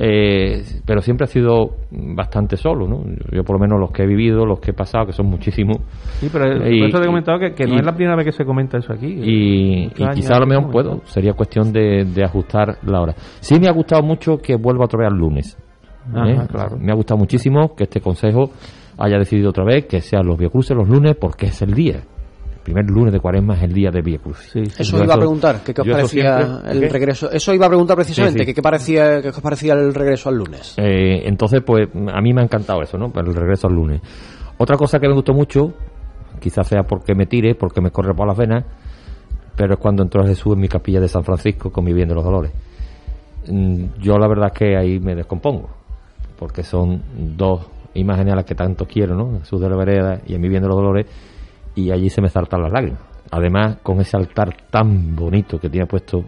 Eh, 0.00 0.62
pero 0.86 1.00
siempre 1.00 1.24
ha 1.24 1.26
sido 1.26 1.70
bastante 1.90 2.56
solo, 2.56 2.86
¿no? 2.86 3.02
Yo 3.32 3.42
por 3.42 3.56
lo 3.56 3.60
menos 3.60 3.80
los 3.80 3.90
que 3.90 4.04
he 4.04 4.06
vivido, 4.06 4.46
los 4.46 4.60
que 4.60 4.70
he 4.70 4.74
pasado, 4.74 5.06
que 5.06 5.12
son 5.12 5.26
muchísimos, 5.26 5.78
Sí, 6.20 6.28
pero 6.32 6.46
Y- 6.68 6.78
por 6.80 6.88
eso 6.88 6.98
te 6.98 7.04
he 7.04 7.06
comentado 7.06 7.38
que, 7.40 7.52
que 7.52 7.66
no 7.66 7.74
y- 7.74 7.78
es 7.78 7.84
la 7.84 7.92
primera 7.94 8.14
vez 8.16 8.26
que 8.26 8.32
se 8.32 8.44
comenta 8.44 8.78
eso 8.78 8.92
aquí. 8.92 9.06
y, 9.08 9.84
y 9.86 10.08
quizá 10.14 10.36
a 10.36 10.40
lo 10.40 10.46
mejor 10.46 10.70
puedo, 10.70 11.00
sería 11.04 11.32
cuestión 11.32 11.72
de, 11.72 12.04
de 12.04 12.24
ajustar 12.24 12.78
la 12.84 13.00
hora. 13.00 13.14
Sí 13.40 13.58
me 13.58 13.66
ha 13.66 13.72
gustado 13.72 14.02
mucho 14.02 14.36
que 14.38 14.54
vuelva 14.56 14.84
otra 14.84 15.00
vez 15.00 15.08
al 15.12 15.18
lunes. 15.18 15.56
Ajá, 16.14 16.28
¿eh? 16.30 16.46
claro. 16.48 16.76
Me 16.78 16.92
ha 16.92 16.94
gustado 16.94 17.18
muchísimo 17.18 17.74
que 17.74 17.84
este 17.84 18.00
consejo 18.00 18.50
haya 18.98 19.18
decidido 19.18 19.50
otra 19.50 19.64
vez 19.64 19.86
que 19.86 20.00
sean 20.00 20.26
los 20.26 20.38
Viacruces 20.38 20.76
los 20.76 20.88
lunes 20.88 21.16
porque 21.20 21.46
es 21.46 21.60
el 21.62 21.74
día. 21.74 22.02
El 22.58 22.74
primer 22.74 22.90
lunes 22.90 23.12
de 23.14 23.20
cuaresma 23.20 23.54
es 23.56 23.62
el 23.62 23.72
día 23.72 23.90
de 23.90 24.02
Viacrucis. 24.02 24.50
Sí, 24.52 24.66
sí. 24.66 24.82
Eso 24.82 24.98
Yo 24.98 25.04
iba 25.04 25.14
a 25.14 25.18
preguntar, 25.18 25.60
¿qué, 25.64 25.72
qué 25.72 25.80
os 25.80 25.88
parecía 25.88 26.36
siempre- 26.38 26.70
el 26.72 26.80
¿qué? 26.80 26.88
regreso? 26.90 27.30
Eso 27.30 27.54
iba 27.54 27.64
a 27.64 27.68
preguntar 27.68 27.96
precisamente, 27.96 28.38
Sí, 28.40 28.44
sí. 28.44 28.46
¿qué, 28.46 28.54
qué 28.54 28.62
parecía, 28.62 29.22
qué 29.22 29.28
os 29.28 29.40
parecía 29.40 29.72
el 29.72 29.94
regreso 29.94 30.28
al 30.28 30.36
lunes? 30.36 30.74
Eh, 30.76 31.22
entonces, 31.26 31.62
pues 31.64 31.88
a 32.12 32.20
mí 32.20 32.34
me 32.34 32.42
ha 32.42 32.44
encantado 32.44 32.82
eso, 32.82 32.98
¿no? 32.98 33.10
El 33.16 33.34
regreso 33.34 33.68
al 33.68 33.74
lunes. 33.74 34.02
Otra 34.58 34.76
cosa 34.76 34.98
que 34.98 35.08
me 35.08 35.14
gustó 35.14 35.32
mucho, 35.32 35.72
quizás 36.40 36.66
sea 36.68 36.82
porque 36.82 37.14
me 37.14 37.24
tire, 37.26 37.54
porque 37.54 37.80
me 37.80 37.90
corre 37.90 38.12
por 38.12 38.26
las 38.26 38.36
venas, 38.36 38.64
pero 39.56 39.74
es 39.74 39.80
cuando 39.80 40.02
entró 40.02 40.24
Jesús 40.26 40.52
en 40.54 40.60
mi 40.60 40.68
capilla 40.68 41.00
de 41.00 41.08
San 41.08 41.24
Francisco 41.24 41.70
con 41.72 41.84
mi 41.84 41.92
bien 41.94 42.08
de 42.08 42.14
los 42.16 42.24
dolores. 42.24 42.52
Mm, 43.50 43.84
Yo 44.00 44.18
la 44.18 44.28
verdad 44.28 44.50
es 44.52 44.58
que 44.58 44.76
ahí 44.76 45.00
me 45.00 45.14
descompongo, 45.14 45.70
porque 46.38 46.62
son 46.62 47.02
dos 47.36 47.66
imágenes 47.94 48.32
a 48.34 48.36
las 48.36 48.44
que 48.44 48.54
tanto 48.54 48.84
quiero, 48.84 49.14
¿no? 49.16 49.38
Jesús 49.40 49.60
de 49.60 49.70
la 49.70 49.76
Vereda 49.76 50.20
y 50.26 50.34
en 50.34 50.40
mi 50.40 50.48
bien 50.48 50.62
de 50.62 50.68
los 50.68 50.76
dolores, 50.76 51.06
y 51.78 51.90
allí 51.92 52.08
se 52.10 52.20
me 52.20 52.28
saltan 52.28 52.62
las 52.62 52.72
lágrimas. 52.72 53.00
Además, 53.30 53.78
con 53.82 54.00
ese 54.00 54.16
altar 54.16 54.56
tan 54.70 55.14
bonito 55.14 55.58
que 55.58 55.68
tiene 55.68 55.86
puesto 55.86 56.20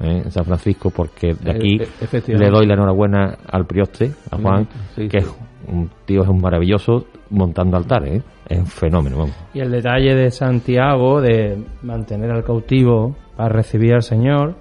¿eh? 0.00 0.22
en 0.24 0.30
San 0.30 0.44
Francisco, 0.44 0.90
porque 0.90 1.34
de 1.34 1.50
aquí 1.50 1.76
Eh, 1.80 1.84
eh, 1.84 1.88
efectivamente. 2.00 2.44
le 2.50 2.50
doy 2.50 2.66
la 2.66 2.74
enhorabuena 2.74 3.36
al 3.50 3.66
prioste, 3.66 4.12
a 4.30 4.36
Juan, 4.36 4.66
Sí, 4.94 5.08
que 5.08 5.20
sí. 5.20 5.26
es 5.26 5.36
un 5.68 5.90
tío 6.06 6.22
es 6.22 6.28
un 6.28 6.40
maravilloso 6.40 7.04
montando 7.30 7.76
altares, 7.76 8.20
¿eh? 8.20 8.22
es 8.48 8.58
un 8.58 8.66
fenómeno, 8.66 9.18
vamos. 9.18 9.36
Y 9.52 9.60
el 9.60 9.70
detalle 9.70 10.14
de 10.14 10.30
Santiago 10.30 11.20
de 11.20 11.62
mantener 11.82 12.30
al 12.30 12.42
cautivo 12.44 13.14
para 13.36 13.50
recibir 13.50 13.92
al 13.94 14.02
Señor. 14.02 14.54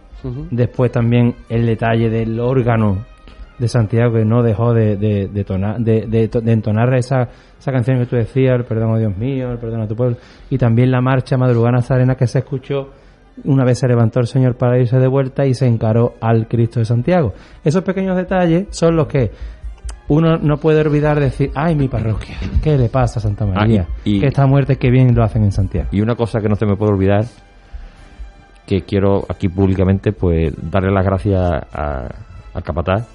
Después 0.51 0.91
también 0.91 1.35
el 1.47 1.65
detalle 1.65 2.09
del 2.09 2.37
órgano 2.41 3.05
de 3.59 3.67
Santiago 3.67 4.13
que 4.13 4.23
no 4.25 4.43
dejó 4.43 4.73
de, 4.73 4.97
de, 4.97 5.27
de, 5.27 5.43
tonar- 5.45 5.77
de, 5.79 6.05
de 6.07 6.27
to- 6.27 6.41
de 6.41 6.51
entonar 6.51 6.93
esa, 6.95 7.27
esa 7.59 7.71
canción 7.71 7.97
que 7.99 8.05
tú 8.05 8.15
decías, 8.15 8.55
el 8.55 8.65
perdón 8.65 8.93
a 8.95 8.99
Dios 8.99 9.17
mío, 9.17 9.51
el 9.51 9.57
perdón 9.57 9.81
a 9.81 9.87
tu 9.87 9.95
pueblo. 9.95 10.17
Y 10.49 10.57
también 10.57 10.91
la 10.91 11.01
marcha 11.01 11.37
madrugana 11.37 11.77
Nazarena 11.77 12.15
que 12.15 12.27
se 12.27 12.39
escuchó 12.39 12.89
una 13.43 13.63
vez 13.63 13.77
se 13.79 13.87
levantó 13.87 14.19
el 14.19 14.27
Señor 14.27 14.55
para 14.55 14.79
irse 14.79 14.97
de 14.99 15.07
vuelta 15.07 15.45
y 15.45 15.53
se 15.53 15.67
encaró 15.67 16.15
al 16.21 16.47
Cristo 16.47 16.79
de 16.79 16.85
Santiago. 16.85 17.33
Esos 17.63 17.83
pequeños 17.83 18.15
detalles 18.17 18.67
son 18.71 18.95
los 18.95 19.07
que 19.07 19.31
uno 20.09 20.37
no 20.37 20.57
puede 20.57 20.81
olvidar 20.81 21.19
decir, 21.19 21.51
ay, 21.53 21.75
mi 21.75 21.87
parroquia, 21.87 22.37
¿qué 22.63 22.77
le 22.77 22.89
pasa 22.89 23.19
a 23.19 23.21
Santa 23.23 23.45
María? 23.45 23.87
Ah, 23.89 23.93
y- 24.05 24.17
y- 24.17 24.19
que 24.21 24.27
esta 24.27 24.45
muerte 24.47 24.77
que 24.77 24.89
bien 24.89 25.13
lo 25.13 25.23
hacen 25.23 25.43
en 25.43 25.51
Santiago. 25.51 25.89
Y 25.91 26.01
una 26.01 26.15
cosa 26.15 26.39
que 26.41 26.47
no 26.49 26.55
se 26.55 26.65
me 26.65 26.75
puede 26.77 26.93
olvidar, 26.93 27.25
que 28.65 28.81
quiero 28.81 29.25
aquí 29.29 29.47
públicamente, 29.49 30.11
pues 30.13 30.53
darle 30.71 30.91
las 30.91 31.05
gracias 31.05 31.39
a, 31.41 32.07
al 32.53 32.63
capataz 32.63 33.07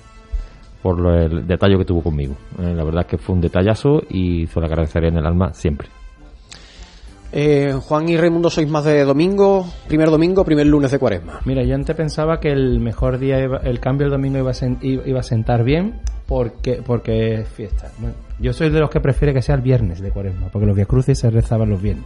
por 0.82 0.98
lo- 1.00 1.14
el 1.14 1.46
detalle 1.46 1.78
que 1.78 1.84
tuvo 1.84 2.02
conmigo. 2.02 2.34
Eh, 2.58 2.74
la 2.74 2.84
verdad 2.84 3.02
es 3.02 3.06
que 3.06 3.18
fue 3.18 3.34
un 3.34 3.40
detallazo 3.40 4.02
y 4.10 4.46
se 4.46 4.58
lo 4.60 4.66
agradeceré 4.66 5.08
en 5.08 5.18
el 5.18 5.26
alma 5.26 5.52
siempre. 5.54 5.88
Eh, 7.34 7.72
Juan 7.80 8.08
y 8.10 8.16
Raimundo, 8.18 8.50
¿sois 8.50 8.68
más 8.68 8.84
de 8.84 9.04
domingo, 9.04 9.64
primer 9.88 10.10
domingo, 10.10 10.44
primer 10.44 10.66
lunes 10.66 10.90
de 10.90 10.98
cuaresma? 10.98 11.40
Mira, 11.46 11.62
yo 11.64 11.74
antes 11.74 11.96
pensaba 11.96 12.38
que 12.38 12.50
el 12.50 12.78
mejor 12.78 13.18
día, 13.18 13.42
iba- 13.42 13.56
el 13.64 13.80
cambio 13.80 14.04
del 14.06 14.12
domingo 14.12 14.38
iba 14.38 14.50
a, 14.50 14.54
sen- 14.54 14.78
iba 14.82 15.20
a 15.20 15.22
sentar 15.22 15.64
bien 15.64 15.94
porque, 16.26 16.82
porque 16.84 17.34
es 17.36 17.48
fiesta. 17.48 17.90
Bueno, 17.98 18.14
yo 18.38 18.52
soy 18.52 18.68
de 18.68 18.80
los 18.80 18.90
que 18.90 19.00
prefiere 19.00 19.32
que 19.32 19.40
sea 19.40 19.54
el 19.54 19.62
viernes 19.62 20.00
de 20.02 20.10
cuaresma, 20.10 20.48
porque 20.52 20.66
los 20.66 20.76
Via 20.76 20.84
Crucis 20.84 21.18
se 21.18 21.30
rezaban 21.30 21.70
los 21.70 21.80
viernes. 21.80 22.04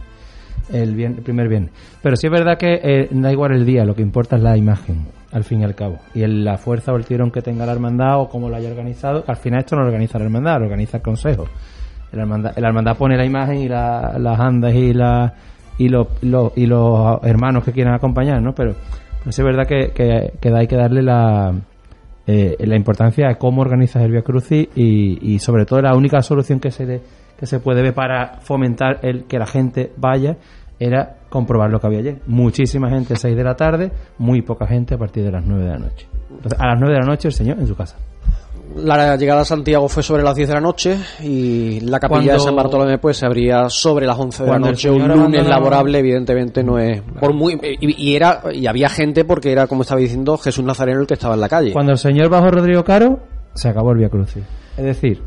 El, 0.71 0.95
vier- 0.95 1.17
el 1.17 1.23
primer 1.23 1.49
viernes. 1.49 1.71
Pero 2.01 2.15
sí 2.15 2.27
es 2.27 2.31
verdad 2.31 2.57
que 2.57 2.79
eh, 2.81 3.07
da 3.11 3.29
igual 3.31 3.51
el 3.51 3.65
día, 3.65 3.83
lo 3.83 3.95
que 3.95 4.01
importa 4.03 4.37
es 4.37 4.43
la 4.43 4.55
imagen, 4.55 5.07
al 5.31 5.43
fin 5.43 5.61
y 5.61 5.63
al 5.65 5.75
cabo. 5.75 5.99
Y 6.13 6.21
el- 6.23 6.43
la 6.45 6.57
fuerza 6.57 6.91
o 6.93 6.95
el 6.95 7.05
tirón 7.05 7.31
que 7.31 7.41
tenga 7.41 7.65
la 7.65 7.73
hermandad 7.73 8.19
o 8.21 8.29
cómo 8.29 8.49
lo 8.49 8.55
haya 8.55 8.69
organizado. 8.69 9.23
Al 9.27 9.35
final 9.37 9.59
esto 9.59 9.75
no 9.75 9.81
lo 9.81 9.87
organiza 9.89 10.17
la 10.19 10.25
hermandad, 10.25 10.59
lo 10.59 10.65
organiza 10.65 10.97
el 10.97 11.03
consejo. 11.03 11.45
La 12.11 12.21
hermandad, 12.21 12.57
la 12.57 12.67
hermandad 12.69 12.95
pone 12.97 13.17
la 13.17 13.25
imagen 13.25 13.57
y 13.57 13.67
la- 13.67 14.15
las 14.17 14.39
andas 14.39 14.73
y 14.73 14.93
la 14.93 15.33
y 15.79 15.89
los, 15.89 16.07
y 16.55 16.65
los 16.65 17.19
hermanos 17.23 17.63
que 17.63 17.71
quieran 17.71 17.93
acompañar, 17.93 18.41
¿no? 18.41 18.55
Pero, 18.55 18.73
es 19.27 19.37
verdad 19.43 19.67
que, 19.67 19.91
hay 20.51 20.65
que 20.67 20.75
darle 20.75 21.03
la, 21.03 21.53
eh, 22.25 22.55
la 22.61 22.75
importancia 22.75 23.29
a 23.29 23.35
cómo 23.35 23.61
organizas 23.61 24.01
el 24.01 24.11
Via 24.11 24.23
Crucis 24.23 24.69
y, 24.75 25.33
y 25.35 25.37
sobre 25.37 25.65
todo 25.65 25.79
la 25.83 25.95
única 25.95 26.23
solución 26.23 26.59
que 26.59 26.71
se 26.71 26.85
le- 26.87 27.01
que 27.39 27.45
se 27.45 27.59
puede 27.59 27.83
ver 27.83 27.93
para 27.93 28.37
fomentar 28.39 29.01
el 29.03 29.25
que 29.25 29.37
la 29.37 29.45
gente 29.45 29.91
vaya 29.97 30.37
era 30.79 31.16
comprobar 31.29 31.69
lo 31.69 31.79
que 31.79 31.87
había 31.87 31.99
ayer. 31.99 32.19
Muchísima 32.27 32.89
gente 32.89 33.13
a 33.13 33.17
6 33.17 33.35
de 33.35 33.43
la 33.43 33.55
tarde, 33.55 33.91
muy 34.17 34.41
poca 34.41 34.65
gente 34.67 34.95
a 34.95 34.97
partir 34.97 35.23
de 35.23 35.31
las 35.31 35.45
9 35.45 35.63
de 35.65 35.71
la 35.71 35.77
noche. 35.79 36.07
Entonces, 36.29 36.59
a 36.59 36.67
las 36.67 36.79
9 36.79 36.93
de 36.93 36.99
la 36.99 37.05
noche 37.05 37.27
el 37.27 37.33
señor 37.33 37.57
en 37.59 37.67
su 37.67 37.75
casa. 37.75 37.95
La 38.75 39.15
llegada 39.15 39.41
a 39.41 39.45
Santiago 39.45 39.87
fue 39.87 40.03
sobre 40.03 40.23
las 40.23 40.35
10 40.35 40.49
de 40.49 40.53
la 40.53 40.59
noche 40.61 40.97
y 41.23 41.79
la 41.79 41.99
capilla 41.99 42.19
Cuando- 42.19 42.33
de 42.33 42.39
San 42.39 42.55
Bartolomé 42.55 42.97
pues 42.97 43.17
se 43.17 43.25
abría 43.25 43.69
sobre 43.69 44.05
las 44.05 44.19
11 44.19 44.43
de 44.43 44.49
la 44.51 44.59
noche. 44.59 44.89
Un 44.91 45.07
lunes 45.07 45.47
laborable 45.47 45.97
evidentemente 45.99 46.63
no 46.63 46.77
es... 46.77 47.01
Por 47.19 47.33
muy, 47.33 47.53
y, 47.79 48.09
y 48.11 48.15
era 48.15 48.41
y 48.53 48.67
había 48.67 48.89
gente 48.89 49.23
porque 49.23 49.51
era, 49.53 49.67
como 49.67 49.83
estaba 49.83 50.01
diciendo, 50.01 50.37
Jesús 50.37 50.65
Nazareno 50.65 50.99
el 50.99 51.07
que 51.07 51.13
estaba 51.13 51.35
en 51.35 51.41
la 51.41 51.49
calle. 51.49 51.71
Cuando 51.71 51.93
el 51.93 51.97
señor 51.97 52.29
bajó 52.29 52.49
Rodrigo 52.51 52.83
Caro, 52.83 53.19
se 53.53 53.69
acabó 53.69 53.91
el 53.93 53.99
Via 53.99 54.09
Crucis. 54.09 54.43
Es 54.75 54.83
decir, 54.83 55.21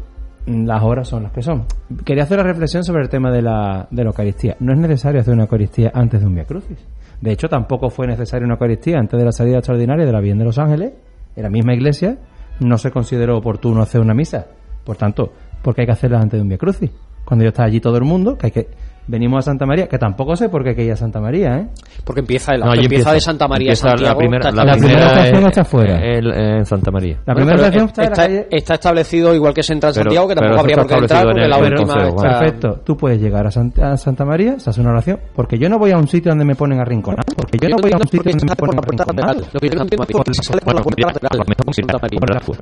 las 0.47 0.83
horas 0.83 1.09
son 1.09 1.25
las 1.25 1.33
que 1.33 1.43
son. 1.43 1.65
Quería 2.05 2.25
hacer 2.25 2.39
una 2.39 2.49
reflexión 2.49 2.85
sobre 2.85 3.03
el 3.03 3.09
tema 3.09 3.31
de 3.31 3.43
la, 3.43 3.87
de 3.91 4.05
la 4.05 4.11
Eucaristía. 4.11 4.57
No 4.61 4.73
es 4.73 4.79
necesario 4.79 5.21
hacer 5.21 5.35
una 5.35 5.45
Eucaristía 5.45 5.91
antes 5.95 6.21
de 6.21 6.27
un 6.27 6.35
Via 6.35 6.45
Crucis. 6.45 6.79
De 7.21 7.33
hecho, 7.33 7.49
tampoco 7.49 7.91
fue 7.91 8.07
necesaria 8.07 8.45
una 8.45 8.55
Eucaristía 8.55 8.99
antes 8.99 9.19
de 9.19 9.25
la 9.25 9.33
salida 9.33 9.59
extraordinaria 9.59 10.07
de 10.07 10.13
la 10.13 10.21
Virgen 10.21 10.39
de 10.39 10.45
los 10.45 10.59
Ángeles. 10.59 10.93
En 11.37 11.43
la 11.43 11.51
misma 11.51 11.75
iglesia 11.75 12.19
no 12.61 12.79
se 12.79 12.91
consideró 12.91 13.37
oportuno 13.37 13.83
hacer 13.83 14.01
una 14.01 14.15
misa. 14.15 14.47
Por 14.85 14.97
tanto, 14.97 15.33
porque 15.63 15.83
hay 15.83 15.87
que 15.87 15.93
hacerla 15.93 16.21
antes 16.21 16.39
de 16.39 16.43
un 16.43 16.49
Via 16.49 16.59
Crucis. 16.59 16.91
Cuando 17.25 17.45
ya 17.45 17.51
está 17.51 17.65
allí 17.65 17.81
todo 17.81 17.97
el 17.97 18.05
mundo, 18.05 18.37
que 18.37 18.47
hay 18.47 18.53
que... 18.53 18.69
Venimos 19.11 19.39
a 19.39 19.43
Santa 19.51 19.67
María, 19.67 19.89
que 19.89 19.99
tampoco 19.99 20.37
sé 20.37 20.49
por 20.49 20.63
qué 20.63 20.69
hay 20.71 20.77
que 20.77 20.85
ir 20.85 20.93
a 20.93 20.97
Santa 20.97 21.19
María, 21.21 21.57
¿eh? 21.59 21.67
Porque 22.05 22.21
empieza 22.21 22.55
el 22.55 22.61
No, 22.61 22.71
allí 22.71 22.85
empieza, 22.85 23.13
de 23.13 23.21
Santa 23.21 23.49
María 23.49 23.71
a 23.71 23.73
empieza 23.73 23.89
Santiago. 23.89 24.13
la 24.13 24.17
primera, 24.17 24.51
la 24.53 24.65
La 24.65 24.73
primera 24.77 25.07
estación 25.07 25.43
es- 25.43 25.47
está 25.49 25.65
fuera. 25.65 25.99
en 26.01 26.65
Santa 26.65 26.91
María. 26.93 27.17
La 27.27 27.35
Bueno, 27.35 27.49
primera 27.51 27.57
pero 27.57 27.67
estación 27.67 27.87
está 27.89 28.03
está, 28.05 28.15
calle... 28.23 28.47
está 28.51 28.75
establecido 28.75 29.35
igual 29.35 29.53
que 29.53 29.63
se 29.65 29.73
entra 29.73 29.89
en 29.91 29.95
Pero- 29.95 30.05
Santiago, 30.05 30.29
que 30.29 30.35
tampoco 30.37 30.61
habría 30.61 30.77
por 30.77 30.87
qué 30.87 30.95
entrar 30.95 31.25
porque 31.25 31.43
en 31.43 31.51
la 31.51 31.59
última 31.59 31.77
consejo, 31.95 32.17
está- 32.25 32.39
Perfecto, 32.39 32.81
tú 32.85 32.97
puedes 32.97 33.21
llegar 33.21 33.47
a, 33.47 33.51
Sant- 33.51 33.83
a 33.83 33.97
Santa 33.97 34.25
María, 34.25 34.59
se 34.61 34.71
hace 34.71 34.81
una 34.81 34.91
oración, 34.91 35.19
porque 35.35 35.59
yo 35.59 35.69
no 35.69 35.79
voy 35.79 35.91
a 35.91 35.99
un 35.99 36.07
sitio 36.07 36.31
donde 36.31 36.45
me 36.45 36.55
ponen 36.55 36.79
arrinconado, 36.81 37.25
porque 37.37 37.59
yo 37.61 37.69
no 37.69 37.79
voy 37.83 37.93
a 37.93 37.97
un 37.97 38.03
sitio 38.07 38.23
donde 38.31 38.47
me 38.47 38.55
ponen 38.57 38.79
arrinconado. 38.79 39.41
Lo 39.53 39.61
que 39.61 39.69
yo 39.69 39.75
no 39.75 39.83
entiendo 39.83 40.05
es 40.05 40.13
por 40.13 40.25
qué 40.25 40.35
se 40.35 40.43
sale 40.45 40.61
por 40.61 40.75
la 40.75 40.83
puerta 40.83 41.11
lateral. 41.11 41.47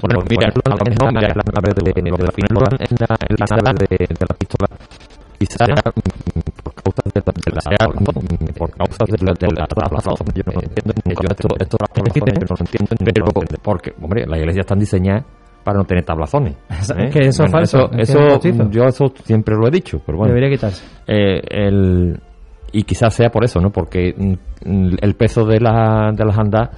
Bueno, 0.01 0.25
mira, 0.31 0.47
la 0.49 1.43
clave 1.43 1.75
de, 1.75 1.93
de, 1.93 2.03
de 2.03 2.11
la 2.25 2.33
final 2.33 3.75
de 3.77 4.07
la 4.19 4.35
pistola 4.39 4.69
quizá 5.39 5.67
por 6.65 6.75
causas 6.75 7.13
de, 7.15 7.23
la 7.53 7.61
por 8.57 8.71
causas 8.71 9.09
de 9.09 9.17
la, 9.25 9.35
yo 9.39 10.43
no 10.47 10.61
entiendo 10.61 10.93
yo 11.07 11.29
esto 11.31 11.49
esto 11.59 11.77
yo 11.95 12.03
no 12.03 12.09
entiendo 12.09 12.85
pero 13.15 13.27
porque 13.63 13.93
hombre 14.03 14.27
las 14.27 14.39
iglesias 14.39 14.65
están 14.65 14.79
diseñadas 14.79 15.25
para 15.65 15.79
no 15.79 15.85
tener 15.85 16.05
tablazones 16.05 16.57
¿eh? 16.97 17.11
Que 17.13 17.29
eso 17.29 17.45
es 17.45 17.51
falso, 17.51 17.91
eso, 17.93 18.19
eso 18.19 18.71
yo 18.71 18.85
eso 18.85 19.13
siempre 19.25 19.55
lo 19.55 19.69
he 19.69 19.71
dicho 19.71 20.01
pero 20.05 20.19
bueno 20.19 20.35
Debería 20.35 20.57
quitarse. 20.57 20.85
eh, 21.07 21.41
el, 21.51 22.21
y 22.73 22.83
quizás 22.83 23.15
sea 23.15 23.31
por 23.31 23.45
eso, 23.45 23.61
¿no? 23.61 23.71
Porque 23.71 24.15
mm, 24.17 24.97
el 25.01 25.15
peso 25.15 25.45
de, 25.45 25.61
la, 25.61 26.11
de 26.15 26.25
las 26.25 26.39
andas 26.39 26.71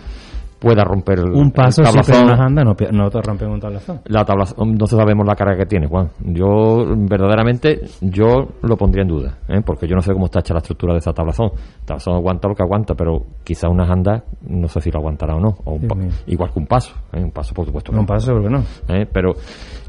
pueda 0.60 0.84
romper 0.84 1.18
el, 1.18 1.32
Un 1.32 1.50
paso 1.50 1.82
el 1.82 2.22
una 2.22 2.44
anda, 2.44 2.62
no, 2.62 2.76
no 2.92 3.10
te 3.10 3.22
rompen 3.22 3.48
un 3.48 3.58
tablazón. 3.58 4.00
La 4.04 4.24
tablazón, 4.24 4.74
no 4.74 4.86
sabemos 4.86 5.26
la 5.26 5.34
carga 5.34 5.56
que 5.56 5.66
tiene, 5.66 5.86
Juan. 5.86 6.10
Yo, 6.20 6.84
verdaderamente, 7.08 7.80
yo 8.02 8.46
lo 8.62 8.76
pondría 8.76 9.02
en 9.02 9.08
duda, 9.08 9.38
¿eh? 9.48 9.62
porque 9.64 9.88
yo 9.88 9.96
no 9.96 10.02
sé 10.02 10.12
cómo 10.12 10.26
está 10.26 10.40
hecha 10.40 10.52
la 10.52 10.58
estructura 10.58 10.92
de 10.92 10.98
esa 10.98 11.12
tablazón. 11.12 11.50
Tablazón 11.84 12.14
aguanta 12.14 12.48
lo 12.48 12.54
que 12.54 12.62
aguanta, 12.62 12.94
pero 12.94 13.24
quizá 13.42 13.68
unas 13.68 13.90
andas, 13.90 14.22
no 14.46 14.68
sé 14.68 14.82
si 14.82 14.90
lo 14.90 14.98
aguantará 14.98 15.34
o 15.36 15.40
no. 15.40 15.56
O 15.64 15.72
un 15.72 16.10
igual 16.26 16.52
que 16.52 16.58
un 16.58 16.66
paso, 16.66 16.94
¿eh? 17.14 17.22
un 17.22 17.30
paso, 17.30 17.54
por 17.54 17.64
supuesto. 17.64 17.90
No 17.92 18.02
no. 18.02 18.06
pasa 18.06 18.26
seguro 18.26 18.44
que 18.44 18.50
no. 18.50 18.62
¿eh? 18.94 19.08
pero 19.10 19.32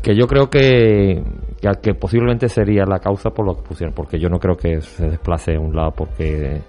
que 0.01 0.15
yo 0.15 0.25
creo 0.25 0.49
que, 0.49 1.21
que, 1.59 1.69
que 1.81 1.93
posiblemente 1.95 2.47
sería 2.47 2.85
la 2.85 2.99
causa 2.99 3.31
por 3.31 3.45
lo 3.45 3.55
que 3.55 3.61
pusieron, 3.61 3.93
porque 3.93 4.17
yo 4.17 4.29
no 4.29 4.39
creo 4.39 4.55
que 4.55 4.79
se 4.79 5.09
desplace 5.09 5.55
a 5.55 5.59
un 5.59 5.75
lado 5.75 5.91
porque 5.91 6.61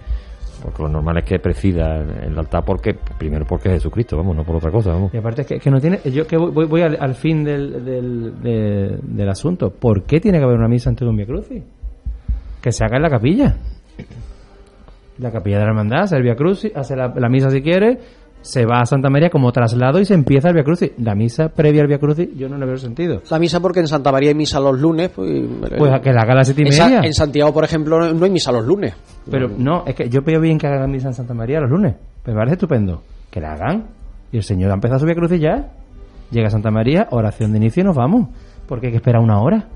Porque 0.63 0.83
lo 0.83 0.89
normal 0.89 1.19
es 1.19 1.25
que 1.25 1.39
presida 1.39 1.97
el 1.99 2.39
altar 2.39 2.65
porque, 2.65 2.95
primero 3.19 3.45
porque 3.47 3.69
es 3.69 3.75
Jesucristo, 3.75 4.17
vamos, 4.17 4.37
no 4.37 4.45
por 4.45 4.57
otra 4.57 4.71
cosa, 4.71 4.91
vamos. 4.93 5.13
Y 5.13 5.17
aparte 5.17 5.43
es 5.43 5.49
que, 5.49 5.59
que 5.59 5.71
no 5.71 5.81
tiene. 5.81 5.99
Yo 6.13 6.27
que 6.27 6.37
voy, 6.37 6.67
voy- 6.67 6.83
al, 6.83 6.97
al 7.01 7.15
fin 7.15 7.43
del, 7.45 7.85
del, 7.85 8.43
de- 8.43 8.99
del 9.03 9.29
asunto. 9.29 9.71
¿Por 9.71 10.05
qué 10.05 10.21
tiene 10.21 10.39
que 10.39 10.45
haber 10.45 10.57
una 10.59 10.69
misa 10.69 10.91
antes 10.91 11.05
de 11.05 11.11
un 11.11 11.25
Crucis? 11.25 11.63
Que 12.61 12.71
se 12.73 12.85
haga 12.85 12.97
en 12.97 13.03
la 13.03 13.11
capilla. 13.11 13.57
La 15.19 15.31
capilla 15.31 15.59
de 15.59 15.65
la 15.65 15.69
hermandad, 15.71 16.03
hace 16.05 16.17
el 16.17 16.23
Via 16.23 16.35
Crucis, 16.35 16.73
hace 16.75 16.97
la 16.97 17.29
misa 17.29 17.51
si 17.51 17.61
quiere, 17.61 17.99
se 18.43 18.67
va 18.67 18.81
a 18.81 18.87
Santa 18.87 19.09
María 19.09 19.31
como 19.31 19.51
traslado 19.53 19.99
y 20.01 20.05
se 20.05 20.15
empieza 20.15 20.49
el 20.49 20.55
Via 20.55 20.65
Crucis. 20.65 20.93
La 20.99 21.15
misa 21.15 21.49
previa 21.49 21.83
al 21.83 21.89
Via 21.89 21.99
Crucis, 21.99 22.29
yo 22.37 22.49
no 22.49 22.59
le 22.59 22.67
veo 22.67 22.77
sentido. 22.77 23.23
La 23.31 23.39
misa 23.39 23.61
porque 23.61 23.81
en 23.81 23.87
Santa 23.89 24.13
María 24.13 24.31
hay 24.31 24.35
misa 24.35 24.61
los 24.61 24.79
lunes. 24.79 25.11
Pues, 25.11 25.31
Pues 25.79 25.93
a 25.93 26.01
que 26.01 26.13
la 26.13 26.23
haga 26.23 26.33
a 26.33 26.37
las 26.37 26.49
siete 26.49 26.63
y 26.63 26.65
media. 26.65 27.01
en 27.03 27.15
Santiago, 27.15 27.53
por 27.53 27.65
ejemplo, 27.65 28.13
no 28.13 28.25
hay 28.25 28.31
misa 28.31 28.53
los 28.53 28.67
lunes. 28.67 28.95
Pero 29.31 29.49
no, 29.57 29.85
es 29.87 29.95
que 29.95 30.09
yo 30.09 30.21
veo 30.23 30.41
bien 30.41 30.59
que 30.59 30.67
hagan 30.67 30.91
misa 30.91 31.09
en 31.09 31.15
Santa 31.15 31.35
María 31.35 31.61
los 31.61 31.71
lunes. 31.71 31.95
Me 32.27 32.35
parece 32.35 32.55
estupendo. 32.55 33.03
Que 33.31 33.41
la 33.41 33.53
hagan. 33.53 33.87
Y 34.33 34.37
el 34.39 34.43
Señor 34.43 34.71
ha 34.71 34.75
empezado 34.75 34.97
a 34.97 35.01
subir 35.01 35.13
a 35.13 35.17
crucis 35.17 35.41
ya. 35.41 35.71
Llega 36.31 36.49
a 36.49 36.51
Santa 36.51 36.71
María, 36.71 37.09
oración 37.11 37.53
de 37.53 37.59
inicio 37.59 37.83
y 37.83 37.85
nos 37.85 37.97
vamos. 37.97 38.29
Porque 38.67 38.87
hay 38.87 38.93
que 38.93 38.97
esperar 38.99 39.23
una 39.23 39.41
hora. 39.41 39.67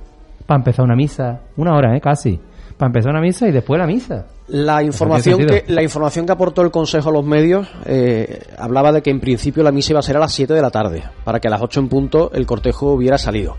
Para 0.46 0.58
empezar 0.58 0.84
una 0.84 0.96
misa. 0.96 1.40
Una 1.56 1.74
hora, 1.74 1.96
¿eh? 1.96 2.00
Casi. 2.00 2.40
Para 2.76 2.88
empezar 2.88 3.10
una 3.10 3.20
misa 3.20 3.48
y 3.48 3.52
después 3.52 3.78
la 3.78 3.86
misa. 3.86 4.26
La 4.48 4.82
información, 4.82 5.44
que, 5.46 5.64
la 5.66 5.82
información 5.82 6.26
que 6.26 6.32
aportó 6.32 6.62
el 6.62 6.70
Consejo 6.70 7.08
a 7.08 7.12
los 7.12 7.24
medios 7.24 7.66
eh, 7.86 8.40
hablaba 8.58 8.92
de 8.92 9.02
que 9.02 9.10
en 9.10 9.18
principio 9.18 9.62
la 9.62 9.72
misa 9.72 9.92
iba 9.92 10.00
a 10.00 10.02
ser 10.02 10.16
a 10.16 10.20
las 10.20 10.32
7 10.32 10.52
de 10.52 10.62
la 10.62 10.70
tarde, 10.70 11.02
para 11.24 11.40
que 11.40 11.48
a 11.48 11.50
las 11.50 11.62
8 11.62 11.80
en 11.80 11.88
punto 11.88 12.30
el 12.32 12.46
cortejo 12.46 12.92
hubiera 12.92 13.18
salido. 13.18 13.56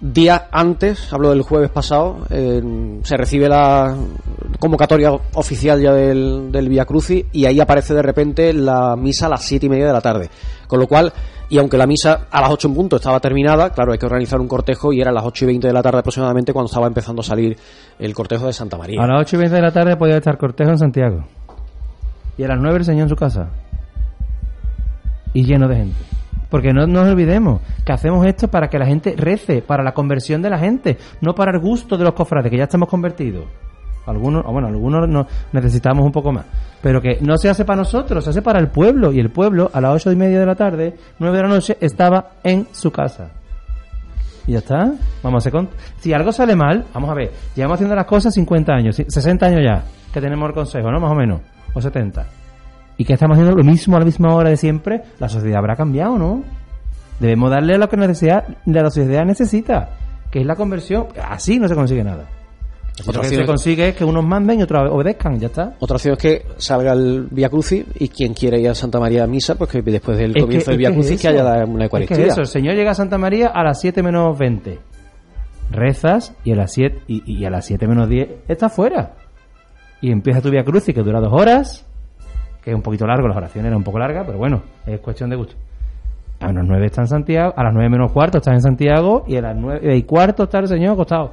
Días 0.00 0.42
antes, 0.52 1.12
hablo 1.12 1.30
del 1.30 1.42
jueves 1.42 1.70
pasado, 1.70 2.24
se 2.28 3.16
recibe 3.16 3.48
la 3.48 3.96
convocatoria 4.60 5.10
oficial 5.34 5.80
ya 5.80 5.92
del, 5.92 6.52
del 6.52 6.68
Via 6.68 6.84
Crucis 6.84 7.24
y 7.32 7.46
ahí 7.46 7.58
aparece 7.58 7.94
de 7.94 8.02
repente 8.02 8.52
la 8.52 8.94
misa 8.94 9.26
a 9.26 9.30
las 9.30 9.42
7 9.42 9.66
y 9.66 9.68
media 9.68 9.88
de 9.88 9.92
la 9.92 10.00
tarde. 10.00 10.30
Con 10.68 10.78
lo 10.78 10.86
cual, 10.86 11.12
y 11.48 11.58
aunque 11.58 11.76
la 11.76 11.88
misa 11.88 12.28
a 12.30 12.40
las 12.42 12.50
8 12.50 12.68
en 12.68 12.74
punto 12.74 12.96
estaba 12.96 13.18
terminada, 13.18 13.70
claro, 13.70 13.90
hay 13.90 13.98
que 13.98 14.06
organizar 14.06 14.40
un 14.40 14.46
cortejo 14.46 14.92
y 14.92 15.00
era 15.00 15.10
a 15.10 15.14
las 15.14 15.24
8 15.24 15.44
y 15.44 15.48
20 15.48 15.66
de 15.66 15.72
la 15.72 15.82
tarde 15.82 15.98
aproximadamente 15.98 16.52
cuando 16.52 16.68
estaba 16.68 16.86
empezando 16.86 17.22
a 17.22 17.24
salir 17.24 17.56
el 17.98 18.14
cortejo 18.14 18.46
de 18.46 18.52
Santa 18.52 18.78
María. 18.78 19.02
A 19.02 19.06
las 19.08 19.22
8 19.22 19.34
y 19.34 19.38
20 19.40 19.56
de 19.56 19.62
la 19.62 19.72
tarde 19.72 19.96
podía 19.96 20.18
estar 20.18 20.38
cortejo 20.38 20.70
en 20.70 20.78
Santiago. 20.78 21.24
Y 22.36 22.44
a 22.44 22.48
las 22.48 22.60
9 22.60 22.78
el 22.78 22.84
Señor 22.84 23.02
en 23.02 23.08
su 23.08 23.16
casa. 23.16 23.48
Y 25.34 25.44
lleno 25.44 25.66
de 25.66 25.74
gente. 25.74 26.17
Porque 26.50 26.72
no 26.72 26.86
nos 26.86 27.08
olvidemos 27.08 27.60
que 27.84 27.92
hacemos 27.92 28.26
esto 28.26 28.48
para 28.48 28.68
que 28.68 28.78
la 28.78 28.86
gente 28.86 29.14
rece, 29.16 29.60
para 29.60 29.82
la 29.82 29.92
conversión 29.92 30.40
de 30.40 30.50
la 30.50 30.58
gente, 30.58 30.96
no 31.20 31.34
para 31.34 31.52
el 31.52 31.58
gusto 31.58 31.96
de 31.96 32.04
los 32.04 32.14
cofrades, 32.14 32.50
que 32.50 32.56
ya 32.56 32.64
estamos 32.64 32.88
convertidos. 32.88 33.44
Algunos, 34.06 34.42
o 34.46 34.52
bueno, 34.52 34.68
algunos 34.68 35.06
no, 35.06 35.26
necesitamos 35.52 36.04
un 36.04 36.12
poco 36.12 36.32
más. 36.32 36.46
Pero 36.80 37.02
que 37.02 37.18
no 37.20 37.36
se 37.36 37.50
hace 37.50 37.66
para 37.66 37.76
nosotros, 37.76 38.24
se 38.24 38.30
hace 38.30 38.40
para 38.40 38.58
el 38.58 38.68
pueblo. 38.68 39.12
Y 39.12 39.20
el 39.20 39.30
pueblo, 39.30 39.70
a 39.72 39.80
las 39.82 39.94
ocho 39.94 40.10
y 40.10 40.16
media 40.16 40.40
de 40.40 40.46
la 40.46 40.54
tarde, 40.54 40.96
nueve 41.18 41.36
de 41.36 41.42
la 41.42 41.48
noche, 41.50 41.76
estaba 41.80 42.30
en 42.42 42.66
su 42.72 42.90
casa. 42.90 43.28
Y 44.46 44.52
ya 44.52 44.58
está. 44.58 44.92
Vamos 45.22 45.44
a 45.44 45.48
hacer. 45.48 45.68
Si 45.98 46.14
algo 46.14 46.32
sale 46.32 46.56
mal, 46.56 46.86
vamos 46.94 47.10
a 47.10 47.14
ver. 47.14 47.30
Llevamos 47.54 47.74
haciendo 47.74 47.94
las 47.94 48.06
cosas 48.06 48.32
50 48.32 48.72
años, 48.72 48.96
sí, 48.96 49.04
60 49.06 49.44
años 49.44 49.60
ya, 49.62 49.84
que 50.12 50.22
tenemos 50.22 50.48
el 50.48 50.54
consejo, 50.54 50.90
¿no? 50.90 50.98
Más 51.00 51.12
o 51.12 51.14
menos. 51.14 51.42
O 51.74 51.82
70. 51.82 52.37
¿Y 52.98 53.04
que 53.04 53.14
estamos 53.14 53.36
haciendo 53.36 53.56
lo 53.56 53.64
mismo 53.64 53.96
a 53.96 54.00
la 54.00 54.04
misma 54.04 54.34
hora 54.34 54.50
de 54.50 54.56
siempre? 54.58 55.02
La 55.18 55.28
sociedad 55.30 55.58
habrá 55.58 55.76
cambiado, 55.76 56.18
¿no? 56.18 56.42
Debemos 57.20 57.50
darle 57.50 57.78
lo 57.78 57.88
que 57.88 57.96
necesidad, 57.96 58.44
la 58.66 58.90
sociedad 58.90 59.24
necesita, 59.24 59.88
que 60.30 60.40
es 60.40 60.46
la 60.46 60.56
conversión. 60.56 61.06
Así 61.26 61.58
no 61.58 61.66
se 61.68 61.74
consigue 61.74 62.04
nada. 62.04 62.24
Lo 62.98 63.10
Otra 63.10 63.20
que 63.22 63.26
opción 63.28 63.42
se 63.42 63.46
consigue 63.46 63.88
es 63.90 63.94
que 63.96 64.04
unos 64.04 64.26
manden 64.26 64.58
y 64.58 64.62
otros 64.64 64.90
obedezcan, 64.90 65.38
ya 65.38 65.46
está. 65.46 65.74
Otra 65.78 65.94
opción 65.96 66.14
es 66.14 66.18
que 66.18 66.42
salga 66.56 66.92
el 66.92 67.28
Via 67.30 67.48
Crucis 67.48 67.84
y 68.00 68.08
quien 68.08 68.34
quiera 68.34 68.58
ir 68.58 68.68
a 68.68 68.74
Santa 68.74 68.98
María 68.98 69.22
a 69.22 69.26
misa, 69.28 69.54
pues 69.54 69.70
que 69.70 69.80
después 69.82 70.18
del 70.18 70.36
Es 70.36 70.42
comienzo 70.42 70.64
que- 70.66 70.70
del 70.72 70.78
Via 70.78 70.88
que 70.88 70.94
es 70.94 70.98
Crucis 71.06 71.20
que 71.22 71.28
haya 71.28 71.42
una 71.44 71.62
Es 71.62 71.68
que 71.68 71.84
Eucaristía. 71.84 72.26
eso, 72.26 72.40
el 72.40 72.46
Señor 72.48 72.74
llega 72.74 72.90
a 72.90 72.94
Santa 72.94 73.16
María 73.16 73.48
a 73.54 73.62
las 73.62 73.80
7 73.80 74.02
menos 74.02 74.36
20. 74.36 74.78
Rezas 75.70 76.34
y 76.44 76.52
a 76.52 76.56
las 76.56 76.72
7, 76.72 77.02
y, 77.06 77.22
y 77.40 77.44
a 77.44 77.50
las 77.50 77.66
7 77.66 77.86
menos 77.86 78.08
10 78.08 78.28
estás 78.48 78.72
fuera. 78.72 79.12
Y 80.00 80.10
empieza 80.10 80.40
tu 80.40 80.50
Via 80.50 80.64
Crucis 80.64 80.94
que 80.94 81.02
dura 81.02 81.20
dos 81.20 81.32
horas, 81.32 81.84
que 82.68 82.72
es 82.72 82.76
un 82.76 82.82
poquito 82.82 83.06
largo, 83.06 83.26
las 83.26 83.36
oraciones 83.38 83.68
eran 83.68 83.78
un 83.78 83.84
poco 83.84 83.98
largas, 83.98 84.26
pero 84.26 84.36
bueno, 84.36 84.62
es 84.84 85.00
cuestión 85.00 85.30
de 85.30 85.36
gusto. 85.36 85.54
A 86.40 86.52
las 86.52 86.66
9 86.66 86.84
está 86.84 87.00
en 87.00 87.08
Santiago, 87.08 87.54
a 87.56 87.64
las 87.64 87.72
9 87.72 87.88
menos 87.88 88.12
cuarto 88.12 88.38
está 88.38 88.52
en 88.52 88.60
Santiago 88.60 89.24
y 89.26 89.36
a 89.36 89.40
las 89.40 89.56
9 89.56 89.96
y 89.96 90.02
cuarto 90.02 90.44
está 90.44 90.58
el 90.58 90.68
Señor 90.68 90.92
acostado. 90.92 91.32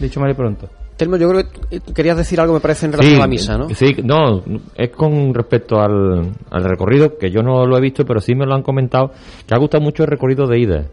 Dicho 0.00 0.20
mal 0.20 0.30
y 0.30 0.34
pronto. 0.34 0.66
Telmo, 0.96 1.16
yo 1.18 1.28
creo 1.28 1.42
que 1.42 1.76
eh, 1.76 1.80
querías 1.94 2.16
decir 2.16 2.40
algo, 2.40 2.54
me 2.54 2.60
parece, 2.60 2.86
en 2.86 2.92
relación 2.92 3.16
a 3.16 3.20
la 3.20 3.26
misa, 3.26 3.58
¿no? 3.58 3.68
Sí, 3.68 3.94
no, 4.02 4.42
es 4.74 4.90
con 4.90 5.34
respecto 5.34 5.80
al, 5.80 6.32
al 6.50 6.64
recorrido, 6.64 7.18
que 7.18 7.30
yo 7.30 7.42
no 7.42 7.66
lo 7.66 7.76
he 7.76 7.80
visto, 7.82 8.06
pero 8.06 8.20
sí 8.20 8.34
me 8.34 8.46
lo 8.46 8.54
han 8.54 8.62
comentado, 8.62 9.10
que 9.46 9.54
ha 9.54 9.58
gustado 9.58 9.84
mucho 9.84 10.04
el 10.04 10.08
recorrido 10.08 10.46
de 10.46 10.58
ida. 10.58 10.84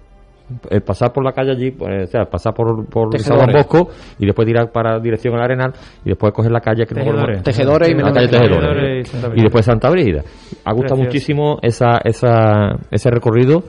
El 0.69 0.81
pasar 0.81 1.11
por 1.13 1.23
la 1.23 1.31
calle 1.31 1.51
allí, 1.51 1.71
pues, 1.71 2.03
o 2.03 2.11
sea, 2.11 2.25
pasar 2.25 2.53
por, 2.53 2.85
por 2.87 3.17
San. 3.19 3.37
Bosco 3.51 3.89
y 4.19 4.25
después 4.25 4.47
tirar 4.47 4.71
para 4.71 4.99
dirección 4.99 5.35
al 5.35 5.41
Arenal 5.43 5.73
y 6.05 6.09
después 6.09 6.31
coger 6.33 6.51
la 6.51 6.61
calle 6.61 6.85
que 6.85 6.95
Tejedores. 6.95 7.43
Tejedores 7.43 7.89
y 7.89 7.93
la 7.95 8.11
calle 8.11 8.27
Tejedores. 8.27 8.59
Tejedores. 8.59 9.11
Tejedores. 9.11 9.39
y 9.39 9.43
después 9.43 9.65
Santa 9.65 9.89
Brígida. 9.89 10.23
Ha 10.65 10.73
gustado 10.73 11.01
muchísimo 11.01 11.57
esa, 11.61 11.99
esa, 12.03 12.77
ese 12.89 13.09
recorrido 13.09 13.63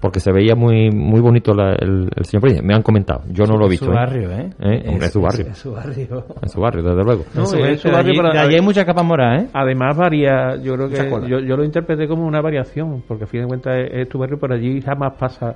porque 0.00 0.20
se 0.20 0.30
veía 0.32 0.54
muy 0.54 0.90
muy 0.90 1.22
bonito 1.22 1.54
la- 1.54 1.72
el, 1.78 2.10
el 2.14 2.24
señor 2.26 2.42
Brígida. 2.42 2.60
Me 2.62 2.74
han 2.74 2.82
comentado, 2.82 3.22
yo 3.30 3.44
no 3.46 3.56
lo 3.56 3.64
he 3.64 3.70
visto. 3.70 3.86
su 3.86 3.90
¿eh? 3.92 3.94
barrio, 3.94 4.30
¿eh? 4.32 4.50
¿Eh? 4.60 4.84
Hombre, 4.88 5.06
es 5.06 5.12
su 5.12 5.22
barrio. 5.22 5.46
Es 5.48 5.56
su 5.58 5.72
barrio. 5.72 6.24
En 6.42 6.48
su 6.50 6.60
barrio, 6.60 6.82
desde 6.82 7.02
luego. 7.04 7.24
No, 7.34 7.44
es 7.44 7.54
es, 7.54 7.80
su 7.80 7.88
de 7.88 7.94
barrio, 7.94 8.12
allí, 8.22 8.32
de 8.34 8.38
allí 8.38 8.54
hay 8.56 8.60
mucha 8.60 8.84
capa 8.84 9.02
morada, 9.02 9.36
¿eh? 9.40 9.46
Además 9.54 9.96
varía, 9.96 10.56
yo 10.62 10.74
creo 10.74 10.88
Muchas 10.88 11.06
que 11.06 11.28
yo, 11.30 11.38
yo 11.38 11.56
lo 11.56 11.64
interpreté 11.64 12.06
como 12.06 12.26
una 12.26 12.42
variación, 12.42 13.02
porque 13.08 13.24
a 13.24 13.26
fin 13.26 13.42
de 13.42 13.46
cuentas 13.46 13.76
es, 13.78 13.90
es 14.02 14.08
tu 14.10 14.18
barrio, 14.18 14.36
pero 14.38 14.54
allí 14.54 14.78
jamás 14.82 15.14
pasa, 15.18 15.54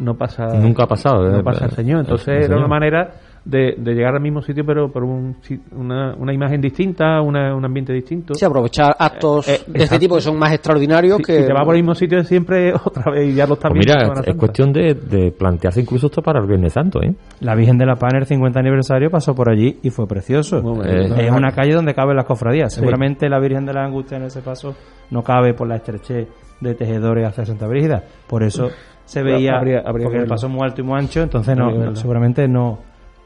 no 0.00 0.14
pasa, 0.14 0.46
Nunca 0.58 0.84
ha 0.84 0.86
pasado, 0.86 1.28
no 1.28 1.38
eh, 1.40 1.42
pasa 1.42 1.66
el 1.66 1.72
Señor. 1.72 2.00
Entonces 2.00 2.28
el 2.28 2.34
era 2.34 2.42
Señor. 2.46 2.58
una 2.60 2.68
manera 2.68 3.10
de, 3.44 3.76
de 3.78 3.94
llegar 3.94 4.14
al 4.14 4.20
mismo 4.20 4.42
sitio, 4.42 4.62
pero 4.66 4.90
por 4.92 5.04
un, 5.04 5.36
si- 5.40 5.58
una, 5.74 6.14
una 6.16 6.34
imagen 6.34 6.60
distinta, 6.60 7.22
una- 7.22 7.54
un 7.54 7.64
ambiente 7.64 7.94
distinto. 7.94 8.34
Sí, 8.34 8.44
aprovechar 8.44 8.94
actos 8.98 9.48
Eh, 9.48 9.54
eh, 9.54 9.62
de 9.68 9.84
este 9.84 9.98
tipo 9.98 10.16
que 10.16 10.20
son 10.20 10.38
más 10.38 10.52
extraordinarios 10.52 11.16
Si, 11.18 11.22
que... 11.24 11.40
si 11.40 11.46
te 11.46 11.52
va 11.54 11.62
por 11.64 11.74
el 11.74 11.80
mismo 11.82 11.94
sitio 11.94 12.18
de 12.18 12.24
siempre, 12.24 12.74
otra 12.84 13.10
vez 13.10 13.30
y 13.30 13.34
ya 13.34 13.46
lo 13.46 13.54
estás 13.54 13.70
Pues 13.70 13.86
mira, 13.86 14.12
es 14.26 14.34
cuestión 14.36 14.72
de, 14.72 14.92
de 14.94 15.30
plantearse 15.32 15.80
incluso 15.80 16.08
esto 16.08 16.20
para 16.20 16.40
el 16.40 16.46
Viernes 16.46 16.74
Santo, 16.74 17.00
¿eh? 17.02 17.14
La 17.40 17.54
Virgen 17.54 17.78
de 17.78 17.86
la 17.86 17.94
Paz 17.94 18.12
en 18.12 18.20
el 18.20 18.26
50 18.26 18.58
aniversario 18.60 19.08
pasó 19.10 19.34
por 19.34 19.48
allí 19.50 19.78
y 19.82 19.88
fue 19.90 20.06
precioso. 20.06 20.58
Eh, 20.84 21.08
es 21.26 21.30
una 21.30 21.52
calle 21.52 21.72
donde 21.74 21.94
caben 21.94 22.16
las 22.16 22.26
cofradías. 22.26 22.74
Seguramente 22.74 23.28
la 23.30 23.38
Virgen 23.38 23.64
de 23.64 23.72
la 23.72 23.84
Angustia 23.84 24.18
en 24.18 24.24
ese 24.24 24.42
paso 24.42 24.74
no 25.10 25.22
cabe 25.22 25.54
por 25.54 25.66
la 25.68 25.76
estrechez 25.76 26.28
de 26.60 26.74
tejedores 26.74 27.26
hacia 27.26 27.46
Santa 27.46 27.66
Brígida. 27.66 28.02
Por 28.26 28.42
eso 28.42 28.68
se 29.08 29.22
veía, 29.22 29.56
Habría- 29.56 29.80
habría 29.84 30.04
que 30.04 30.10
porque 30.10 30.18
el 30.18 30.26
paso 30.28 30.48
muy 30.48 30.62
alto 30.62 30.80
y 30.82 30.84
muy 30.84 30.98
ancho, 30.98 31.22
entonces 31.22 31.56
no, 31.56 31.96
seguramente 31.96 32.46
no, 32.46 32.78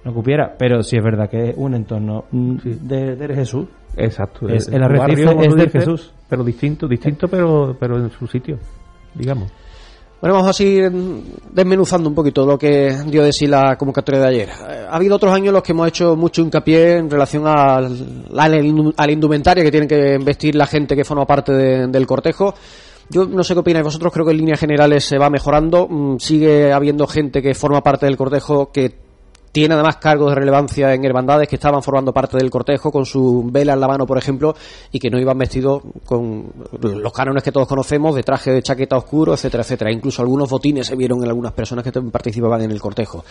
no 0.04 0.14
cupiera. 0.14 0.54
Pero 0.58 0.82
sí 0.82 0.96
es 0.96 1.02
verdad 1.02 1.28
que 1.28 1.50
es 1.50 1.54
un 1.56 1.74
entorno 1.74 2.24
Sí. 2.30 2.78
de, 2.82 3.16
de 3.16 3.34
Jesús. 3.34 3.66
Exacto. 3.96 4.48
Es- 4.48 4.68
el 4.68 4.74
el 4.74 4.82
arrecife 4.84 5.22
es 5.22 5.54
de 5.54 5.64
dices, 5.64 5.72
Jesús. 5.72 6.12
Pero 6.28 6.44
distinto, 6.44 6.86
distinto 6.88 7.28
pero, 7.28 7.76
pero 7.78 7.98
en 7.98 8.10
su 8.10 8.26
sitio, 8.26 8.58
digamos. 9.14 9.50
Bueno, 10.20 10.36
vamos 10.36 10.60
a 10.60 10.62
ir 10.62 10.88
mm, 10.88 11.22
desmenuzando 11.52 12.08
un 12.08 12.14
poquito 12.14 12.46
lo 12.46 12.56
que 12.56 12.96
dio 13.08 13.24
de 13.24 13.32
sí 13.32 13.48
la 13.48 13.74
convocatoria 13.76 14.20
de 14.20 14.28
ayer. 14.28 14.48
Eh, 14.50 14.86
Ha 14.88 14.94
habido 14.94 15.16
otros 15.16 15.34
años 15.34 15.48
en 15.48 15.54
los 15.54 15.62
que 15.64 15.72
hemos 15.72 15.88
hecho 15.88 16.14
mucho 16.14 16.42
hincapié 16.42 16.98
en 16.98 17.10
relación 17.10 17.44
al, 17.44 17.86
al, 18.38 18.52
indu- 18.64 18.94
a 18.96 19.04
la 19.06 19.12
indumentaria 19.12 19.64
que 19.64 19.70
tienen 19.72 19.88
que 19.88 20.18
vestir 20.24 20.54
la 20.54 20.66
gente 20.66 20.94
que 20.94 21.04
forma 21.04 21.26
parte 21.26 21.52
de- 21.52 21.88
del 21.88 22.06
cortejo. 22.06 22.54
Yo 23.10 23.26
no 23.26 23.42
sé 23.42 23.54
qué 23.54 23.60
opináis 23.60 23.84
vosotros, 23.84 24.12
creo 24.12 24.24
que 24.24 24.32
en 24.32 24.38
líneas 24.38 24.60
generales 24.60 25.04
se 25.04 25.18
va 25.18 25.30
mejorando. 25.30 25.86
Mm, 25.88 26.18
Sigue 26.18 26.72
habiendo 26.72 27.06
gente 27.06 27.42
que 27.42 27.54
forma 27.54 27.82
parte 27.82 28.06
del 28.06 28.16
cortejo 28.16 28.70
que 28.72 29.02
tiene 29.52 29.74
además 29.74 29.98
cargos 29.98 30.30
de 30.30 30.36
relevancia 30.36 30.94
en 30.94 31.04
hermandades 31.04 31.46
que 31.46 31.56
estaban 31.56 31.82
formando 31.82 32.12
parte 32.12 32.38
del 32.38 32.50
cortejo 32.50 32.90
con 32.90 33.04
su 33.04 33.48
vela 33.52 33.74
en 33.74 33.80
la 33.80 33.86
mano, 33.86 34.06
por 34.06 34.16
ejemplo, 34.16 34.54
y 34.90 34.98
que 34.98 35.10
no 35.10 35.20
iban 35.20 35.36
vestidos 35.36 35.82
con 36.06 36.50
los 36.80 37.12
cánones 37.12 37.42
que 37.42 37.52
todos 37.52 37.68
conocemos, 37.68 38.14
de 38.14 38.22
traje 38.22 38.50
de 38.50 38.62
chaqueta 38.62 38.96
oscuro, 38.96 39.34
etcétera, 39.34 39.62
etcétera. 39.62 39.92
Incluso 39.92 40.22
algunos 40.22 40.48
botines 40.48 40.86
se 40.86 40.96
vieron 40.96 41.22
en 41.22 41.28
algunas 41.28 41.52
personas 41.52 41.84
que 41.84 41.92
participaban 41.92 42.62
en 42.62 42.70
el 42.70 42.80
cortejo. 42.80 43.24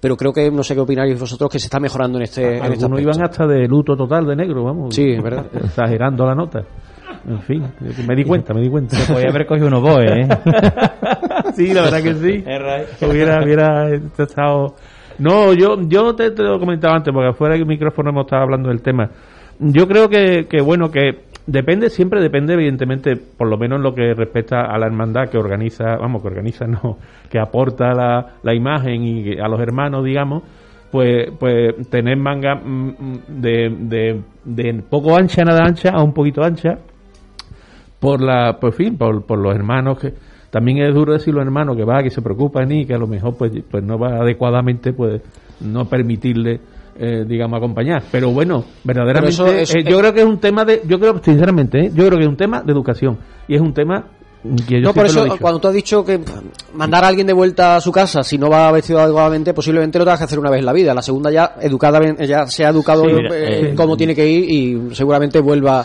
Pero 0.00 0.16
creo 0.16 0.32
que, 0.32 0.50
no 0.50 0.64
sé 0.64 0.74
qué 0.74 0.80
opináis 0.80 1.18
vosotros, 1.18 1.48
que 1.48 1.60
se 1.60 1.66
está 1.66 1.78
mejorando 1.78 2.18
en 2.18 2.24
este, 2.24 2.58
en 2.58 2.72
este 2.72 2.84
Algunos 2.84 3.00
iban 3.00 3.22
hasta 3.22 3.46
de 3.46 3.68
luto 3.68 3.96
total 3.96 4.26
de 4.26 4.34
negro, 4.34 4.64
vamos. 4.64 4.94
Sí, 4.94 5.16
verdad. 5.22 5.46
Exagerando 5.54 6.26
la 6.26 6.34
nota. 6.34 6.64
En 7.26 7.40
fin, 7.40 7.64
me 8.06 8.14
di 8.14 8.24
cuenta, 8.24 8.54
me 8.54 8.60
di 8.60 8.68
cuenta. 8.68 8.96
Podía 9.12 9.28
haber 9.30 9.46
cogido 9.46 9.68
unos 9.68 9.82
boes, 9.82 10.10
¿eh? 10.10 10.28
sí, 11.54 11.72
la 11.72 11.82
verdad 11.82 12.02
que 12.02 12.14
sí. 12.14 12.44
hubiera, 13.06 13.42
hubiera 13.42 13.94
estado. 13.94 14.74
No, 15.18 15.52
yo, 15.52 15.76
yo 15.88 16.14
te, 16.14 16.30
te 16.30 16.42
lo 16.42 16.58
comentaba 16.58 16.96
antes, 16.96 17.12
porque 17.12 17.30
afuera 17.30 17.54
del 17.54 17.66
micrófono 17.66 18.10
hemos 18.10 18.26
estado 18.26 18.42
hablando 18.42 18.68
del 18.68 18.82
tema. 18.82 19.10
Yo 19.58 19.88
creo 19.88 20.08
que, 20.08 20.46
que, 20.48 20.62
bueno, 20.62 20.90
que 20.90 21.24
depende, 21.46 21.90
siempre 21.90 22.20
depende, 22.20 22.54
evidentemente, 22.54 23.16
por 23.16 23.48
lo 23.48 23.56
menos 23.56 23.78
en 23.78 23.82
lo 23.82 23.94
que 23.94 24.14
respecta 24.14 24.60
a 24.60 24.78
la 24.78 24.86
hermandad 24.86 25.28
que 25.28 25.38
organiza, 25.38 25.96
vamos, 25.96 26.22
que 26.22 26.28
organiza, 26.28 26.66
no, 26.68 26.98
que 27.28 27.40
aporta 27.40 27.92
la, 27.92 28.34
la 28.42 28.54
imagen 28.54 29.02
y 29.02 29.38
a 29.40 29.48
los 29.48 29.60
hermanos, 29.60 30.04
digamos. 30.04 30.44
pues, 30.90 31.30
pues 31.38 31.74
tener 31.90 32.16
manga 32.16 32.54
mm, 32.54 32.88
mm, 32.88 33.20
de, 33.40 33.76
de, 33.78 34.20
de 34.44 34.82
poco 34.88 35.16
ancha, 35.16 35.42
nada 35.42 35.64
ancha, 35.64 35.90
a 35.90 36.02
un 36.02 36.12
poquito 36.12 36.42
ancha, 36.42 36.78
por 38.00 38.20
la, 38.22 38.58
por 38.60 38.72
fin, 38.72 38.96
por, 38.96 39.24
por 39.24 39.38
los 39.38 39.54
hermanos 39.54 39.98
que 39.98 40.14
también 40.50 40.78
es 40.78 40.94
duro 40.94 41.12
decir 41.12 41.34
los 41.34 41.44
hermanos 41.44 41.76
que 41.76 41.84
va, 41.84 42.02
que 42.02 42.10
se 42.10 42.22
preocupan 42.22 42.70
y 42.72 42.86
que 42.86 42.94
a 42.94 42.98
lo 42.98 43.06
mejor 43.06 43.36
pues, 43.36 43.52
pues 43.70 43.82
no 43.84 43.98
va 43.98 44.16
adecuadamente, 44.20 44.92
pues 44.92 45.20
no 45.60 45.84
permitirle 45.86 46.60
eh, 47.00 47.24
digamos 47.28 47.58
acompañar. 47.58 48.02
Pero 48.10 48.30
bueno 48.30 48.64
verdaderamente 48.84 49.36
Pero 49.36 49.50
eso 49.50 49.60
es- 49.60 49.74
eh, 49.74 49.84
yo 49.88 49.98
creo 49.98 50.12
que 50.14 50.20
es 50.20 50.26
un 50.26 50.38
tema 50.38 50.64
de 50.64 50.82
yo 50.86 50.98
creo 50.98 51.18
sinceramente 51.22 51.86
eh, 51.86 51.90
yo 51.94 52.06
creo 52.06 52.18
que 52.18 52.24
es 52.24 52.28
un 52.30 52.36
tema 52.36 52.62
de 52.62 52.72
educación. 52.72 53.18
Y 53.46 53.54
es 53.54 53.60
un 53.60 53.72
tema 53.74 54.04
no, 54.44 54.94
por 54.94 55.06
eso, 55.06 55.26
cuando 55.40 55.58
tú 55.58 55.68
has 55.68 55.74
dicho 55.74 56.04
que 56.04 56.20
mandar 56.72 57.04
a 57.04 57.08
alguien 57.08 57.26
de 57.26 57.32
vuelta 57.32 57.76
a 57.76 57.80
su 57.80 57.90
casa 57.90 58.22
si 58.22 58.38
no 58.38 58.48
va 58.48 58.70
vestido 58.70 59.00
adecuadamente, 59.00 59.52
posiblemente 59.52 59.98
lo 59.98 60.04
tengas 60.04 60.20
que 60.20 60.24
hacer 60.24 60.38
una 60.38 60.50
vez 60.50 60.60
en 60.60 60.66
la 60.66 60.72
vida. 60.72 60.94
La 60.94 61.02
segunda 61.02 61.30
ya 61.30 61.56
educada, 61.60 62.00
ya 62.24 62.46
se 62.46 62.64
ha 62.64 62.68
educado 62.68 63.04
Sí, 63.04 63.10
eh, 63.10 63.14
mira, 63.14 63.36
eh, 63.36 63.74
cómo 63.76 63.96
tiene 63.96 64.14
que 64.14 64.28
ir 64.28 64.48
y 64.48 64.94
seguramente 64.94 65.40
vuelva. 65.40 65.84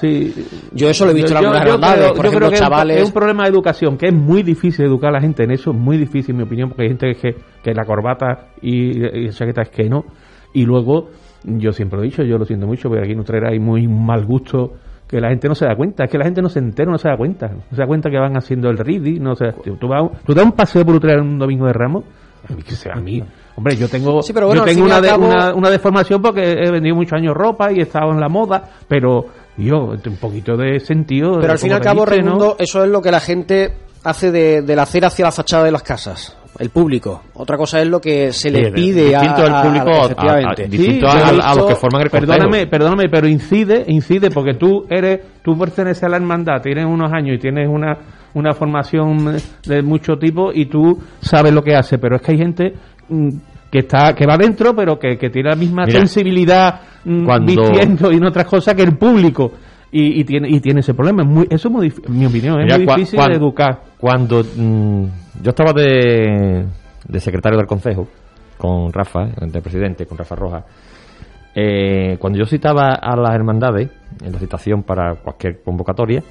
Yo 0.72 0.90
eso 0.90 1.06
lo 1.06 1.12
he 1.12 1.14
visto 1.16 1.32
en 1.32 1.38
algunas 1.38 1.62
hermandades, 1.64 2.12
por 2.12 2.18
yo 2.18 2.30
ejemplo, 2.30 2.48
creo 2.48 2.52
que 2.52 2.58
chavales. 2.58 2.98
Es 2.98 3.08
un 3.08 3.14
problema 3.14 3.44
de 3.44 3.50
educación, 3.50 3.98
que 3.98 4.08
es 4.08 4.14
muy 4.14 4.44
difícil 4.44 4.86
educar 4.86 5.10
a 5.10 5.14
la 5.14 5.22
gente 5.22 5.44
en 5.44 5.52
eso, 5.52 5.72
es 5.72 5.78
muy 5.78 5.98
difícil, 5.98 6.32
en 6.32 6.38
mi 6.38 6.44
opinión, 6.44 6.70
porque 6.70 6.84
hay 6.84 6.90
gente 6.90 7.16
que, 7.16 7.36
que 7.64 7.74
la 7.74 7.86
corbata 7.86 8.50
y, 8.62 9.26
y 9.26 9.30
chaqueta 9.30 9.64
es 9.64 9.70
que 9.70 9.90
no. 9.90 10.06
Y 10.54 10.66
luego, 10.66 11.10
yo 11.44 11.72
siempre 11.72 11.98
lo 11.98 12.04
he 12.04 12.08
dicho, 12.08 12.24
yo 12.24 12.38
lo 12.38 12.46
siento 12.46 12.68
mucho, 12.68 12.88
porque 12.88 13.04
aquí 13.04 13.14
en 13.14 13.20
Utrera 13.20 13.50
hay 13.50 13.60
muy 13.60 13.88
mal 13.88 14.26
gusto 14.26 14.74
que 15.14 15.22
la 15.22 15.30
gente 15.30 15.48
no 15.48 15.56
se 15.56 15.66
da 15.66 15.76
cuenta, 15.76 16.04
es 16.06 16.10
que 16.12 16.18
la 16.18 16.26
gente 16.26 16.42
no 16.42 16.50
se 16.50 16.60
entera, 16.60 16.92
no 16.92 16.98
se 16.98 17.08
da 17.08 17.16
cuenta, 17.18 17.48
no 17.48 17.62
se 17.72 17.78
da 17.82 17.86
cuenta 17.88 18.10
que 18.10 18.18
van 18.18 18.36
haciendo 18.36 18.70
el 18.70 18.78
ready, 18.78 19.20
no 19.20 19.36
sé, 19.36 19.54
tú, 19.80 19.88
vas, 19.88 20.04
tú 20.26 20.34
das 20.34 20.44
un 20.46 20.52
paseo 20.54 20.86
por 20.86 20.96
Utrera 20.96 21.22
un 21.22 21.38
domingo 21.40 21.66
de 21.68 21.74
Ramos, 21.74 22.04
a 22.50 22.54
mí, 22.54 22.62
que 22.64 22.76
sea 22.76 22.94
a 22.96 23.00
mí, 23.00 23.24
hombre, 23.56 23.76
yo 23.78 23.88
tengo, 23.88 24.22
Sí, 24.22 24.34
pero 24.34 24.48
bueno, 24.48 24.66
yo 24.66 24.74
tengo 24.74 24.86
una, 24.86 25.00
de- 25.00 25.14
una, 25.14 25.54
una 25.54 25.70
deformación 25.70 26.22
porque 26.22 26.42
he 26.54 26.72
vendido 26.72 26.96
muchos 26.96 27.14
años 27.14 27.34
ropa 27.36 27.72
y 27.72 27.80
he 27.80 27.84
estado 27.84 28.12
en 28.12 28.20
la 28.20 28.28
moda, 28.30 28.64
pero 28.88 29.26
yo, 29.58 29.92
un 30.06 30.18
poquito 30.20 30.58
de 30.58 30.80
sentido. 30.80 31.38
Pero 31.40 31.54
al 31.54 31.60
fin 31.60 31.70
y 31.70 31.74
al 31.74 31.82
cabo. 31.82 32.06
Raimundo, 32.06 32.56
eso 32.60 32.84
es 32.84 32.90
lo 32.90 33.02
que 33.02 33.12
la 33.12 33.20
gente 33.20 33.72
hace 34.04 34.32
de, 34.32 34.62
de 34.64 34.76
la 34.76 34.82
acera 34.82 35.08
hacia 35.08 35.26
la 35.26 35.32
fachada 35.32 35.64
de 35.64 35.72
las 35.72 35.84
casas. 35.84 36.36
El 36.60 36.70
público. 36.70 37.24
Otra 37.34 37.58
cosa 37.58 37.82
es 37.82 37.88
lo 37.88 38.00
que 38.00 38.32
se 38.32 38.52
le 38.52 38.66
Sí, 38.66 38.72
pide 38.74 39.16
a, 39.16 39.22
al 39.22 39.64
público 39.68 39.90
a- 39.90 40.02
a- 40.02 40.06
efectivamente. 40.06 40.68
distinto 40.68 41.10
Sí, 41.10 41.18
a, 41.42 41.56
los 41.56 41.66
que 41.66 41.76
forman 41.76 42.02
el. 42.04 42.10
Perdóname, 42.10 42.68
perdóname, 42.68 43.04
pero 43.10 43.28
incide, 43.28 43.84
incide 43.88 44.30
porque 44.30 44.54
tú 44.54 44.86
eres, 44.90 45.20
tú 45.44 45.58
perteneces 45.58 46.04
a 46.04 46.10
la 46.10 46.18
hermandad, 46.18 46.62
tienes 46.62 46.86
unos 46.86 47.12
años 47.12 47.38
y 47.38 47.40
tienes 47.40 47.68
una, 47.68 47.98
una 48.36 48.54
formación 48.54 49.36
de 49.66 49.82
mucho 49.82 50.14
tipo 50.18 50.52
y 50.54 50.68
tú 50.68 51.00
sabes 51.22 51.52
lo 51.52 51.64
que 51.64 51.76
hace, 51.76 51.98
pero 51.98 52.18
es 52.18 52.22
que 52.22 52.32
hay 52.34 52.38
gente 52.38 52.74
mm, 53.10 53.30
que 53.72 53.80
está, 53.80 54.14
que 54.14 54.28
va 54.28 54.38
dentro, 54.38 54.76
pero 54.76 55.00
que, 55.00 55.18
que 55.18 55.30
tiene 55.32 55.50
la 55.50 55.56
misma 55.56 55.86
Mira, 55.88 56.00
sensibilidad 56.00 56.82
mm, 57.04 57.26
cuando- 57.26 57.52
vistiendo 57.64 58.12
y 58.12 58.18
en 58.18 58.26
otras 58.26 58.46
cosas 58.46 58.76
que 58.76 58.84
el 58.84 58.96
público. 58.98 59.52
Y, 59.96 60.22
y 60.22 60.24
tiene 60.24 60.50
y 60.50 60.60
tiene 60.60 60.80
ese 60.80 60.96
problema. 60.96 61.22
Es 61.22 61.30
muy, 61.30 61.48
eso 61.52 61.68
es 61.68 61.72
muy 61.74 61.90
dif- 61.90 62.04
en 62.08 62.18
mi 62.20 62.26
opinión, 62.26 62.60
es 62.60 62.66
Mira, 62.66 62.78
muy 62.80 62.88
difícil 62.88 63.20
cuan- 63.20 63.30
de 63.32 63.38
educar. 63.38 63.82
Cuando 64.00 64.42
mm, 64.44 65.04
yo 65.44 65.50
estaba 65.52 65.72
de, 65.72 66.66
de 67.08 67.20
secretario 67.20 67.58
del 67.60 67.68
Consejo 67.68 68.08
con 68.58 68.92
Rafa, 68.92 69.26
de 69.40 69.62
presidente, 69.62 70.06
con 70.08 70.18
Rafa 70.18 70.36
Roja, 70.36 70.66
eh, 71.56 72.18
cuando 72.20 72.40
yo 72.40 72.46
citaba 72.46 72.94
a 72.96 73.16
las 73.16 73.36
hermandades 73.36 73.90
en 74.24 74.32
la 74.32 74.40
citación 74.40 74.82
para 74.84 75.16
cualquier 75.16 75.62
convocatoria, 75.62 76.24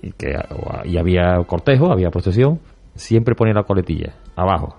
y, 0.00 0.12
que, 0.12 0.34
y 0.84 0.96
había 0.96 1.36
cortejo, 1.46 1.92
había 1.92 2.10
procesión, 2.10 2.60
siempre 2.94 3.34
ponía 3.34 3.52
la 3.52 3.64
coletilla 3.64 4.14
abajo. 4.36 4.76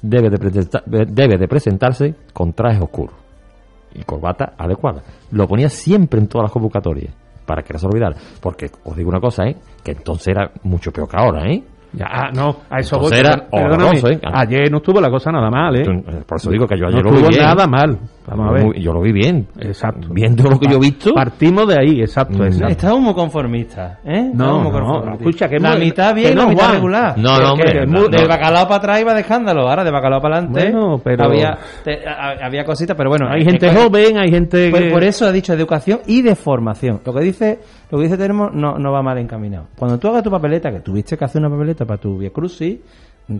Debe 0.00 0.30
de, 0.30 0.38
presenta- 0.38 0.82
debe 0.86 1.36
de 1.36 1.46
presentarse 1.48 2.14
con 2.32 2.52
traje 2.54 2.80
oscuro 2.82 3.12
y 3.94 4.02
corbata 4.04 4.54
adecuada. 4.56 5.02
Lo 5.32 5.46
ponía 5.46 5.68
siempre 5.68 6.20
en 6.20 6.28
todas 6.28 6.44
las 6.44 6.52
convocatorias 6.52 7.12
para 7.46 7.62
que 7.62 7.72
no 7.72 7.78
se 7.78 7.86
olvidara. 7.86 8.16
Porque 8.40 8.66
os 8.84 8.96
digo 8.96 9.08
una 9.10 9.20
cosa, 9.20 9.44
¿eh? 9.44 9.56
que 9.82 9.92
entonces 9.92 10.28
era 10.28 10.50
mucho 10.62 10.90
peor 10.90 11.08
que 11.08 11.16
ahora, 11.16 11.46
¿eh? 11.50 11.62
Ya, 11.92 12.06
ah, 12.10 12.30
no, 12.34 12.56
a 12.70 12.80
eso 12.80 12.96
Entonces 12.96 13.22
voy. 13.22 13.32
era 13.32 13.46
horroroso, 13.52 14.08
¿eh? 14.08 14.20
Ayer 14.32 14.70
no 14.70 14.78
estuvo 14.78 15.00
la 15.00 15.10
cosa 15.10 15.30
nada 15.30 15.48
mal, 15.48 15.76
¿eh? 15.76 15.84
Por 16.26 16.38
eso 16.38 16.50
digo 16.50 16.66
que 16.66 16.76
yo 16.76 16.86
no 16.86 16.88
ayer 16.88 17.04
lo 17.04 17.10
vi 17.12 17.22
estuvo 17.22 17.40
nada 17.40 17.66
mal. 17.68 17.98
Vamos 18.26 18.48
a 18.48 18.52
ver. 18.52 18.64
Muy- 18.64 18.82
yo 18.82 18.92
lo 18.92 19.00
vi 19.02 19.12
bien. 19.12 19.46
Exacto. 19.58 20.08
Viendo 20.10 20.44
lo 20.48 20.58
que 20.58 20.66
yo 20.66 20.76
he 20.76 20.80
visto. 20.80 21.12
Partimos 21.14 21.66
de 21.68 21.78
ahí, 21.78 22.00
exacto. 22.00 22.38
Mm. 22.38 22.46
exacto. 22.46 22.68
Estamos 22.68 23.00
muy 23.00 23.14
conformistas, 23.14 23.98
¿eh? 24.04 24.30
No, 24.32 24.60
muy 24.60 24.70
no, 24.70 24.78
conformistas. 24.78 25.20
escucha, 25.20 25.48
que 25.48 25.58
la 25.58 25.70
muy- 25.72 25.80
mitad 25.80 26.08
que 26.14 26.20
bien 26.20 26.32
y 26.32 26.34
la 26.36 26.42
no, 26.44 26.48
mitad 26.48 26.62
Juan. 26.64 26.74
regular. 26.74 27.18
No, 27.18 27.32
no, 27.32 27.38
Que- 27.38 27.44
hombre, 27.50 27.72
que 27.72 27.86
no, 27.86 28.00
no. 28.00 28.08
De 28.08 28.26
bacalao 28.26 28.64
para 28.64 28.76
atrás 28.76 29.00
iba 29.00 29.14
de 29.14 29.20
escándalo, 29.20 29.68
ahora 29.68 29.84
de 29.84 29.90
bacalao 29.90 30.20
para 30.20 30.38
adelante 30.38 30.70
Bueno, 30.72 31.00
pero- 31.04 31.24
había, 31.24 31.58
te- 31.84 32.08
a- 32.08 32.46
había 32.46 32.64
cositas, 32.64 32.96
pero 32.96 33.10
bueno. 33.10 33.26
Hay 33.28 33.44
gente 33.44 33.68
joven, 33.74 34.18
hay 34.18 34.30
gente 34.30 34.70
Pues 34.70 34.82
que... 34.84 34.90
por 34.90 35.04
eso 35.04 35.28
he 35.28 35.32
dicho 35.32 35.52
educación 35.52 36.00
y 36.06 36.22
de 36.22 36.34
formación. 36.34 37.00
Lo 37.04 37.12
que 37.12 37.20
dice, 37.20 37.58
lo 37.90 37.98
que 37.98 38.04
dice 38.04 38.16
Termo 38.16 38.48
no, 38.50 38.78
no 38.78 38.90
va 38.92 39.02
mal 39.02 39.18
encaminado. 39.18 39.66
Cuando 39.76 39.98
tú 39.98 40.08
hagas 40.08 40.22
tu 40.22 40.30
papeleta, 40.30 40.70
que 40.70 40.80
tuviste 40.80 41.16
que 41.18 41.24
hacer 41.24 41.40
una 41.42 41.50
papeleta 41.50 41.84
para 41.84 42.00
tu 42.00 42.16
Via 42.18 42.30
Crucis, 42.30 42.78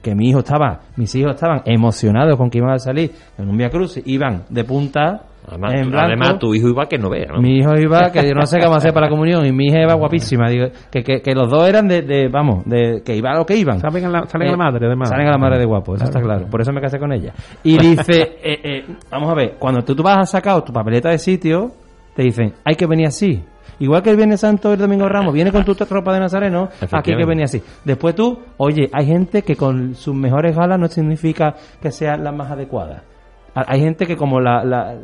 que 0.02 0.14
mi 0.14 0.28
hijo 0.30 0.38
estaba, 0.40 0.80
mis 0.96 1.14
hijos 1.14 1.34
estaban 1.34 1.62
emocionados 1.66 2.36
con 2.36 2.48
que 2.50 2.58
iban 2.58 2.70
a 2.72 2.78
salir 2.78 3.10
en 3.38 3.48
un 3.48 3.56
Via 3.56 3.68
Crucis, 3.70 4.02
iban 4.06 4.44
de 4.48 4.64
punta 4.64 5.22
Además, 5.46 5.74
en 5.74 5.82
tu- 5.84 5.90
blanco. 5.90 6.06
además, 6.06 6.38
tu 6.38 6.54
hijo 6.54 6.68
iba 6.68 6.86
que 6.86 6.96
no 6.96 7.10
vea, 7.10 7.26
¿no? 7.34 7.42
Mi 7.42 7.58
hijo 7.58 7.74
iba, 7.78 8.10
que 8.10 8.26
yo 8.26 8.34
no 8.34 8.46
sé 8.46 8.58
a 8.64 8.74
hacer 8.76 8.94
para 8.94 9.06
la 9.06 9.10
comunión, 9.10 9.44
y 9.44 9.52
mi 9.52 9.66
hija 9.66 9.82
iba 9.82 9.92
guapísima. 9.92 10.48
Digo, 10.48 10.68
que, 10.90 11.02
que, 11.02 11.20
que 11.20 11.34
los 11.34 11.50
dos 11.50 11.68
eran 11.68 11.86
de, 11.86 12.00
de, 12.00 12.28
vamos, 12.28 12.64
de 12.64 13.02
que 13.04 13.14
iba 13.14 13.30
a 13.30 13.34
lo 13.36 13.44
que 13.44 13.54
iban. 13.54 13.78
Salen 13.78 14.06
a 14.06 14.08
la, 14.08 14.26
salen 14.26 14.48
a 14.48 14.50
la 14.52 14.54
Eh, 14.54 14.56
madre, 14.56 14.86
además. 14.86 15.10
Salen 15.10 15.26
a 15.28 15.32
la 15.32 15.36
madre 15.38 15.58
de 15.58 15.66
guapo, 15.66 15.96
eso 15.96 16.04
está 16.04 16.22
claro. 16.22 16.46
Por 16.46 16.62
eso 16.62 16.72
me 16.72 16.80
casé 16.80 16.98
con 16.98 17.12
ella. 17.12 17.34
Y 17.62 17.76
dice, 17.76 18.22
eh, 18.42 18.58
eh, 18.64 18.84
vamos 19.10 19.30
a 19.30 19.34
ver, 19.34 19.56
cuando 19.58 19.82
tú, 19.82 19.94
tú 19.94 20.02
vas 20.02 20.16
a 20.16 20.24
sacar 20.24 20.64
tu 20.64 20.72
papeleta 20.72 21.10
de 21.10 21.18
sitio, 21.18 21.72
te 22.14 22.22
dicen, 22.22 22.54
hay 22.64 22.74
que 22.76 22.86
venir 22.86 23.06
así. 23.06 23.42
Igual 23.80 24.02
que 24.02 24.10
el 24.10 24.16
Viernes 24.16 24.40
Santo 24.40 24.72
el 24.72 24.78
Domingo 24.78 25.08
Ramos, 25.08 25.34
viene 25.34 25.50
con 25.50 25.64
tu 25.64 25.74
ropa 25.90 26.12
de 26.14 26.20
Nazareno, 26.20 26.68
aquí 26.98 27.10
hay 27.12 27.16
que 27.18 27.26
venir 27.26 27.44
así. 27.44 27.62
Después 27.84 28.14
tú, 28.14 28.38
oye, 28.56 28.88
hay 28.92 29.06
gente 29.06 29.42
que 29.42 29.56
con 29.56 29.94
sus 29.94 30.14
mejores 30.14 30.54
galas 30.56 30.78
no 30.78 30.86
significa 30.88 31.54
que 31.82 31.90
sean 31.90 32.22
las 32.22 32.34
más 32.34 32.50
adecuadas. 32.50 33.02
Ha- 33.56 33.64
Hay 33.66 33.80
gente 33.80 34.06
que 34.06 34.16
como 34.16 34.40
la, 34.40 34.64
la, 34.64 34.94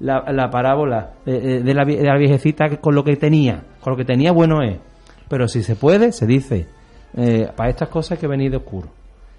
la, 0.00 0.24
la 0.32 0.50
parábola 0.50 1.10
de, 1.26 1.62
de 1.62 1.74
la, 1.74 1.84
vie- 1.84 1.98
de 1.98 2.04
la 2.06 2.16
viejecita 2.16 2.68
que 2.68 2.78
con 2.78 2.94
lo 2.94 3.04
que 3.04 3.16
tenía, 3.16 3.62
con 3.82 3.92
lo 3.92 3.96
que 3.96 4.04
tenía 4.04 4.32
bueno 4.32 4.62
es. 4.62 4.78
Pero 5.28 5.46
si 5.48 5.62
se 5.62 5.74
puede, 5.76 6.12
se 6.12 6.26
dice, 6.26 6.66
eh, 7.16 7.48
para 7.54 7.70
estas 7.70 7.88
cosas 7.88 8.12
hay 8.12 8.18
que 8.18 8.26
venir 8.26 8.50
de 8.50 8.56
oscuro. 8.58 8.88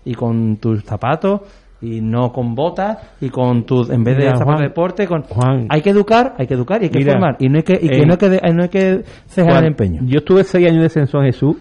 Y 0.03 0.13
con 0.13 0.57
tus 0.57 0.83
zapatos, 0.83 1.41
y 1.81 2.01
no 2.01 2.31
con 2.31 2.55
botas, 2.55 2.97
y 3.21 3.29
con 3.29 3.65
tus, 3.65 3.89
en 3.89 4.03
vez 4.03 4.17
de 4.17 4.23
Mira, 4.23 4.37
zapatos 4.37 4.45
Juan, 4.45 4.57
de 4.61 4.67
deporte, 4.69 5.07
con... 5.07 5.21
Juan. 5.23 5.67
hay 5.69 5.81
que 5.81 5.89
educar, 5.89 6.33
hay 6.37 6.47
que 6.47 6.53
educar 6.53 6.81
y 6.81 6.85
hay 6.85 6.89
que 6.89 6.99
Mira, 6.99 7.13
formar. 7.13 7.37
Y 7.39 7.49
no 7.49 7.57
hay 7.57 7.63
que, 7.63 7.73
y 7.73 7.87
que 7.87 7.97
eh, 7.97 8.05
no 8.05 8.13
hay 8.13 8.17
que, 8.17 8.53
no 8.53 8.63
hay 8.63 8.69
que 8.69 9.03
cejar 9.27 9.63
el 9.63 9.67
empeño. 9.67 10.01
Yo 10.05 10.19
estuve 10.19 10.43
seis 10.43 10.67
años 10.69 10.81
de 10.81 10.89
censo 10.89 11.19
en 11.19 11.25
Jesús 11.25 11.57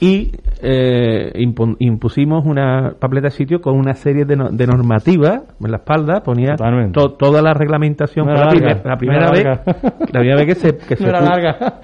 y 0.00 0.30
eh, 0.62 1.32
impu- 1.36 1.76
impusimos 1.78 2.44
una 2.44 2.94
papeleta 2.98 3.28
de 3.28 3.30
sitio 3.30 3.60
con 3.60 3.76
una 3.78 3.94
serie 3.94 4.24
de, 4.24 4.36
no- 4.36 4.48
de 4.50 4.66
normativas 4.66 5.42
en 5.62 5.70
la 5.70 5.78
espalda, 5.78 6.22
ponía 6.22 6.54
to- 6.92 7.12
toda 7.14 7.40
la 7.42 7.52
reglamentación. 7.54 8.26
No 8.26 8.32
era 8.32 8.44
la, 8.44 8.50
primer- 8.50 8.82
primera 8.98 9.26
era 9.28 9.30
vez, 9.30 9.44
la 10.12 10.20
primera 10.20 10.36
vez 10.36 10.46
que 10.46 10.54
se, 10.54 10.76
que 10.76 10.96
se 10.96 11.08
era 11.08 11.20
larga. 11.20 11.56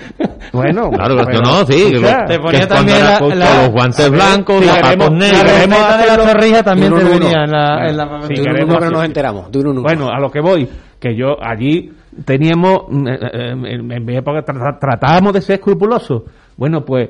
Bueno, 0.52 0.90
Claro, 0.90 1.16
pero- 1.24 1.40
no, 1.40 1.60
no, 1.60 1.66
sí. 1.66 1.92
te 2.26 2.38
ponía 2.38 2.66
también 2.68 2.98
la- 3.00 3.12
la- 3.12 3.18
con 3.18 3.38
los 3.38 3.70
guantes 3.70 4.10
blancos, 4.10 4.58
si 4.60 4.64
zapatos 4.68 4.90
queremos- 4.90 5.12
negros. 5.12 5.42
La 5.42 5.52
receta 5.52 5.96
de 5.98 6.06
la 6.06 6.32
torrija 6.32 6.62
también 6.62 6.94
te 6.94 7.04
venía 7.04 7.16
uno. 7.16 7.44
en 7.44 7.50
la, 7.50 7.86
en 7.88 7.96
la 7.96 8.20
Sí, 8.26 8.34
hacer- 8.34 8.92
nos 8.92 9.04
enteramos, 9.04 9.50
de 9.50 9.58
un 9.60 9.66
uno. 9.68 9.82
Bueno, 9.82 10.08
a 10.10 10.20
lo 10.20 10.30
que 10.30 10.40
voy, 10.40 10.68
que 11.00 11.16
yo 11.16 11.36
allí 11.42 11.90
teníamos, 12.26 12.82
mm, 12.90 13.08
eh, 13.08 13.18
eh, 13.22 13.50
en, 13.52 13.92
en 13.92 14.04
mi 14.04 14.16
época 14.16 14.44
tra- 14.44 14.78
tratábamos 14.78 15.32
de 15.32 15.40
ser 15.40 15.54
escrupulosos. 15.54 16.22
Bueno, 16.56 16.84
pues, 16.84 17.08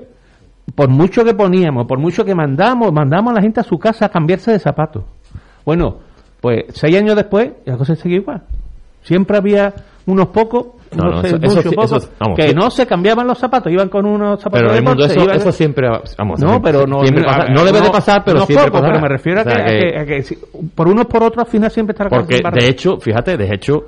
por 0.74 0.88
mucho 0.88 1.24
que 1.24 1.34
poníamos, 1.34 1.86
por 1.86 1.98
mucho 1.98 2.24
que 2.24 2.34
mandamos, 2.34 2.92
mandamos 2.92 3.32
a 3.32 3.36
la 3.36 3.42
gente 3.42 3.60
a 3.60 3.64
su 3.64 3.78
casa 3.78 4.06
a 4.06 4.08
cambiarse 4.08 4.52
de 4.52 4.58
zapatos. 4.58 5.04
Bueno, 5.64 5.98
pues 6.40 6.64
seis 6.70 6.96
años 6.96 7.16
después, 7.16 7.50
la 7.64 7.76
cosa 7.76 7.94
seguía 7.94 8.18
igual. 8.18 8.42
Siempre 9.02 9.36
había 9.36 9.72
unos 10.06 10.28
pocos, 10.28 10.66
No, 10.96 11.04
no, 11.04 11.20
eso- 11.22 11.36
eso 11.40 11.60
eso- 11.60 11.70
vamos, 12.18 12.36
que 12.36 12.48
sí. 12.48 12.54
no 12.54 12.70
se 12.70 12.86
cambiaban 12.86 13.26
los 13.26 13.38
zapatos, 13.38 13.72
iban 13.72 13.88
con 13.88 14.04
unos 14.06 14.40
zapatos 14.40 14.60
Pero 14.60 14.68
de 14.72 14.74
Raimundo, 14.80 15.02
deporte, 15.02 15.14
eso, 15.20 15.24
iban- 15.24 15.36
eso 15.40 15.52
siempre, 15.52 15.88
vamos, 16.18 16.40
no, 16.40 16.60
pero 16.60 16.86
no, 16.86 16.98
pasa. 17.00 17.44
no 17.52 17.64
debe 17.64 17.80
de 17.80 17.90
pasar, 17.90 18.22
pero 18.24 18.40
no 18.40 18.46
siempre 18.46 18.70
poco, 18.70 18.84
pero 18.84 19.00
me 19.00 19.08
refiero 19.08 19.40
a 19.40 19.44
que, 19.44 19.50
a 19.52 19.64
que- 19.64 19.98
a 19.98 20.04
que 20.04 20.22
si- 20.22 20.38
por 20.74 20.88
unos 20.88 21.06
por 21.06 21.22
otros 21.22 21.44
al 21.46 21.50
final 21.50 21.70
siempre 21.70 21.92
estará 21.92 22.10
Porque 22.10 22.40
de 22.40 22.68
hecho, 22.68 22.98
fíjate, 22.98 23.36
de 23.36 23.54
hecho, 23.54 23.84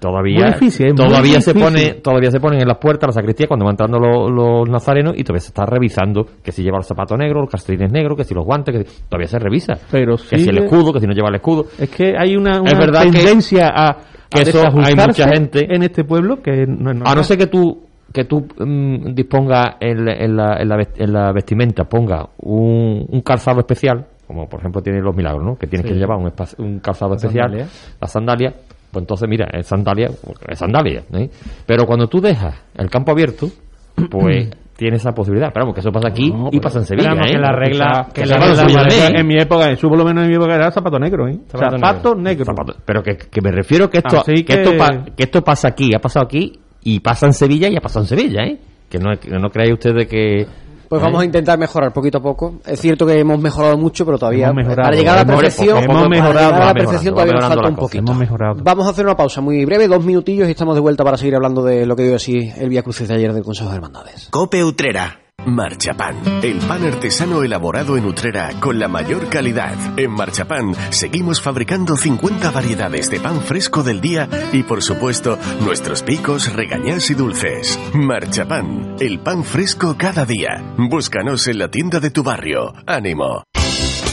todavía 0.00 0.46
difícil, 0.48 0.86
es 0.88 0.94
muy 0.94 1.06
todavía 1.08 1.40
se 1.40 1.54
pone 1.54 1.94
todavía 1.94 2.30
se 2.30 2.40
ponen 2.40 2.60
en 2.62 2.68
las 2.68 2.78
puertas 2.78 3.08
la 3.08 3.12
sacristía 3.12 3.46
cuando 3.46 3.64
van 3.64 3.74
entrando 3.74 3.98
los, 3.98 4.30
los 4.30 4.68
nazarenos 4.68 5.14
y 5.16 5.22
todavía 5.24 5.40
se 5.40 5.48
está 5.48 5.64
revisando 5.66 6.26
que 6.42 6.52
si 6.52 6.62
lleva 6.62 6.78
los 6.78 6.86
zapatos 6.86 7.16
negros, 7.18 7.42
los 7.42 7.50
castrines 7.50 7.90
negros, 7.92 8.16
que 8.16 8.24
si 8.24 8.34
los 8.34 8.44
guantes, 8.44 8.74
que 8.76 8.84
si- 8.90 9.02
todavía 9.08 9.28
se 9.28 9.38
revisa. 9.38 9.74
Pero 9.90 10.16
que 10.16 10.38
si 10.38 10.48
el 10.48 10.58
escudo, 10.58 10.92
que 10.92 11.00
si 11.00 11.06
no 11.06 11.12
lleva 11.12 11.28
el 11.28 11.36
escudo. 11.36 11.66
Es 11.78 11.90
que 11.90 12.14
hay 12.18 12.36
una, 12.36 12.60
una 12.60 12.70
Es 12.72 12.78
verdad 12.78 13.04
que- 13.04 13.10
tendencia 13.12 13.68
a, 13.74 13.96
que 14.28 14.40
a 14.40 14.42
eso 14.42 14.62
hay 14.82 14.94
mucha 14.96 15.28
gente- 15.28 15.66
en 15.74 15.82
este 15.82 16.04
pueblo 16.04 16.42
que 16.42 16.66
no 16.66 16.90
es 16.90 16.98
A 17.04 17.14
no 17.14 17.22
ser 17.22 17.38
que 17.38 17.46
tú 17.46 17.86
que 18.12 18.24
tú 18.24 18.46
mm, 18.58 19.14
dispongas 19.14 19.76
en, 19.80 20.04
la- 20.04 20.12
en 20.12 20.36
la, 20.36 20.56
en, 20.60 20.68
la 20.68 20.76
vest- 20.76 20.98
en 21.02 21.12
la 21.14 21.32
vestimenta, 21.32 21.84
ponga 21.84 22.28
un, 22.40 23.06
un 23.08 23.20
calzado 23.22 23.60
especial, 23.60 24.04
como 24.26 24.46
por 24.50 24.60
ejemplo 24.60 24.82
tienen 24.82 25.02
los 25.02 25.16
milagros, 25.16 25.42
¿no? 25.42 25.56
Que 25.56 25.66
tienen 25.66 25.86
Sí. 25.88 25.94
que 25.94 25.98
llevar 25.98 26.18
un, 26.18 26.30
un 26.58 26.78
calzado 26.80 27.14
especial, 27.14 27.44
sandalia. 27.50 27.68
la 27.98 28.06
sandalia, 28.08 28.54
pues 28.92 29.02
entonces 29.02 29.28
mira, 29.28 29.48
es 29.52 29.66
sandalia, 29.66 30.08
es 30.48 30.58
sandalia, 30.58 31.02
¿eh? 31.14 31.28
Pero 31.66 31.86
cuando 31.86 32.06
tú 32.06 32.20
dejas 32.20 32.54
el 32.76 32.88
campo 32.90 33.10
abierto, 33.12 33.48
pues 34.10 34.50
tiene 34.76 34.96
esa 34.96 35.12
posibilidad. 35.12 35.50
Pero 35.52 35.64
vamos, 35.66 35.74
que 35.74 35.80
eso 35.80 35.90
pasa 35.92 36.08
aquí 36.08 36.30
No, 36.30 36.48
y 36.50 36.58
pasa 36.60 36.78
en 36.80 36.84
Sevilla, 36.86 37.12
¿eh? 37.12 37.30
que 37.32 37.38
la 37.38 37.52
regla- 37.52 38.08
Que 38.12 38.22
que 38.22 38.26
la 38.26 38.38
la 38.38 38.46
regla- 38.64 38.84
regla- 38.84 39.20
en, 39.20 39.26
mi 39.26 39.36
época, 39.38 39.70
eso 39.70 39.88
por 39.88 39.98
lo 39.98 40.04
menos 40.04 40.24
en 40.24 40.30
mi 40.30 40.36
época 40.36 40.54
era 40.54 40.70
zapato 40.70 40.98
negro, 40.98 41.28
¿eh? 41.28 41.38
Zapato 41.48 41.76
Zapato, 41.78 42.14
negro. 42.14 42.22
negro. 42.22 42.44
Zapato- 42.44 42.76
Pero 42.84 43.02
que, 43.02 43.16
que 43.16 43.40
me 43.40 43.50
refiero 43.52 43.88
que 43.88 43.98
esto, 43.98 44.22
que... 44.24 44.44
que- 44.44 44.52
esto 44.54 44.76
pa- 44.76 45.04
que 45.16 45.22
esto 45.22 45.42
pasa 45.42 45.68
aquí, 45.68 45.94
ha 45.94 45.98
pasado 46.00 46.24
aquí 46.26 46.52
y 46.82 47.00
pasa 47.00 47.26
en 47.26 47.32
Sevilla 47.32 47.68
y 47.68 47.76
ha 47.76 47.80
pasado 47.80 48.04
en 48.04 48.08
Sevilla, 48.08 48.42
¿eh? 48.44 48.58
Que 48.90 48.98
no, 48.98 49.10
que 49.18 49.30
no 49.30 49.48
creáis 49.50 49.72
ustedes 49.74 50.06
que... 50.06 50.46
Pues 50.92 51.00
¿eh? 51.00 51.04
vamos 51.06 51.22
a 51.22 51.24
intentar 51.24 51.58
mejorar 51.58 51.90
poquito 51.90 52.18
a 52.18 52.20
poco. 52.20 52.56
Es 52.66 52.78
cierto 52.78 53.06
que 53.06 53.18
hemos 53.18 53.40
mejorado 53.40 53.78
mucho, 53.78 54.04
pero 54.04 54.18
todavía 54.18 54.52
mejorado. 54.52 54.82
para 54.82 54.94
llegar 54.94 55.16
a 55.20 55.24
la 55.24 55.26
perfección, 55.38 55.78
hemos 55.78 55.96
para 55.96 56.08
mejorado, 56.10 56.50
llegar 56.50 56.62
a 56.62 56.66
la 56.66 56.74
perfección 56.74 57.14
todavía 57.14 57.32
nos 57.32 57.46
falta 57.46 57.68
un 57.70 57.76
poquito. 57.76 57.98
Hemos 58.04 58.16
mejorado. 58.18 58.62
Vamos 58.62 58.86
a 58.86 58.90
hacer 58.90 59.06
una 59.06 59.16
pausa 59.16 59.40
muy 59.40 59.64
breve, 59.64 59.88
dos 59.88 60.04
minutillos 60.04 60.48
y 60.48 60.50
estamos 60.50 60.74
de 60.74 60.82
vuelta 60.82 61.02
para 61.02 61.16
seguir 61.16 61.34
hablando 61.34 61.64
de 61.64 61.86
lo 61.86 61.96
que 61.96 62.02
dio 62.02 62.16
así 62.16 62.52
el 62.58 62.68
Vía 62.68 62.82
Crucis 62.82 63.08
de 63.08 63.14
ayer 63.14 63.32
del 63.32 63.42
Consejo 63.42 63.70
de 63.70 63.76
Hermandades. 63.76 64.28
Cope 64.30 64.62
Utrera. 64.62 65.21
Marchapan, 65.46 66.16
el 66.42 66.58
pan 66.58 66.84
artesano 66.84 67.42
elaborado 67.42 67.96
en 67.96 68.04
Utrera 68.04 68.50
con 68.60 68.78
la 68.78 68.88
mayor 68.88 69.28
calidad. 69.28 69.74
En 69.98 70.10
Marchapan 70.12 70.74
seguimos 70.90 71.40
fabricando 71.40 71.96
50 71.96 72.50
variedades 72.50 73.10
de 73.10 73.20
pan 73.20 73.40
fresco 73.40 73.82
del 73.82 74.00
día 74.00 74.28
y 74.52 74.62
por 74.62 74.82
supuesto 74.82 75.38
nuestros 75.60 76.02
picos, 76.02 76.52
regañás 76.52 77.10
y 77.10 77.14
dulces. 77.14 77.78
Marchapan, 77.94 78.96
el 79.00 79.18
pan 79.20 79.44
fresco 79.44 79.96
cada 79.98 80.24
día. 80.24 80.62
Búscanos 80.76 81.46
en 81.48 81.58
la 81.58 81.68
tienda 81.68 82.00
de 82.00 82.10
tu 82.10 82.22
barrio. 82.22 82.72
Ánimo. 82.86 83.44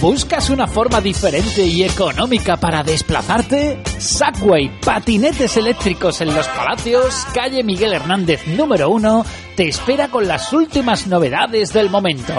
¿Buscas 0.01 0.49
una 0.49 0.65
forma 0.65 1.01
diferente 1.01 1.65
y 1.65 1.83
económica 1.83 2.55
para 2.55 2.83
desplazarte? 2.83 3.81
Subway, 3.99 4.71
patinetes 4.79 5.57
eléctricos 5.57 6.21
en 6.21 6.33
los 6.33 6.47
Palacios, 6.47 7.25
calle 7.33 7.63
Miguel 7.63 7.93
Hernández 7.93 8.47
número 8.47 8.89
1, 8.91 9.25
te 9.57 9.67
espera 9.67 10.07
con 10.07 10.25
las 10.25 10.53
últimas 10.53 11.05
novedades 11.07 11.73
del 11.73 11.89
momento. 11.89 12.33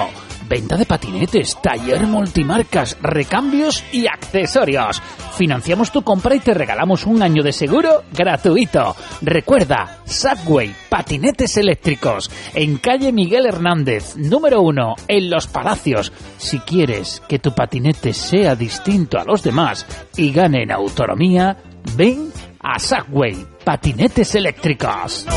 Venta 0.50 0.76
de 0.76 0.84
patinetes, 0.84 1.56
taller 1.62 2.08
multimarcas, 2.08 2.98
recambios 3.00 3.84
y 3.92 4.08
accesorios. 4.08 5.00
Financiamos 5.36 5.92
tu 5.92 6.02
compra 6.02 6.34
y 6.34 6.40
te 6.40 6.52
regalamos 6.52 7.06
un 7.06 7.22
año 7.22 7.44
de 7.44 7.52
seguro 7.52 8.02
gratuito. 8.12 8.96
Recuerda, 9.22 10.00
Subway, 10.06 10.74
patinetes 10.88 11.56
eléctricos, 11.56 12.32
en 12.52 12.78
calle 12.78 13.12
Miguel 13.12 13.46
Hernández, 13.46 14.16
número 14.16 14.60
1, 14.62 14.96
en 15.06 15.30
Los 15.30 15.46
Palacios. 15.46 16.12
Si 16.36 16.58
quieres 16.58 17.22
que 17.28 17.38
tu 17.38 17.54
patinete 17.54 18.12
sea 18.12 18.56
distinto 18.56 19.20
a 19.20 19.24
los 19.24 19.44
demás 19.44 19.86
y 20.16 20.32
gane 20.32 20.64
en 20.64 20.72
autonomía, 20.72 21.58
ven 21.96 22.32
a 22.60 22.76
Subway, 22.80 23.46
patinetes 23.64 24.34
eléctricos. 24.34 25.28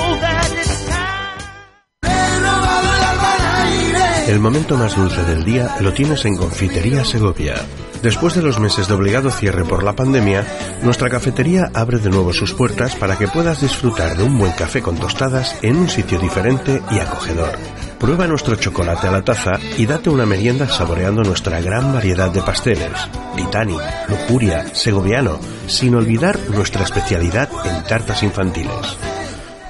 El 4.27 4.39
momento 4.39 4.77
más 4.77 4.95
dulce 4.95 5.21
del 5.23 5.43
día 5.43 5.75
lo 5.81 5.93
tienes 5.93 6.23
en 6.23 6.37
Confitería 6.37 7.03
Segovia. 7.03 7.55
Después 8.01 8.33
de 8.35 8.41
los 8.41 8.57
meses 8.57 8.87
de 8.87 8.93
obligado 8.93 9.29
cierre 9.29 9.65
por 9.65 9.83
la 9.83 9.97
pandemia, 9.97 10.45
nuestra 10.81 11.09
cafetería 11.09 11.69
abre 11.73 11.97
de 11.99 12.09
nuevo 12.09 12.31
sus 12.31 12.53
puertas 12.53 12.95
para 12.95 13.17
que 13.17 13.27
puedas 13.27 13.59
disfrutar 13.59 14.15
de 14.15 14.23
un 14.23 14.39
buen 14.39 14.53
café 14.53 14.81
con 14.81 14.95
tostadas 14.95 15.57
en 15.61 15.75
un 15.75 15.89
sitio 15.89 16.19
diferente 16.19 16.81
y 16.89 16.99
acogedor. 16.99 17.51
Prueba 17.99 18.25
nuestro 18.25 18.55
chocolate 18.55 19.07
a 19.07 19.11
la 19.11 19.23
taza 19.23 19.59
y 19.77 19.85
date 19.85 20.09
una 20.09 20.25
merienda 20.25 20.69
saboreando 20.69 21.21
nuestra 21.23 21.59
gran 21.59 21.93
variedad 21.93 22.31
de 22.31 22.41
pasteles. 22.41 23.09
Titanic, 23.35 23.81
Lujuria, 24.07 24.73
Segoviano, 24.73 25.37
sin 25.67 25.95
olvidar 25.95 26.39
nuestra 26.49 26.83
especialidad 26.83 27.49
en 27.65 27.83
tartas 27.83 28.23
infantiles. 28.23 28.97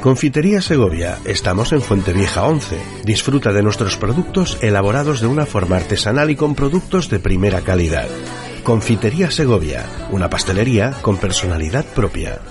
Confitería 0.03 0.61
Segovia, 0.61 1.17
estamos 1.23 1.71
en 1.71 1.81
Fuente 1.81 2.11
Vieja 2.11 2.43
11. 2.43 2.77
Disfruta 3.05 3.53
de 3.53 3.63
nuestros 3.63 3.95
productos 3.95 4.57
elaborados 4.61 5.21
de 5.21 5.27
una 5.27 5.45
forma 5.45 5.77
artesanal 5.77 6.29
y 6.29 6.35
con 6.35 6.55
productos 6.55 7.09
de 7.09 7.19
primera 7.19 7.61
calidad. 7.61 8.09
Confitería 8.65 9.31
Segovia, 9.31 9.85
una 10.11 10.29
pastelería 10.29 10.91
con 11.01 11.15
personalidad 11.19 11.85
propia. 11.85 12.41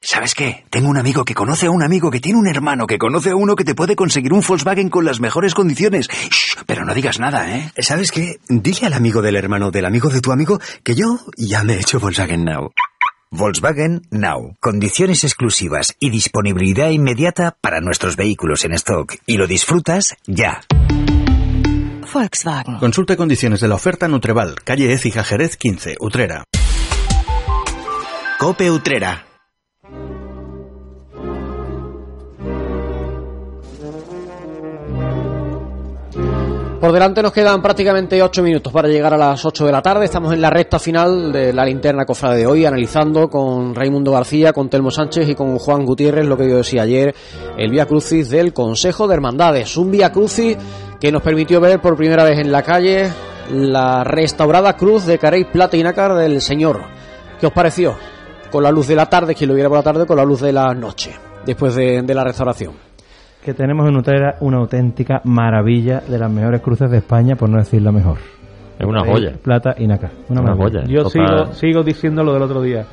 ¿Sabes 0.00 0.36
qué? 0.36 0.66
Tengo 0.70 0.88
un 0.88 0.98
amigo 0.98 1.24
que 1.24 1.34
conoce 1.34 1.66
a 1.66 1.72
un 1.72 1.82
amigo 1.82 2.12
que 2.12 2.20
tiene 2.20 2.38
un 2.38 2.46
hermano 2.46 2.86
que 2.86 2.96
conoce 2.96 3.30
a 3.30 3.34
uno 3.34 3.56
que 3.56 3.64
te 3.64 3.74
puede 3.74 3.96
conseguir 3.96 4.32
un 4.32 4.44
Volkswagen 4.46 4.88
con 4.88 5.04
las 5.04 5.18
mejores 5.18 5.54
condiciones. 5.54 6.06
Shh, 6.06 6.62
pero 6.64 6.84
no 6.84 6.94
digas 6.94 7.18
nada, 7.18 7.56
¿eh? 7.56 7.72
¿Sabes 7.78 8.12
qué? 8.12 8.38
Dile 8.48 8.86
al 8.86 8.92
amigo 8.92 9.20
del 9.20 9.34
hermano 9.34 9.72
del 9.72 9.84
amigo 9.84 10.10
de 10.10 10.20
tu 10.20 10.30
amigo 10.30 10.60
que 10.84 10.94
yo 10.94 11.18
ya 11.36 11.64
me 11.64 11.74
he 11.74 11.80
hecho 11.80 11.98
Volkswagen 11.98 12.44
Now. 12.44 12.70
Volkswagen 13.30 14.02
Now. 14.10 14.56
Condiciones 14.58 15.22
exclusivas 15.22 15.94
y 16.00 16.10
disponibilidad 16.10 16.88
inmediata 16.88 17.56
para 17.60 17.80
nuestros 17.80 18.16
vehículos 18.16 18.64
en 18.64 18.72
stock. 18.72 19.14
Y 19.26 19.36
lo 19.36 19.46
disfrutas 19.46 20.16
ya. 20.26 20.62
Volkswagen. 22.10 22.78
Consulte 22.78 23.16
condiciones 23.16 23.60
de 23.60 23.68
la 23.68 23.74
oferta 23.74 24.08
Nutreval, 24.08 24.54
calle 24.64 24.92
Écija 24.92 25.24
Jerez 25.24 25.56
15, 25.58 25.96
Utrera. 26.00 26.44
Cope 28.38 28.70
Utrera. 28.70 29.27
Por 36.80 36.92
delante 36.92 37.22
nos 37.24 37.32
quedan 37.32 37.60
prácticamente 37.60 38.22
8 38.22 38.40
minutos 38.40 38.72
para 38.72 38.86
llegar 38.86 39.12
a 39.12 39.16
las 39.16 39.44
8 39.44 39.66
de 39.66 39.72
la 39.72 39.82
tarde. 39.82 40.04
Estamos 40.04 40.32
en 40.32 40.40
la 40.40 40.48
recta 40.48 40.78
final 40.78 41.32
de 41.32 41.52
la 41.52 41.64
linterna 41.64 42.06
cofrade 42.06 42.36
de 42.38 42.46
hoy, 42.46 42.64
analizando 42.64 43.28
con 43.28 43.74
Raimundo 43.74 44.12
García, 44.12 44.52
con 44.52 44.70
Telmo 44.70 44.92
Sánchez 44.92 45.28
y 45.28 45.34
con 45.34 45.58
Juan 45.58 45.84
Gutiérrez 45.84 46.24
lo 46.24 46.36
que 46.36 46.48
yo 46.48 46.58
decía 46.58 46.82
ayer, 46.82 47.16
el 47.56 47.72
Vía 47.72 47.86
Crucis 47.86 48.30
del 48.30 48.52
Consejo 48.52 49.08
de 49.08 49.14
Hermandades. 49.14 49.76
Un 49.76 49.90
Vía 49.90 50.12
Crucis 50.12 50.56
que 51.00 51.10
nos 51.10 51.20
permitió 51.22 51.60
ver 51.60 51.80
por 51.80 51.96
primera 51.96 52.22
vez 52.22 52.38
en 52.38 52.52
la 52.52 52.62
calle 52.62 53.10
la 53.50 54.04
restaurada 54.04 54.76
cruz 54.76 55.04
de 55.04 55.18
Carey 55.18 55.44
Plata 55.44 55.76
y 55.76 55.82
Nácar 55.82 56.14
del 56.14 56.40
Señor. 56.40 56.82
¿Qué 57.40 57.46
os 57.46 57.52
pareció? 57.52 57.96
Con 58.52 58.62
la 58.62 58.70
luz 58.70 58.86
de 58.86 58.94
la 58.94 59.06
tarde, 59.06 59.34
quien 59.34 59.48
lo 59.48 59.54
viera 59.54 59.68
por 59.68 59.78
la 59.78 59.82
tarde, 59.82 60.06
con 60.06 60.16
la 60.16 60.24
luz 60.24 60.42
de 60.42 60.52
la 60.52 60.72
noche, 60.74 61.10
después 61.44 61.74
de, 61.74 62.02
de 62.02 62.14
la 62.14 62.22
restauración. 62.22 62.87
Que 63.48 63.54
tenemos 63.54 63.88
en 63.88 63.96
Utrera 63.96 64.34
una 64.40 64.58
auténtica 64.58 65.22
maravilla 65.24 66.00
de 66.06 66.18
las 66.18 66.30
mejores 66.30 66.60
cruces 66.60 66.90
de 66.90 66.98
España, 66.98 67.34
por 67.34 67.48
no 67.48 67.56
decir 67.56 67.80
la 67.80 67.90
mejor. 67.90 68.18
Es 68.78 68.84
una 68.86 69.00
joya. 69.06 69.32
Plata 69.42 69.74
y 69.78 69.86
Nácar. 69.86 70.10
Una, 70.28 70.42
Una 70.42 70.54
joya. 70.54 70.84
Yo 70.84 71.04
Total. 71.04 71.12
sigo, 71.46 71.54
sigo 71.54 71.82
diciendo 71.82 72.22
lo 72.22 72.34
del 72.34 72.42
otro 72.42 72.60
día. 72.60 72.84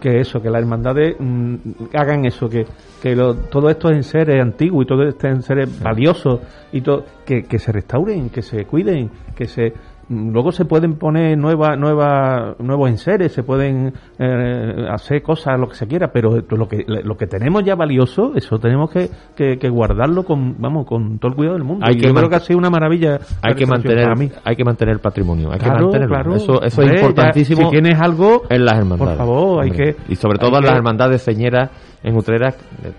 Que 0.00 0.20
eso, 0.20 0.40
que 0.40 0.48
las 0.48 0.62
hermandades 0.62 1.16
mm, 1.18 1.56
hagan 1.92 2.24
eso, 2.24 2.48
que, 2.48 2.64
que 3.02 3.16
lo- 3.16 3.34
todo 3.34 3.68
esto 3.68 3.90
en 3.90 4.04
seres 4.04 4.40
antiguos 4.40 4.84
y 4.84 4.86
todo 4.86 5.02
esto 5.08 5.26
en 5.26 5.42
seres 5.42 5.82
valiosos 5.82 6.38
y 6.70 6.80
todo, 6.80 7.04
que, 7.26 7.42
que 7.42 7.58
se 7.58 7.72
restauren, 7.72 8.30
que 8.30 8.42
se 8.42 8.66
cuiden, 8.66 9.10
que 9.34 9.46
se 9.46 9.72
luego 10.08 10.52
se 10.52 10.64
pueden 10.64 10.94
poner 10.98 11.36
nueva, 11.38 11.76
nueva, 11.76 12.54
nuevos 12.58 12.88
enseres, 12.90 13.32
se 13.32 13.42
pueden 13.42 13.92
eh, 14.18 14.86
hacer 14.90 15.22
cosas, 15.22 15.58
lo 15.58 15.68
que 15.68 15.74
se 15.74 15.86
quiera, 15.86 16.08
pero 16.12 16.38
lo 16.48 16.68
que, 16.68 16.84
lo 16.86 17.16
que 17.16 17.26
tenemos 17.26 17.64
ya 17.64 17.74
valioso, 17.74 18.32
eso 18.34 18.58
tenemos 18.58 18.90
que, 18.90 19.08
que, 19.36 19.58
que 19.58 19.68
guardarlo 19.68 20.24
con, 20.24 20.56
vamos, 20.60 20.86
con 20.86 21.18
todo 21.18 21.30
el 21.30 21.36
cuidado 21.36 21.56
del 21.56 21.64
mundo. 21.64 21.84
Hay 21.88 21.94
Y 21.96 22.00
que 22.00 22.08
yo 22.08 22.14
creo 22.14 22.28
que 22.28 22.36
ha 22.36 22.40
sido 22.40 22.58
una 22.58 22.70
maravilla. 22.70 23.18
Hay 23.42 23.54
que 23.54 23.66
mantener, 23.66 24.04
para 24.04 24.14
mí. 24.16 24.30
hay 24.44 24.56
que 24.56 24.64
mantener 24.64 24.94
el 24.94 25.00
patrimonio, 25.00 25.50
hay 25.52 25.58
Claro, 25.58 25.76
que 25.76 25.82
mantenerlo. 25.98 26.14
claro. 26.14 26.34
Eso, 26.36 26.62
eso 26.62 26.80
Hombre, 26.80 26.94
es 26.96 27.00
ya, 27.02 27.06
importantísimo. 27.08 27.62
si 27.64 27.70
tienes 27.70 28.00
algo, 28.00 28.42
en 28.50 28.64
las 28.64 28.78
hermandades. 28.78 29.16
por 29.16 29.26
favor, 29.26 29.62
hay 29.62 29.70
Hombre. 29.70 29.94
que- 29.94 30.12
Y 30.12 30.16
sobre 30.16 30.38
todo 30.38 30.58
en 30.58 30.64
las 30.64 30.74
hermandades 30.74 31.24
ceñeras 31.24 31.70
en 32.02 32.16
Utrera, 32.16 32.52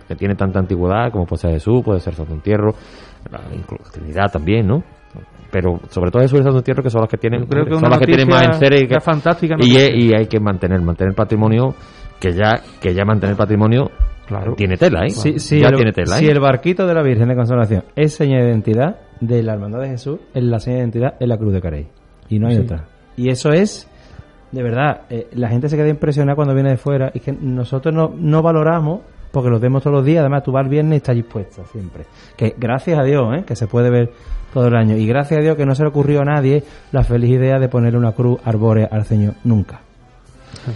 que- 0.07 0.15
tiene 0.15 0.35
tanta 0.35 0.59
antigüedad, 0.59 1.11
como 1.11 1.25
puede 1.25 1.41
ser 1.41 1.51
Jesús, 1.51 1.83
puede 1.83 1.99
ser 1.99 2.13
Santo 2.15 2.33
Entierro, 2.33 2.73
la 3.31 3.39
Trinidad 3.91 4.31
también, 4.31 4.67
¿no? 4.67 4.83
Pero 5.57 5.79
sobre 5.89 6.11
todo 6.11 6.21
Jesús 6.21 6.41
y 6.41 6.43
Santo 6.43 6.57
Entierro, 6.57 6.83
que 6.83 6.89
son 6.89 6.99
las 6.99 7.09
que 7.09 7.15
tienen, 7.17 7.45
creo 7.45 7.63
que 7.63 7.75
son 7.79 7.89
las 7.89 7.97
que 7.99 8.05
tienen 8.07 8.27
más 8.27 8.43
enseres 8.43 8.81
y, 8.83 8.87
que- 8.87 8.99
fantástica, 8.99 9.55
y, 9.57 9.71
y 9.77 10.13
hay 10.13 10.25
que 10.27 10.37
mantener, 10.37 10.81
mantener 10.81 11.11
el 11.11 11.15
patrimonio, 11.15 11.73
que 12.19 12.33
ya, 12.33 12.59
que 12.81 12.93
ya 12.93 13.05
mantener 13.05 13.37
patrimonio 13.37 13.89
tiene 14.57 14.75
tela, 14.75 15.05
¿eh? 15.05 15.11
Si, 15.11 15.39
si 15.39 15.61
ya 15.61 15.69
el, 15.69 15.75
tiene 15.75 15.93
tela, 15.93 16.17
¿eh? 16.17 16.19
si 16.19 16.25
el 16.27 16.41
barquito 16.41 16.85
de 16.85 16.93
la 16.93 17.01
Virgen 17.01 17.29
de 17.29 17.35
Consolación 17.37 17.83
es 17.95 18.13
seña 18.13 18.39
de 18.41 18.49
identidad 18.49 18.97
de 19.21 19.43
la 19.43 19.53
Hermandad 19.53 19.79
de 19.79 19.87
Jesús, 19.91 20.19
es 20.33 20.43
la 20.43 20.59
seña 20.59 20.75
de 20.75 20.81
identidad 20.81 21.13
es 21.21 21.27
la 21.29 21.37
Cruz 21.37 21.53
de 21.53 21.61
Carey. 21.61 21.87
Y 22.27 22.39
no 22.39 22.47
hay 22.49 22.55
Sí. 22.55 22.61
otra. 22.63 22.85
Y 23.15 23.29
eso 23.29 23.51
es, 23.51 23.89
de 24.51 24.61
verdad, 24.61 25.03
eh, 25.09 25.27
la 25.35 25.47
gente 25.47 25.69
se 25.69 25.77
queda 25.77 25.87
impresionada 25.87 26.35
cuando 26.35 26.53
viene 26.53 26.71
de 26.71 26.77
fuera 26.77 27.11
y 27.13 27.21
que 27.21 27.31
nosotros 27.31 27.95
no, 27.95 28.13
no 28.17 28.41
valoramos 28.41 29.03
porque 29.35 29.49
los 29.51 29.61
vemos 29.61 29.83
todos 29.83 29.97
los 29.97 30.05
días. 30.05 30.21
Además, 30.21 30.43
tú 30.43 30.51
vas 30.51 30.63
el 30.63 30.69
viernes 30.69 30.93
y 30.93 30.97
estás 30.97 31.15
dispuesto 31.15 31.63
siempre. 31.71 32.05
Que 32.35 32.55
gracias 32.57 32.97
a 32.97 33.03
Dios, 33.03 33.23
¿eh? 33.37 33.43
que 33.45 33.55
se 33.55 33.67
puede 33.67 33.89
ver 33.91 34.11
todo 34.53 34.67
el 34.67 34.75
año. 34.75 34.97
Y 34.97 35.05
gracias 35.05 35.39
a 35.39 35.43
Dios 35.43 35.55
que 35.57 35.65
no 35.65 35.75
se 35.75 35.83
le 35.83 35.89
ocurrió 35.89 36.21
a 36.21 36.25
nadie 36.25 36.63
la 36.91 37.03
feliz 37.03 37.29
idea 37.31 37.59
de 37.59 37.67
ponerle 37.69 37.99
una 37.99 38.13
cruz 38.13 38.39
arbórea 38.45 38.87
al 38.91 39.03
Señor. 39.05 39.33
Nunca. 39.43 39.81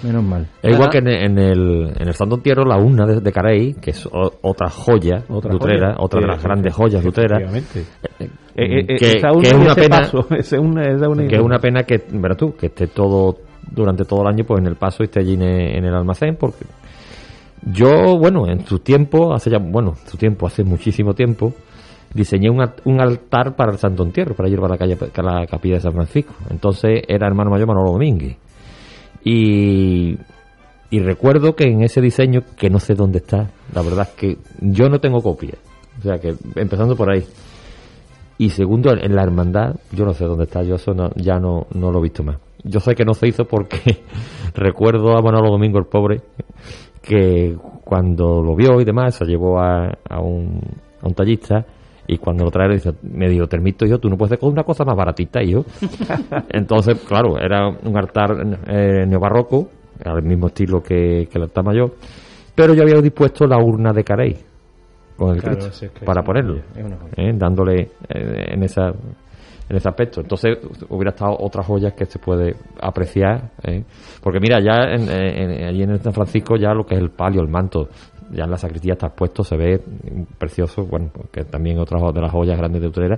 Menos 0.03 0.23
mal. 0.23 0.45
Es 0.61 0.73
igual 0.75 0.89
que 0.89 0.97
en, 0.99 1.07
en 1.07 1.39
el, 1.39 1.93
en 1.97 2.07
el 2.07 2.13
Santo 2.13 2.35
Entierro, 2.35 2.63
la 2.65 2.77
urna 2.77 3.05
de, 3.07 3.21
de 3.21 3.31
Carey, 3.31 3.73
que 3.75 3.91
es 3.91 4.05
o- 4.05 4.33
otra 4.41 4.69
joya 4.69 5.23
Otra 5.29 5.51
lutrera, 5.53 5.93
joya. 5.93 5.97
otra 6.05 6.19
de 6.21 6.27
las 6.27 6.43
grandes 6.43 6.73
joyas. 6.73 7.01
Efectivamente. 7.03 7.83
Eh, 8.19 8.29
Eh, 8.55 8.85
que, 8.85 9.17
es 9.47 9.53
una 9.53 9.73
pena 9.73 9.99
paso, 10.01 10.27
esa 10.35 10.55
es 10.57 10.61
una- 10.61 10.81
esa 10.83 11.05
es 11.05 11.07
una 11.07 11.27
que 11.27 11.35
es 11.37 11.41
una 11.41 11.59
pena 11.59 11.83
que 11.83 12.03
verás 12.11 12.37
tú 12.37 12.53
que 12.57 12.65
esté 12.67 12.87
todo 12.87 13.37
durante 13.71 14.03
todo 14.03 14.21
el 14.23 14.27
año 14.27 14.43
pues 14.43 14.59
en 14.59 14.67
el 14.67 14.75
paso 14.75 15.01
y 15.01 15.05
esté 15.05 15.21
allí 15.21 15.35
en 15.35 15.41
el 15.85 15.93
almacén 15.95 16.35
porque 16.37 16.65
yo 17.65 18.17
bueno 18.17 18.47
en 18.47 18.65
su 18.65 18.79
tiempo 18.79 19.33
hace 19.33 19.49
ya 19.49 19.57
bueno 19.59 19.95
en 20.01 20.09
su 20.09 20.17
tiempo 20.17 20.47
hace 20.47 20.63
muchísimo 20.63 21.13
tiempo 21.13 21.53
diseñé 22.13 22.49
un, 22.49 22.63
un 22.85 23.01
altar 23.01 23.55
para 23.55 23.71
el 23.71 23.77
Santo 23.77 24.03
Entierro 24.03 24.33
para 24.35 24.49
llevar 24.49 24.71
a 24.71 24.73
la 24.73 24.77
calle 24.77 24.97
a 25.15 25.21
la 25.21 25.45
capilla 25.45 25.75
de 25.75 25.81
San 25.81 25.93
Francisco. 25.93 26.33
Entonces 26.49 27.03
era 27.07 27.27
hermano 27.27 27.51
mayor 27.51 27.67
Manolo 27.67 27.91
Domínguez. 27.91 28.35
Y 29.23 30.17
y 30.91 30.99
recuerdo 31.01 31.55
que 31.55 31.65
en 31.65 31.83
ese 31.83 32.01
diseño 32.01 32.41
que 32.57 32.69
no 32.71 32.79
sé 32.79 32.95
dónde 32.95 33.19
está 33.19 33.51
la 33.75 33.83
verdad 33.83 34.07
es 34.09 34.15
que 34.15 34.37
yo 34.61 34.89
no 34.89 34.99
tengo 34.99 35.21
copia. 35.21 35.53
O 35.99 36.01
sea 36.01 36.17
que 36.17 36.33
empezando 36.55 36.95
por 36.95 37.11
ahí. 37.11 37.23
Y 38.39 38.49
segundo, 38.51 38.91
en 38.93 39.13
la 39.15 39.21
hermandad, 39.21 39.75
yo 39.91 40.05
no 40.05 40.13
sé 40.13 40.23
dónde 40.25 40.45
está, 40.45 40.63
yo 40.63 40.75
eso 40.75 40.93
no- 40.93 41.11
ya 41.17 41.39
no, 41.39 41.67
no 41.75 41.91
lo 41.91 41.99
he 41.99 42.03
visto 42.03 42.23
más. 42.23 42.37
Yo 42.63 42.79
sé 42.79 42.95
que 42.95 43.03
no 43.05 43.13
se 43.13 43.27
hizo 43.27 43.43
porque 43.45 43.99
recuerdo 44.55 45.15
a 45.17 45.21
Manolo 45.21 45.51
Domingo, 45.51 45.77
el 45.77 45.85
pobre, 45.85 46.21
que 47.01 47.55
cuando 47.83 48.41
lo 48.41 48.55
vio 48.55 48.79
y 48.81 48.85
demás, 48.85 49.15
se 49.15 49.25
llevó 49.25 49.59
a, 49.59 49.87
a 50.09 50.19
un, 50.19 50.59
a 51.01 51.07
un 51.07 51.13
tallista 51.13 51.65
y 52.07 52.17
cuando 52.17 52.43
lo 52.43 52.49
trae 52.49 52.67
le 52.67 52.75
dice, 52.75 52.91
me 53.03 53.29
dijo, 53.29 53.45
Termito, 53.47 53.85
yo, 53.85 53.99
tú 53.99 54.09
no 54.09 54.17
puedes 54.17 54.33
hacer 54.33 54.49
una 54.49 54.63
cosa 54.63 54.83
más 54.83 54.95
baratita, 54.95 55.43
y 55.43 55.51
yo. 55.51 55.63
Entonces, 56.49 56.99
claro, 57.07 57.37
era 57.39 57.69
un 57.69 57.95
altar 57.95 58.31
eh, 58.67 59.05
neobarroco, 59.05 59.69
al 60.03 60.23
mismo 60.23 60.47
estilo 60.47 60.81
que, 60.81 61.27
que 61.31 61.37
el 61.37 61.43
altar 61.43 61.63
mayor, 61.63 61.93
pero 62.55 62.73
yo 62.73 62.81
había 62.81 62.99
dispuesto 62.99 63.45
la 63.45 63.57
urna 63.57 63.93
de 63.93 64.03
Carey 64.03 64.35
con 65.17 65.35
el 65.35 65.41
Claro, 65.41 65.57
Cristo 65.57 65.73
sí, 65.73 65.85
es 65.85 65.91
que 65.91 66.05
para 66.05 66.23
ponerlo. 66.23 66.55
¿eh? 67.15 67.31
dándole 67.35 67.81
eh, 68.09 68.45
en 68.53 68.63
esa 68.63 68.91
en 69.69 69.75
ese 69.75 69.87
aspecto. 69.87 70.21
Entonces 70.21 70.57
hubiera 70.89 71.11
estado 71.11 71.35
otras 71.39 71.65
joyas 71.65 71.93
que 71.93 72.05
se 72.05 72.19
puede 72.19 72.55
apreciar, 72.81 73.51
¿eh? 73.63 73.83
porque 74.21 74.39
mira 74.39 74.59
ya 74.59 74.91
en, 74.91 75.63
allí 75.65 75.83
en 75.83 75.99
San 75.99 76.13
Francisco 76.13 76.55
ya 76.57 76.73
lo 76.73 76.85
que 76.85 76.95
es 76.95 77.01
el 77.01 77.11
palio, 77.11 77.41
el 77.41 77.47
manto, 77.49 77.87
ya 78.31 78.43
en 78.45 78.51
la 78.51 78.57
sacristía 78.57 78.93
está 78.93 79.09
puesto, 79.09 79.43
se 79.43 79.55
ve 79.57 79.79
precioso, 80.37 80.85
bueno, 80.85 81.11
que 81.31 81.43
también 81.45 81.79
otras 81.79 82.01
de 82.13 82.21
las 82.21 82.31
joyas 82.31 82.57
grandes 82.57 82.81
de 82.81 82.87
Utrera 82.87 83.17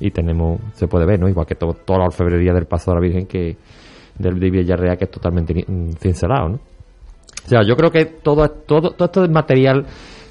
y 0.00 0.10
tenemos, 0.10 0.60
se 0.74 0.86
puede 0.86 1.06
ver, 1.06 1.18
¿no? 1.18 1.28
Igual 1.28 1.46
que 1.46 1.54
to- 1.54 1.76
toda 1.84 2.00
la 2.00 2.04
orfebrería 2.06 2.52
del 2.52 2.66
Paso 2.66 2.90
de 2.90 2.94
la 2.96 3.00
Virgen 3.00 3.26
que 3.26 3.56
del 4.18 4.38
de 4.38 4.50
Villarreal 4.50 4.96
que 4.96 5.04
es 5.04 5.10
totalmente 5.10 5.54
cincelado, 5.98 6.48
¿no? 6.50 6.54
O 6.56 7.48
sea, 7.48 7.60
yo 7.66 7.76
creo 7.76 7.90
que 7.90 8.04
todo, 8.06 8.48
todo, 8.48 8.90
todo 8.90 9.24
este 9.24 9.28
material 9.32 9.86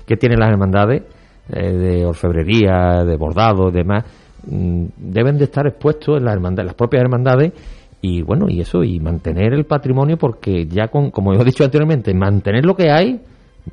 que 0.06 0.18
tienen 0.18 0.40
las 0.40 0.50
hermandades, 0.50 1.04
eh, 1.50 1.72
de 1.72 2.06
orfebrería, 2.06 3.04
de 3.06 3.16
bordado 3.16 3.70
demás, 3.72 4.04
deben 4.48 5.38
de 5.38 5.46
estar 5.46 5.66
expuestos 5.68 6.18
en 6.18 6.26
las 6.26 6.34
hermandades, 6.34 6.68
las 6.68 6.76
propias 6.76 7.04
hermandades, 7.04 7.54
y 8.02 8.22
bueno, 8.22 8.46
y 8.50 8.62
eso, 8.62 8.84
y 8.84 9.00
mantener 9.00 9.54
el 9.54 9.66
patrimonio, 9.66 10.18
porque 10.18 10.68
ya 10.68 10.88
con, 10.90 11.10
como 11.12 11.34
he 11.34 11.44
dicho 11.44 11.64
anteriormente, 11.64 12.14
mantener 12.14 12.66
lo 12.66 12.76
que 12.76 12.92
hay, 12.92 13.20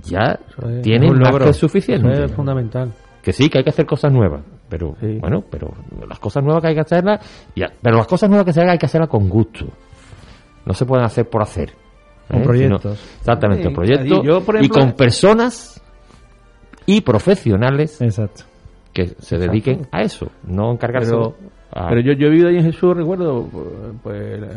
ya 0.04 0.38
es 0.38 0.82
tiene 0.82 1.10
un 1.10 1.18
más 1.18 1.36
que 1.36 1.52
suficiente. 1.52 2.10
Eso 2.10 2.24
es 2.24 2.32
fundamental. 2.32 2.92
Que 3.22 3.32
sí, 3.32 3.48
que 3.48 3.58
hay 3.58 3.64
que 3.64 3.70
hacer 3.70 3.86
cosas 3.86 4.12
nuevas, 4.12 4.42
pero 4.68 4.96
bueno, 5.20 5.44
pero 5.50 5.72
las 6.08 6.18
cosas 6.18 6.42
nuevas 6.42 6.62
que 6.62 6.68
hay 6.68 6.74
que 6.74 6.80
hacerlas, 6.80 7.20
ya, 7.54 7.66
pero 7.80 7.96
las 7.98 8.06
cosas 8.06 8.28
nuevas 8.28 8.46
que 8.46 8.52
se 8.52 8.60
hagan 8.60 8.72
hay 8.72 8.78
que 8.78 8.86
hacerlas 8.86 9.10
con 9.10 9.28
gusto. 9.28 9.66
No 10.64 10.72
se 10.72 10.86
pueden 10.86 11.04
hacer 11.04 11.28
por 11.28 11.42
hacer. 11.42 11.72
Con 12.28 12.40
¿eh? 12.40 12.44
proyectos. 12.44 12.98
Sino- 12.98 13.18
exactamente, 13.18 13.68
Sí, 13.68 13.74
proyectos 13.74 14.22
yo, 14.24 14.40
por 14.40 14.64
y 14.64 14.68
con 14.68 14.92
personas 14.92 15.80
y 16.86 17.00
profesionales 17.02 18.00
Exacto. 18.00 18.44
Que 18.93 19.07
se 19.18 19.38
dediquen 19.38 19.86
a 19.90 20.03
eso, 20.03 20.30
no 20.47 20.72
encargarse 20.72 21.11
Pero, 21.12 21.34
a- 21.74 21.88
pero 21.88 22.01
yo, 22.03 22.12
yo 22.12 22.26
he 22.26 22.30
vivido 22.30 22.49
ahí 22.49 22.57
en 22.57 22.64
Jesús, 22.64 22.95
recuerdo 22.97 23.49
pues, 24.03 24.20
eh, 24.43 24.49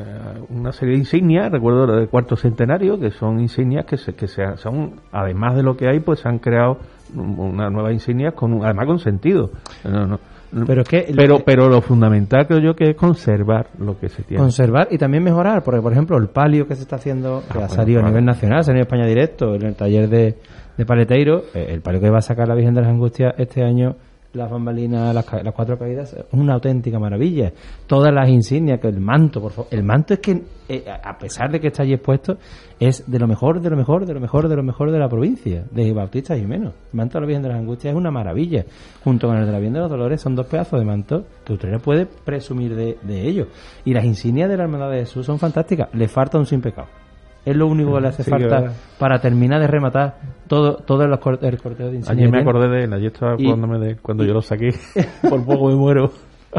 una 0.50 0.72
serie 0.74 0.94
de 0.96 1.00
insignias, 1.00 1.52
recuerdo 1.52 1.88
la 1.88 1.96
del 1.96 2.10
cuarto 2.10 2.36
centenario, 2.36 3.00
que 3.00 3.12
son 3.12 3.40
insignias 3.40 3.86
que, 3.86 3.98
se, 3.98 4.14
que 4.14 4.28
se, 4.28 4.44
son, 4.58 4.96
además 5.12 5.56
de 5.56 5.64
lo 5.64 5.78
que 5.78 5.88
hay, 5.88 6.00
pues 6.02 6.20
se 6.20 6.28
han 6.28 6.40
creado 6.40 6.78
unas 7.16 7.72
nuevas 7.72 7.94
insignias, 7.94 8.34
con 8.34 8.54
un- 8.54 8.66
además 8.66 8.86
con 8.88 9.00
sentido. 9.00 9.52
No, 9.84 10.06
no. 10.06 10.20
Pero 10.68 10.84
es 10.84 10.88
que 10.88 11.12
pero, 11.16 11.40
pero 11.40 11.68
lo 11.68 11.82
fundamental 11.82 12.48
creo 12.48 12.60
yo 12.60 12.76
que 12.76 12.92
es 12.92 12.96
conservar 12.96 13.68
lo 13.80 13.98
que 14.00 14.08
se 14.08 14.24
tiene. 14.24 14.42
conservar 14.42 14.88
y 14.92 14.98
también 14.98 15.22
mejorar, 15.24 15.64
porque 15.64 15.82
por 15.82 15.92
ejemplo 15.92 16.18
el 16.18 16.28
palio 16.28 16.66
que 16.68 16.76
se 16.76 16.84
está 16.84 16.96
haciendo, 16.96 17.42
que 17.52 17.58
ha 17.58 17.62
bueno, 17.62 17.74
salido 17.74 18.00
a 18.00 18.04
nivel 18.08 18.24
nacional, 18.24 18.60
ha 18.60 18.64
salido 18.64 18.82
en 18.84 18.88
España 18.88 19.06
directo, 19.06 19.56
en 19.56 19.64
el 19.66 19.76
taller 19.76 20.08
de, 20.08 20.36
de 20.78 20.86
paleteiro, 20.86 21.44
eh, 21.54 21.68
el 21.72 21.82
palio 21.82 22.00
que 22.00 22.10
va 22.10 22.20
a 22.20 22.22
sacar 22.22 22.48
la 22.48 22.56
Virgen 22.56 22.74
de 22.74 22.82
las 22.82 22.90
Angustias 22.90 23.34
este 23.38 23.64
año, 23.64 23.96
las 24.36 24.50
bambalinas, 24.50 25.14
las, 25.14 25.26
las 25.44 25.54
cuatro 25.54 25.78
caídas, 25.78 26.14
es 26.14 26.26
una 26.32 26.54
auténtica 26.54 27.00
maravilla. 27.00 27.52
Todas 27.88 28.14
las 28.14 28.30
insignias, 28.30 28.80
que 28.80 28.88
el 28.88 29.00
manto, 29.00 29.42
por 29.42 29.52
favor, 29.52 29.70
el 29.72 29.84
manto 29.84 30.14
es 30.14 30.20
que, 30.20 30.44
eh, 30.68 30.86
a 30.88 31.18
pesar 31.18 31.52
de 31.52 31.60
que 31.60 31.68
está 31.68 31.84
allí 31.84 31.94
expuesto, 31.94 32.38
es 32.80 33.10
de 33.10 33.20
lo 33.20 33.28
mejor, 33.28 33.62
de 33.62 33.70
lo 33.70 33.78
mejor, 33.78 34.06
de 34.06 34.14
lo 34.14 34.20
mejor, 34.20 34.50
de 34.50 34.56
lo 34.56 34.64
mejor 34.64 34.92
de 34.92 35.00
la 35.00 35.08
provincia, 35.08 35.64
de 35.72 35.94
Bautista 35.94 36.38
y 36.38 36.46
menos. 36.46 36.74
El 36.92 36.98
manto 36.98 37.18
de 37.18 37.22
la 37.22 37.28
Virgen 37.28 37.44
de 37.44 37.50
las 37.50 37.60
Angustias 37.60 37.94
es 37.94 37.98
una 37.98 38.12
maravilla. 38.12 38.66
Junto 39.04 39.28
con 39.28 39.38
el 39.38 39.46
de 39.46 39.52
la 39.52 39.60
Virgen 39.60 39.74
de 39.74 39.80
los 39.80 39.90
Dolores 39.90 40.22
son 40.22 40.36
dos 40.36 40.48
pedazos 40.48 40.80
de 40.80 40.86
manto 40.86 41.26
que 41.46 41.54
usted 41.54 41.70
no 41.70 41.80
puede 41.80 42.06
presumir 42.06 42.76
de, 42.76 42.98
de 43.02 43.28
ello. 43.28 43.48
Y 43.86 43.94
las 43.94 44.04
insignias 44.04 44.50
de 44.50 44.58
la 44.58 44.64
Hermandad 44.64 44.92
de 44.92 45.00
Jesús 45.00 45.26
son 45.26 45.40
fantásticas. 45.40 45.90
Le 45.94 46.08
falta 46.08 46.38
un 46.38 46.46
sin 46.46 46.62
pecado. 46.62 47.05
Es 47.46 47.56
lo 47.56 47.68
único 47.68 47.94
que 47.94 48.02
le 48.02 48.08
hace 48.08 48.24
Sí, 48.24 48.32
falta 48.32 48.74
para 48.98 49.20
terminar 49.20 49.62
de 49.62 49.68
rematar 49.68 50.16
todo, 50.48 50.78
todo 50.78 51.06
los 51.08 51.20
cor- 51.20 51.40
el 51.42 51.62
corteo 51.62 51.90
de 51.92 51.98
insignias. 51.98 52.18
Ayer 52.18 52.32
me 52.32 52.42
acordé 52.42 52.68
de 52.70 52.84
él, 52.86 52.94
ayer 52.94 53.12
estaba 53.14 53.36
Y- 53.38 53.46
acordándome 53.46 53.86
de 53.86 53.96
cuando 53.98 54.24
yo 54.26 54.34
lo 54.34 54.42
saqué, 54.42 54.70
por 55.30 55.46
poco 55.46 55.68
me 55.70 55.76
muero. 55.76 56.12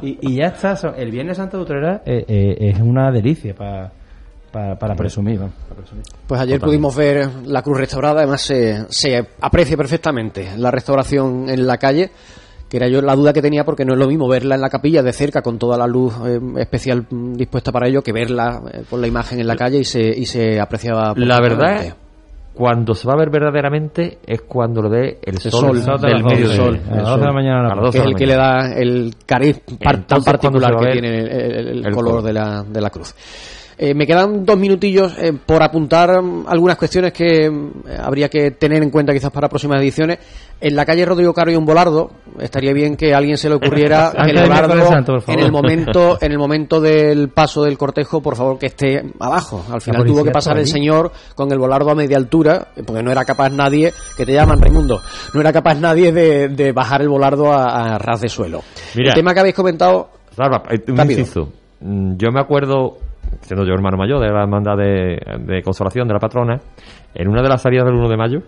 Y, 0.02 0.18
y 0.20 0.36
ya 0.36 0.46
está. 0.46 0.76
son- 0.76 0.94
el 0.96 1.10
Viernes 1.10 1.38
Santo 1.38 1.56
de 1.56 1.62
Utrera 1.64 2.02
eh, 2.06 2.24
eh, 2.28 2.56
es 2.70 2.80
una 2.80 3.10
delicia 3.10 3.54
para 3.54 3.90
para 4.52 4.78
para 4.78 4.94
presumir. 4.94 5.40
Pues 6.26 6.40
ayer 6.40 6.60
pudimos 6.60 6.94
ver 6.96 7.28
la 7.46 7.62
cruz 7.62 7.78
restaurada, 7.78 8.20
además 8.20 8.40
se, 8.42 8.84
se 8.88 9.26
aprecia 9.40 9.76
perfectamente 9.76 10.50
la 10.56 10.70
restauración 10.70 11.48
en 11.50 11.66
la 11.66 11.76
calle, 11.78 12.10
que 12.78 12.84
era 12.84 12.88
yo 12.92 13.00
la 13.00 13.14
duda 13.16 13.32
que 13.32 13.40
tenía 13.42 13.64
porque 13.64 13.84
no 13.84 13.94
es 13.94 13.98
lo 13.98 14.06
mismo 14.06 14.28
verla 14.28 14.54
en 14.54 14.60
la 14.60 14.68
capilla 14.68 15.02
de 15.02 15.12
cerca 15.12 15.40
con 15.42 15.58
toda 15.58 15.76
la 15.78 15.86
luz 15.86 16.14
eh, 16.26 16.38
especial 16.58 17.06
dispuesta 17.10 17.72
para 17.72 17.88
ello 17.88 18.02
que 18.02 18.12
verla 18.12 18.60
eh, 18.72 18.82
con 18.88 19.00
la 19.00 19.06
imagen 19.06 19.40
en 19.40 19.46
la 19.46 19.56
calle 19.56 19.78
y 19.78 19.84
se, 19.84 20.00
y 20.00 20.26
se 20.26 20.60
apreciaba. 20.60 21.12
La 21.16 21.40
verdad, 21.40 21.94
cuando 22.54 22.94
se 22.94 23.06
va 23.06 23.14
a 23.14 23.16
ver 23.18 23.30
verdaderamente 23.30 24.18
es 24.26 24.40
cuando 24.42 24.80
lo 24.82 24.88
ve 24.88 25.18
el, 25.22 25.34
El 25.34 25.40
sol, 25.40 25.78
sol, 25.82 26.00
del 26.00 26.16
el 26.16 26.24
mediodía. 26.24 26.56
sol, 26.56 26.80
a 26.90 26.96
las 26.96 27.18
de 27.20 27.26
la 27.26 27.32
mañana 27.32 27.68
a 27.70 27.74
la 27.76 27.90
que 27.90 27.98
es 27.98 28.04
el 28.04 28.14
que 28.14 28.26
le 28.26 28.34
da 28.34 28.72
el 28.74 29.14
cariz 29.26 29.60
par- 29.82 30.06
tan 30.06 30.22
particular 30.22 30.74
que 30.76 30.92
tiene 30.92 31.18
el, 31.20 31.28
el- 31.28 31.68
el 31.68 31.86
el 31.86 31.94
color 31.94 32.10
color. 32.12 32.22
de 32.24 32.32
la, 32.32 32.62
de 32.62 32.80
la 32.80 32.90
cruz. 32.90 33.14
Eh, 33.78 33.92
me 33.94 34.06
quedan 34.06 34.46
dos 34.46 34.56
minutillos 34.58 35.12
eh, 35.18 35.34
por 35.34 35.62
apuntar 35.62 36.22
mm, 36.22 36.46
algunas 36.48 36.76
cuestiones 36.78 37.12
que 37.12 37.50
mm, 37.50 37.70
habría 38.00 38.28
que 38.30 38.52
tener 38.52 38.82
en 38.82 38.88
cuenta 38.90 39.12
quizás 39.12 39.30
para 39.30 39.48
próximas 39.48 39.80
ediciones. 39.80 40.18
En 40.58 40.74
la 40.74 40.86
calle 40.86 41.04
Rodrigo 41.04 41.34
Caro 41.34 41.50
hay 41.50 41.56
un 41.56 41.66
volardo. 41.66 42.10
Estaría 42.40 42.72
bien 42.72 42.96
que 42.96 43.12
a 43.12 43.18
alguien 43.18 43.36
se 43.36 43.50
le 43.50 43.56
ocurriera 43.56 44.12
que 44.24 44.30
el 44.30 44.46
santo, 44.86 45.20
favor. 45.20 45.38
en 45.38 45.44
el 45.44 45.52
momento 45.52 46.18
en 46.20 46.32
el 46.32 46.38
momento 46.38 46.80
del 46.80 47.28
paso 47.28 47.62
del 47.64 47.76
cortejo, 47.76 48.22
por 48.22 48.36
favor, 48.36 48.58
que 48.58 48.66
esté 48.66 49.02
abajo. 49.20 49.62
Al 49.70 49.82
final 49.82 50.04
tuvo 50.04 50.24
que 50.24 50.30
pasar 50.30 50.58
el 50.58 50.66
señor 50.66 51.12
con 51.34 51.52
el 51.52 51.58
volardo 51.58 51.90
a 51.90 51.94
media 51.94 52.16
altura, 52.16 52.68
porque 52.86 53.02
no 53.02 53.10
era 53.10 53.24
capaz 53.26 53.50
nadie, 53.50 53.92
que 54.16 54.24
te 54.24 54.32
llaman 54.32 54.60
Raimundo, 54.60 55.02
no 55.34 55.40
era 55.40 55.52
capaz 55.52 55.74
nadie 55.74 56.12
de, 56.12 56.48
de 56.48 56.72
bajar 56.72 57.02
el 57.02 57.08
volardo 57.10 57.52
a, 57.52 57.94
a 57.94 57.98
ras 57.98 58.22
de 58.22 58.28
suelo. 58.28 58.62
Mira. 58.94 59.10
el 59.10 59.14
tema 59.14 59.34
que 59.34 59.40
habéis 59.40 59.54
comentado 59.54 60.08
Salva, 60.36 60.62
eh, 60.70 60.82
un 60.88 61.00
inciso. 61.10 61.48
Mm, 61.80 62.16
Yo 62.16 62.30
me 62.30 62.40
acuerdo, 62.40 62.98
siendo 63.40 63.64
yo 63.66 63.74
hermano 63.74 63.96
mayor 63.96 64.20
de 64.20 64.28
la 64.30 64.42
hermandad 64.42 64.76
de, 64.76 65.18
de 65.40 65.62
consolación 65.62 66.06
de 66.08 66.14
la 66.14 66.20
patrona, 66.20 66.60
en 67.14 67.28
una 67.28 67.42
de 67.42 67.48
las 67.48 67.62
salidas 67.62 67.84
del 67.84 67.94
1 67.94 68.08
de 68.08 68.16
mayo, 68.16 68.38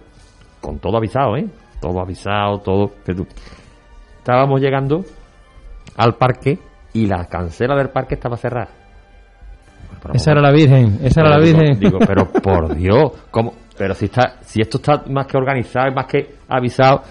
con 0.61 0.79
todo 0.79 0.97
avisado, 0.97 1.37
¿eh? 1.37 1.47
Todo 1.81 2.01
avisado, 2.01 2.59
todo. 2.59 2.93
Estábamos 4.18 4.61
llegando 4.61 5.05
al 5.97 6.14
parque 6.16 6.59
y 6.93 7.07
la 7.07 7.26
cancela 7.26 7.76
del 7.76 7.91
parque 7.91 8.14
estaba 8.14 8.37
cerrada. 8.37 8.68
Pero 10.03 10.14
Esa 10.14 10.33
era 10.33 10.41
la 10.41 10.53
Virgen, 10.53 10.99
esa 11.03 11.20
era 11.20 11.31
la 11.31 11.39
digo, 11.39 11.59
Virgen. 11.59 11.81
Digo, 11.81 11.99
pero 12.07 12.26
por 12.43 12.74
Dios, 12.74 13.12
¿cómo? 13.31 13.55
Pero 13.76 13.95
si 13.95 14.07
está, 14.07 14.37
si 14.41 14.61
esto 14.61 14.79
está 14.79 15.05
más 15.11 15.26
que 15.26 15.37
organizado, 15.37 15.93
más 15.93 16.07
que 16.07 16.35
avisado, 16.49 17.03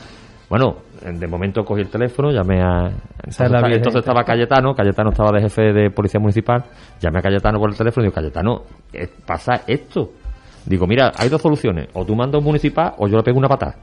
bueno, 0.49 0.77
de 1.01 1.27
momento 1.27 1.63
cogí 1.63 1.81
el 1.81 1.89
teléfono, 1.89 2.31
llamé 2.31 2.61
a, 2.61 2.87
entonces, 2.87 3.51
la 3.51 3.59
entonces 3.67 3.99
estaba 3.99 4.23
Cayetano, 4.23 4.73
Cayetano 4.73 5.09
estaba 5.11 5.31
de 5.31 5.41
jefe 5.41 5.73
de 5.73 5.89
policía 5.91 6.19
municipal, 6.19 6.63
llamé 6.99 7.19
a 7.19 7.21
Cayetano 7.21 7.59
por 7.59 7.69
el 7.69 7.77
teléfono 7.77 8.05
y 8.05 8.07
digo, 8.09 8.15
Cayetano, 8.15 8.61
eh, 8.93 9.07
pasa 9.25 9.61
esto. 9.67 10.11
Digo, 10.65 10.85
mira, 10.85 11.13
hay 11.15 11.29
dos 11.29 11.41
soluciones, 11.41 11.87
o 11.93 12.03
tú 12.03 12.13
mandas 12.13 12.39
un 12.39 12.45
municipal 12.45 12.91
o 12.97 13.07
yo 13.07 13.15
le 13.15 13.23
pego 13.23 13.37
una 13.37 13.47
patada. 13.47 13.73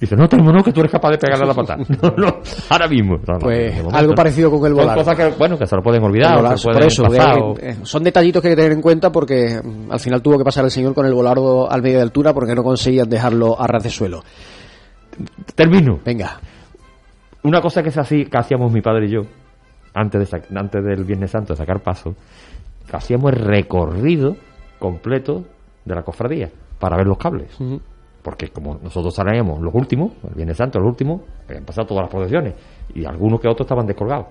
Dice, 0.00 0.16
no, 0.16 0.26
tenemos 0.26 0.50
no, 0.54 0.62
que 0.64 0.72
tú 0.72 0.80
eres 0.80 0.90
capaz 0.90 1.10
de 1.10 1.18
pegarle 1.18 1.44
la 1.46 1.52
patada. 1.52 1.84
No, 2.02 2.08
no, 2.16 2.36
ahora 2.70 2.88
mismo. 2.88 3.16
No, 3.18 3.38
Pues 3.38 3.74
momento, 3.76 3.94
algo 3.98 4.14
parecido 4.14 4.50
con 4.50 4.64
el 4.66 4.72
volar. 4.72 4.96
cosas 4.96 5.14
que, 5.14 5.28
bueno, 5.36 5.58
que 5.58 5.66
se 5.66 5.76
lo 5.76 5.82
pueden 5.82 6.02
olvidar, 6.02 6.30
El 6.30 6.36
volar, 6.38 6.54
o 6.54 6.56
se 6.56 6.64
pueden 6.68 6.80
por 6.80 6.86
eso, 6.88 7.02
pasar, 7.02 7.38
o- 7.38 7.54
eh, 7.60 7.76
son 7.82 8.02
detallitos 8.02 8.40
que 8.40 8.48
hay 8.48 8.52
que 8.54 8.62
tener 8.62 8.72
en 8.72 8.80
cuenta 8.80 9.12
porque 9.12 9.60
mm, 9.62 9.92
al 9.92 10.00
final 10.00 10.22
tuvo 10.22 10.38
que 10.38 10.44
pasar 10.44 10.64
el 10.64 10.70
señor 10.70 10.94
con 10.94 11.04
el 11.04 11.12
volardo 11.12 11.70
al 11.70 11.82
medio 11.82 11.96
de 11.96 12.02
altura 12.02 12.32
porque 12.32 12.54
no 12.54 12.62
conseguían 12.62 13.10
dejarlo 13.10 13.60
a 13.60 13.66
ras 13.66 13.82
de 13.82 13.90
suelo. 13.90 14.22
Termino. 15.54 15.98
Venga, 16.04 16.38
Una 17.44 17.60
cosa 17.60 17.82
que, 17.82 17.90
se 17.90 18.00
hacía- 18.00 18.24
que 18.26 18.36
hacíamos 18.38 18.72
mi 18.72 18.80
padre 18.82 19.06
y 19.06 19.10
yo, 19.10 19.22
antes, 19.94 20.30
de 20.30 20.42
antes 20.58 20.84
del 20.84 21.04
Viernes 21.04 21.30
Santo 21.32 21.52
de 21.54 21.56
sacar 21.56 21.80
paso, 21.80 22.14
hacíamos 22.92 23.32
el 23.32 23.38
recorrido 23.40 24.36
completo 24.78 25.44
de 25.84 25.94
la 25.94 26.02
cofradía 26.02 26.50
para 26.78 26.96
ver 26.96 27.06
los 27.06 27.18
cables. 27.18 27.56
Porque 28.22 28.48
como 28.50 28.78
nosotros 28.80 29.12
salíamos 29.14 29.60
los 29.60 29.74
últimos, 29.74 30.12
el 30.28 30.34
Viernes 30.36 30.56
Santo, 30.56 30.78
los 30.78 30.88
últimos, 30.88 31.22
habían 31.48 31.64
pasado 31.64 31.88
todas 31.88 32.02
las 32.04 32.10
procesiones 32.10 32.54
y 32.94 33.04
algunos 33.04 33.40
que 33.40 33.48
otros 33.48 33.64
estaban 33.66 33.86
descolgados. 33.86 34.26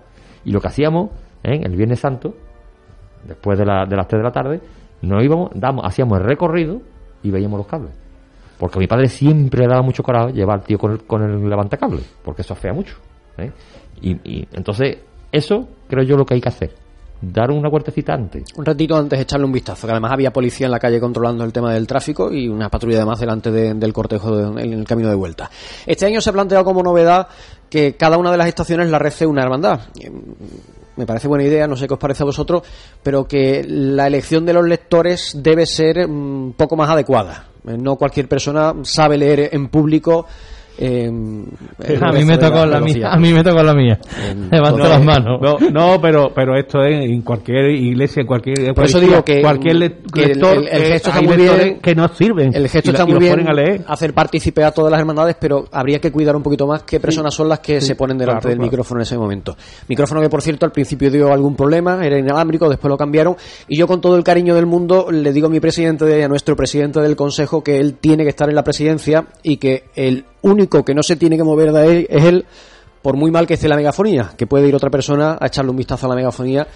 Y 0.45 0.51
lo 0.53 0.61
que 0.61 0.67
hacíamos 0.67 1.09
¿eh? 1.43 1.59
el 1.63 1.75
Viernes 1.75 1.99
Santo, 1.99 2.33
después 3.27 3.59
de, 3.59 3.65
la- 3.65 3.85
de 3.85 3.95
las 3.97 4.07
3 4.07 4.19
de 4.19 4.23
la 4.23 4.31
tarde, 4.31 4.61
nos 5.01 5.21
íbamos, 5.21 5.51
damos, 5.53 5.83
hacíamos 5.85 6.17
el 6.19 6.23
recorrido 6.25 6.79
y 7.23 7.29
veíamos 7.31 7.57
los 7.57 7.67
cables. 7.67 7.91
Porque 8.61 8.77
mi 8.77 8.85
padre 8.85 9.07
siempre 9.09 9.61
le 9.61 9.67
daba 9.67 9.81
mucho 9.81 10.03
coraje 10.03 10.33
llevar 10.33 10.59
al 10.59 10.63
tío 10.63 10.77
con 10.77 10.91
el, 10.91 10.99
con 11.03 11.23
el 11.23 11.49
levantacables, 11.49 12.05
porque 12.23 12.43
eso 12.43 12.53
afea 12.53 12.71
mucho. 12.73 12.95
¿eh? 13.39 13.49
Y, 14.03 14.11
y 14.23 14.47
entonces, 14.53 14.99
eso 15.31 15.67
creo 15.89 16.03
yo 16.03 16.15
lo 16.15 16.27
que 16.27 16.35
hay 16.35 16.41
que 16.41 16.49
hacer. 16.49 16.75
Dar 17.19 17.49
una 17.49 17.69
vueltecita 17.69 18.13
antes. 18.13 18.43
Un 18.55 18.63
ratito 18.63 18.95
antes 18.95 19.19
echarle 19.19 19.47
un 19.47 19.51
vistazo, 19.51 19.87
que 19.87 19.91
además 19.93 20.11
había 20.11 20.31
policía 20.31 20.67
en 20.67 20.71
la 20.71 20.77
calle 20.79 20.99
controlando 20.99 21.43
el 21.43 21.51
tema 21.51 21.73
del 21.73 21.87
tráfico 21.87 22.31
y 22.31 22.47
una 22.47 22.69
patrulla 22.69 22.97
además 22.97 23.19
delante 23.19 23.49
de- 23.49 23.73
del 23.73 23.93
cortejo 23.93 24.35
de- 24.37 24.61
en 24.63 24.73
el 24.73 24.85
camino 24.85 25.09
de 25.09 25.15
vuelta. 25.15 25.49
Este 25.87 26.05
año 26.05 26.21
se 26.21 26.29
ha 26.29 26.33
planteado 26.33 26.63
como 26.63 26.83
novedad 26.83 27.27
que 27.67 27.95
cada 27.95 28.19
una 28.19 28.31
de 28.31 28.37
las 28.37 28.47
estaciones 28.47 28.91
la 28.91 28.99
rece 28.99 29.25
una 29.25 29.41
hermandad. 29.41 29.79
Me 30.97 31.05
parece 31.07 31.27
buena 31.27 31.43
idea, 31.45 31.67
no 31.67 31.75
sé 31.75 31.87
qué 31.87 31.93
os 31.95 31.99
parece 31.99 32.21
a 32.21 32.25
vosotros, 32.27 32.61
pero 33.01 33.25
que 33.25 33.65
la 33.67 34.05
elección 34.07 34.45
de 34.45 34.53
los 34.53 34.65
lectores 34.67 35.35
debe 35.41 35.65
ser 35.65 36.07
mm, 36.07 36.11
un 36.47 36.53
poco 36.53 36.75
más 36.75 36.89
adecuada. 36.89 37.45
Eh, 37.67 37.77
No 37.77 37.95
cualquier 37.95 38.27
persona 38.27 38.73
sabe 38.83 39.17
leer 39.17 39.49
en 39.51 39.69
público. 39.69 40.25
Eh, 40.83 41.05
el 41.05 42.03
A 42.03 42.11
mí 42.11 42.25
me 42.25 42.37
tocó 42.37 42.65
la 42.65 42.79
mía. 42.79 43.11
A 43.11 43.17
mí 43.17 43.31
me 43.31 43.43
tocó 43.43 43.61
la 43.61 43.73
mía. 43.75 43.99
Levanto 44.51 44.79
No, 44.79 44.89
las 44.89 45.03
manos. 45.03 45.39
No, 45.41 45.57
no, 45.71 46.01
pero, 46.01 46.31
pero 46.33 46.57
esto 46.57 46.81
es 46.83 47.05
en 47.09 47.21
cualquier 47.21 47.69
iglesia, 47.69 48.21
en 48.21 48.27
cualquier. 48.27 48.73
Por 48.73 48.85
eso 48.85 48.97
cualquier- 48.97 49.01
digo 49.11 49.23
que, 49.23 49.41
cualquier 49.41 49.75
le- 49.75 49.97
que 50.13 50.23
el- 50.23 50.27
lector, 50.29 50.57
el, 50.57 50.67
el 50.67 50.81
eh, 50.81 50.85
gesto 50.93 51.09
está 51.09 51.21
muy 51.21 51.37
bien. 51.37 51.79
que 51.81 51.95
no 51.95 52.07
sirven. 52.09 52.55
El 52.55 52.67
gesto 52.67 52.91
la- 52.91 52.97
está 52.99 53.09
y 53.09 53.13
muy 53.13 53.19
bien. 53.23 53.47
a 53.47 53.53
leer. 53.53 53.83
Hacer 53.87 54.13
partícipe 54.13 54.63
a 54.63 54.71
todas 54.71 54.91
las 54.91 54.99
hermandades, 54.99 55.35
pero 55.39 55.65
habría 55.71 55.99
que 55.99 56.11
cuidar 56.11 56.35
un 56.35 56.41
poquito 56.43 56.65
más 56.65 56.83
qué 56.83 56.99
personas 56.99 57.33
son 57.33 57.47
las 57.47 57.59
que 57.59 57.79
se 57.79 57.95
ponen 57.95 58.17
delante 58.17 58.41
claro, 58.41 58.49
del 58.49 58.57
claro. 58.57 58.71
micrófono 58.71 58.99
en 58.99 59.03
ese 59.03 59.17
momento. 59.17 59.55
Micrófono 59.87 60.19
que, 60.21 60.29
por 60.29 60.41
cierto, 60.41 60.65
al 60.65 60.71
principio 60.71 61.11
dio 61.11 61.31
algún 61.31 61.55
problema, 61.55 62.03
era 62.03 62.17
inalámbrico, 62.17 62.67
después 62.69 62.89
lo 62.89 62.97
cambiaron. 62.97 63.35
Y 63.67 63.77
yo, 63.77 63.85
con 63.87 64.01
todo 64.01 64.15
el 64.17 64.23
cariño 64.23 64.55
del 64.55 64.65
mundo, 64.65 65.07
le 65.11 65.31
digo 65.31 65.47
a 65.47 65.49
mi 65.51 65.59
presidente 65.59 66.17
y 66.19 66.21
a 66.23 66.27
nuestro 66.27 66.55
presidente 66.55 66.99
del 67.01 67.15
consejo 67.15 67.63
que 67.63 67.79
él 67.79 67.95
tiene 67.99 68.23
que 68.23 68.29
estar 68.29 68.49
en 68.49 68.55
la 68.55 68.63
presidencia 68.63 69.25
y 69.43 69.57
que 69.57 69.83
el 69.95 70.25
único 70.43 70.70
que 70.83 70.93
no 70.95 71.03
se 71.03 71.15
tiene 71.15 71.37
que 71.37 71.43
mover 71.43 71.71
de 71.71 71.79
ahí 71.79 72.07
es 72.09 72.25
él, 72.25 72.45
por 73.01 73.15
muy 73.17 73.31
mal 73.31 73.47
que 73.47 73.55
esté 73.55 73.67
la 73.67 73.75
megafonía, 73.75 74.31
que 74.37 74.47
puede 74.47 74.67
ir 74.67 74.75
otra 74.75 74.89
persona 74.89 75.37
a 75.39 75.47
echarle 75.47 75.71
un 75.71 75.77
vistazo 75.77 76.05
a 76.05 76.09
la 76.09 76.15
megafonía 76.15 76.67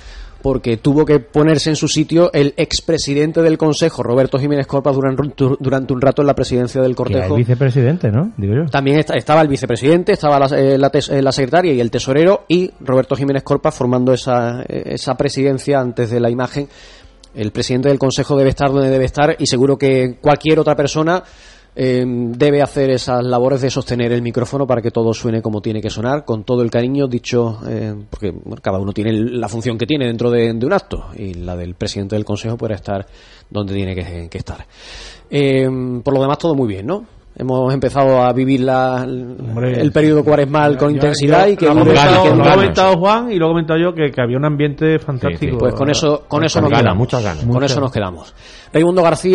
porque 0.42 0.78
tuvo 0.78 1.06
que 1.06 1.20
ponerse 1.20 1.72
en 1.72 1.76
su 1.76 1.88
sitio 1.88 2.30
el 2.32 2.54
expresidente 2.58 3.42
del 3.42 3.58
Consejo, 3.58 4.04
Roberto 4.04 4.38
Jiménez 4.38 4.68
Corpas, 4.68 4.96
durante, 4.96 5.94
un 5.94 6.02
rato 6.02 6.22
en 6.22 6.28
la 6.28 6.36
presidencia 6.36 6.82
del 6.84 6.96
cortejo. 6.96 7.36
vicepresidente, 7.36 8.12
¿no? 8.12 8.32
Digo 8.38 8.54
yo. 8.54 8.66
También 8.70 9.00
esta- 9.00 9.16
estaba 9.16 9.42
el 9.42 9.48
vicepresidente, 9.48 10.12
estaba 10.12 10.38
la, 10.38 10.46
eh, 10.56 10.78
la 10.78 10.92
tes- 10.92 11.10
eh, 11.10 11.22
la 11.24 11.32
secretaria 11.32 11.74
y 11.74 11.80
el 11.80 11.90
tesorero 11.90 12.44
y 12.48 12.70
Roberto 12.82 13.16
Jiménez 13.16 13.42
Corpas 13.42 13.74
formando 13.74 14.14
esa, 14.14 14.62
eh, 14.68 14.84
esa 14.94 15.16
presidencia 15.16 15.80
antes 15.80 16.12
de 16.12 16.20
la 16.20 16.30
imagen. 16.30 16.68
El 17.34 17.52
presidente 17.52 17.90
del 17.90 17.98
Consejo 17.98 18.38
debe 18.38 18.52
estar 18.52 18.72
donde 18.72 18.90
debe 18.92 19.06
estar 19.06 19.36
y 19.40 19.48
seguro 19.48 19.78
que 19.80 20.18
cualquier 20.22 20.60
otra 20.60 20.76
persona 20.76 21.24
eh, 21.76 22.04
debe 22.06 22.62
hacer 22.62 22.90
esas 22.90 23.24
labores 23.24 23.62
de 23.62 23.70
sostener 23.70 24.12
el 24.14 24.22
micrófono 24.22 24.66
para 24.66 24.82
que 24.82 24.92
todo 24.92 25.14
suene 25.14 25.42
como 25.42 25.62
tiene 25.62 25.82
que 25.82 25.90
sonar, 25.90 26.24
con 26.24 26.44
todo 26.44 26.62
el 26.62 26.72
cariño 26.72 27.08
dicho, 27.08 27.60
eh, 27.68 27.94
porque 28.10 28.32
bueno, 28.32 28.62
cada 28.62 28.80
uno 28.80 28.94
tiene 28.94 29.12
la 29.12 29.50
función 29.50 29.78
que 29.78 29.86
tiene 29.86 30.06
dentro 30.06 30.32
de, 30.32 30.54
de 30.54 30.66
un 30.66 30.74
acto 30.74 31.08
y 31.18 31.34
la 31.34 31.56
del 31.56 31.76
presidente 31.76 32.16
del 32.16 32.24
Consejo 32.26 32.58
puede 32.58 32.76
estar 32.76 33.06
donde 33.50 33.74
tiene 33.74 33.94
que, 33.94 34.30
que 34.30 34.38
estar. 34.38 34.66
Eh, 35.30 35.68
por 36.04 36.14
lo 36.14 36.22
demás, 36.22 36.38
todo 36.38 36.56
muy 36.56 36.68
bien, 36.68 36.86
¿no? 36.86 37.06
Hemos 37.38 37.74
empezado 37.74 38.22
a 38.22 38.32
vivir 38.32 38.62
la, 38.62 39.04
el 39.04 39.92
periodo 39.92 40.24
cuaresmal 40.24 40.78
con 40.78 40.92
intensidad 40.92 41.48
y 41.48 41.58
que 41.58 41.66
lo 41.66 41.72
ha 41.74 42.54
comentado, 42.54 42.98
Juan 42.98 43.30
y 43.30 43.36
lo 43.36 43.48
he 43.48 43.50
comentado 43.50 43.78
yo 43.78 43.94
que, 43.94 44.10
que 44.10 44.22
había 44.22 44.38
un 44.38 44.46
ambiente 44.46 44.98
fantástico. 45.00 45.58
Pues 45.58 45.74
con 45.74 45.90
eso, 45.90 46.24
con 46.30 46.46
eso 46.46 46.62
nos 46.62 46.70
ganas, 46.70 46.84
quedamos. 46.84 47.00
muchas 47.00 47.22
ganas. 47.22 47.44
Con 47.44 47.50
Muchas. 47.50 47.72
eso 47.72 47.82
nos 47.82 47.92
quedamos. 47.92 48.34
Raimundo 48.72 49.04
García. 49.04 49.24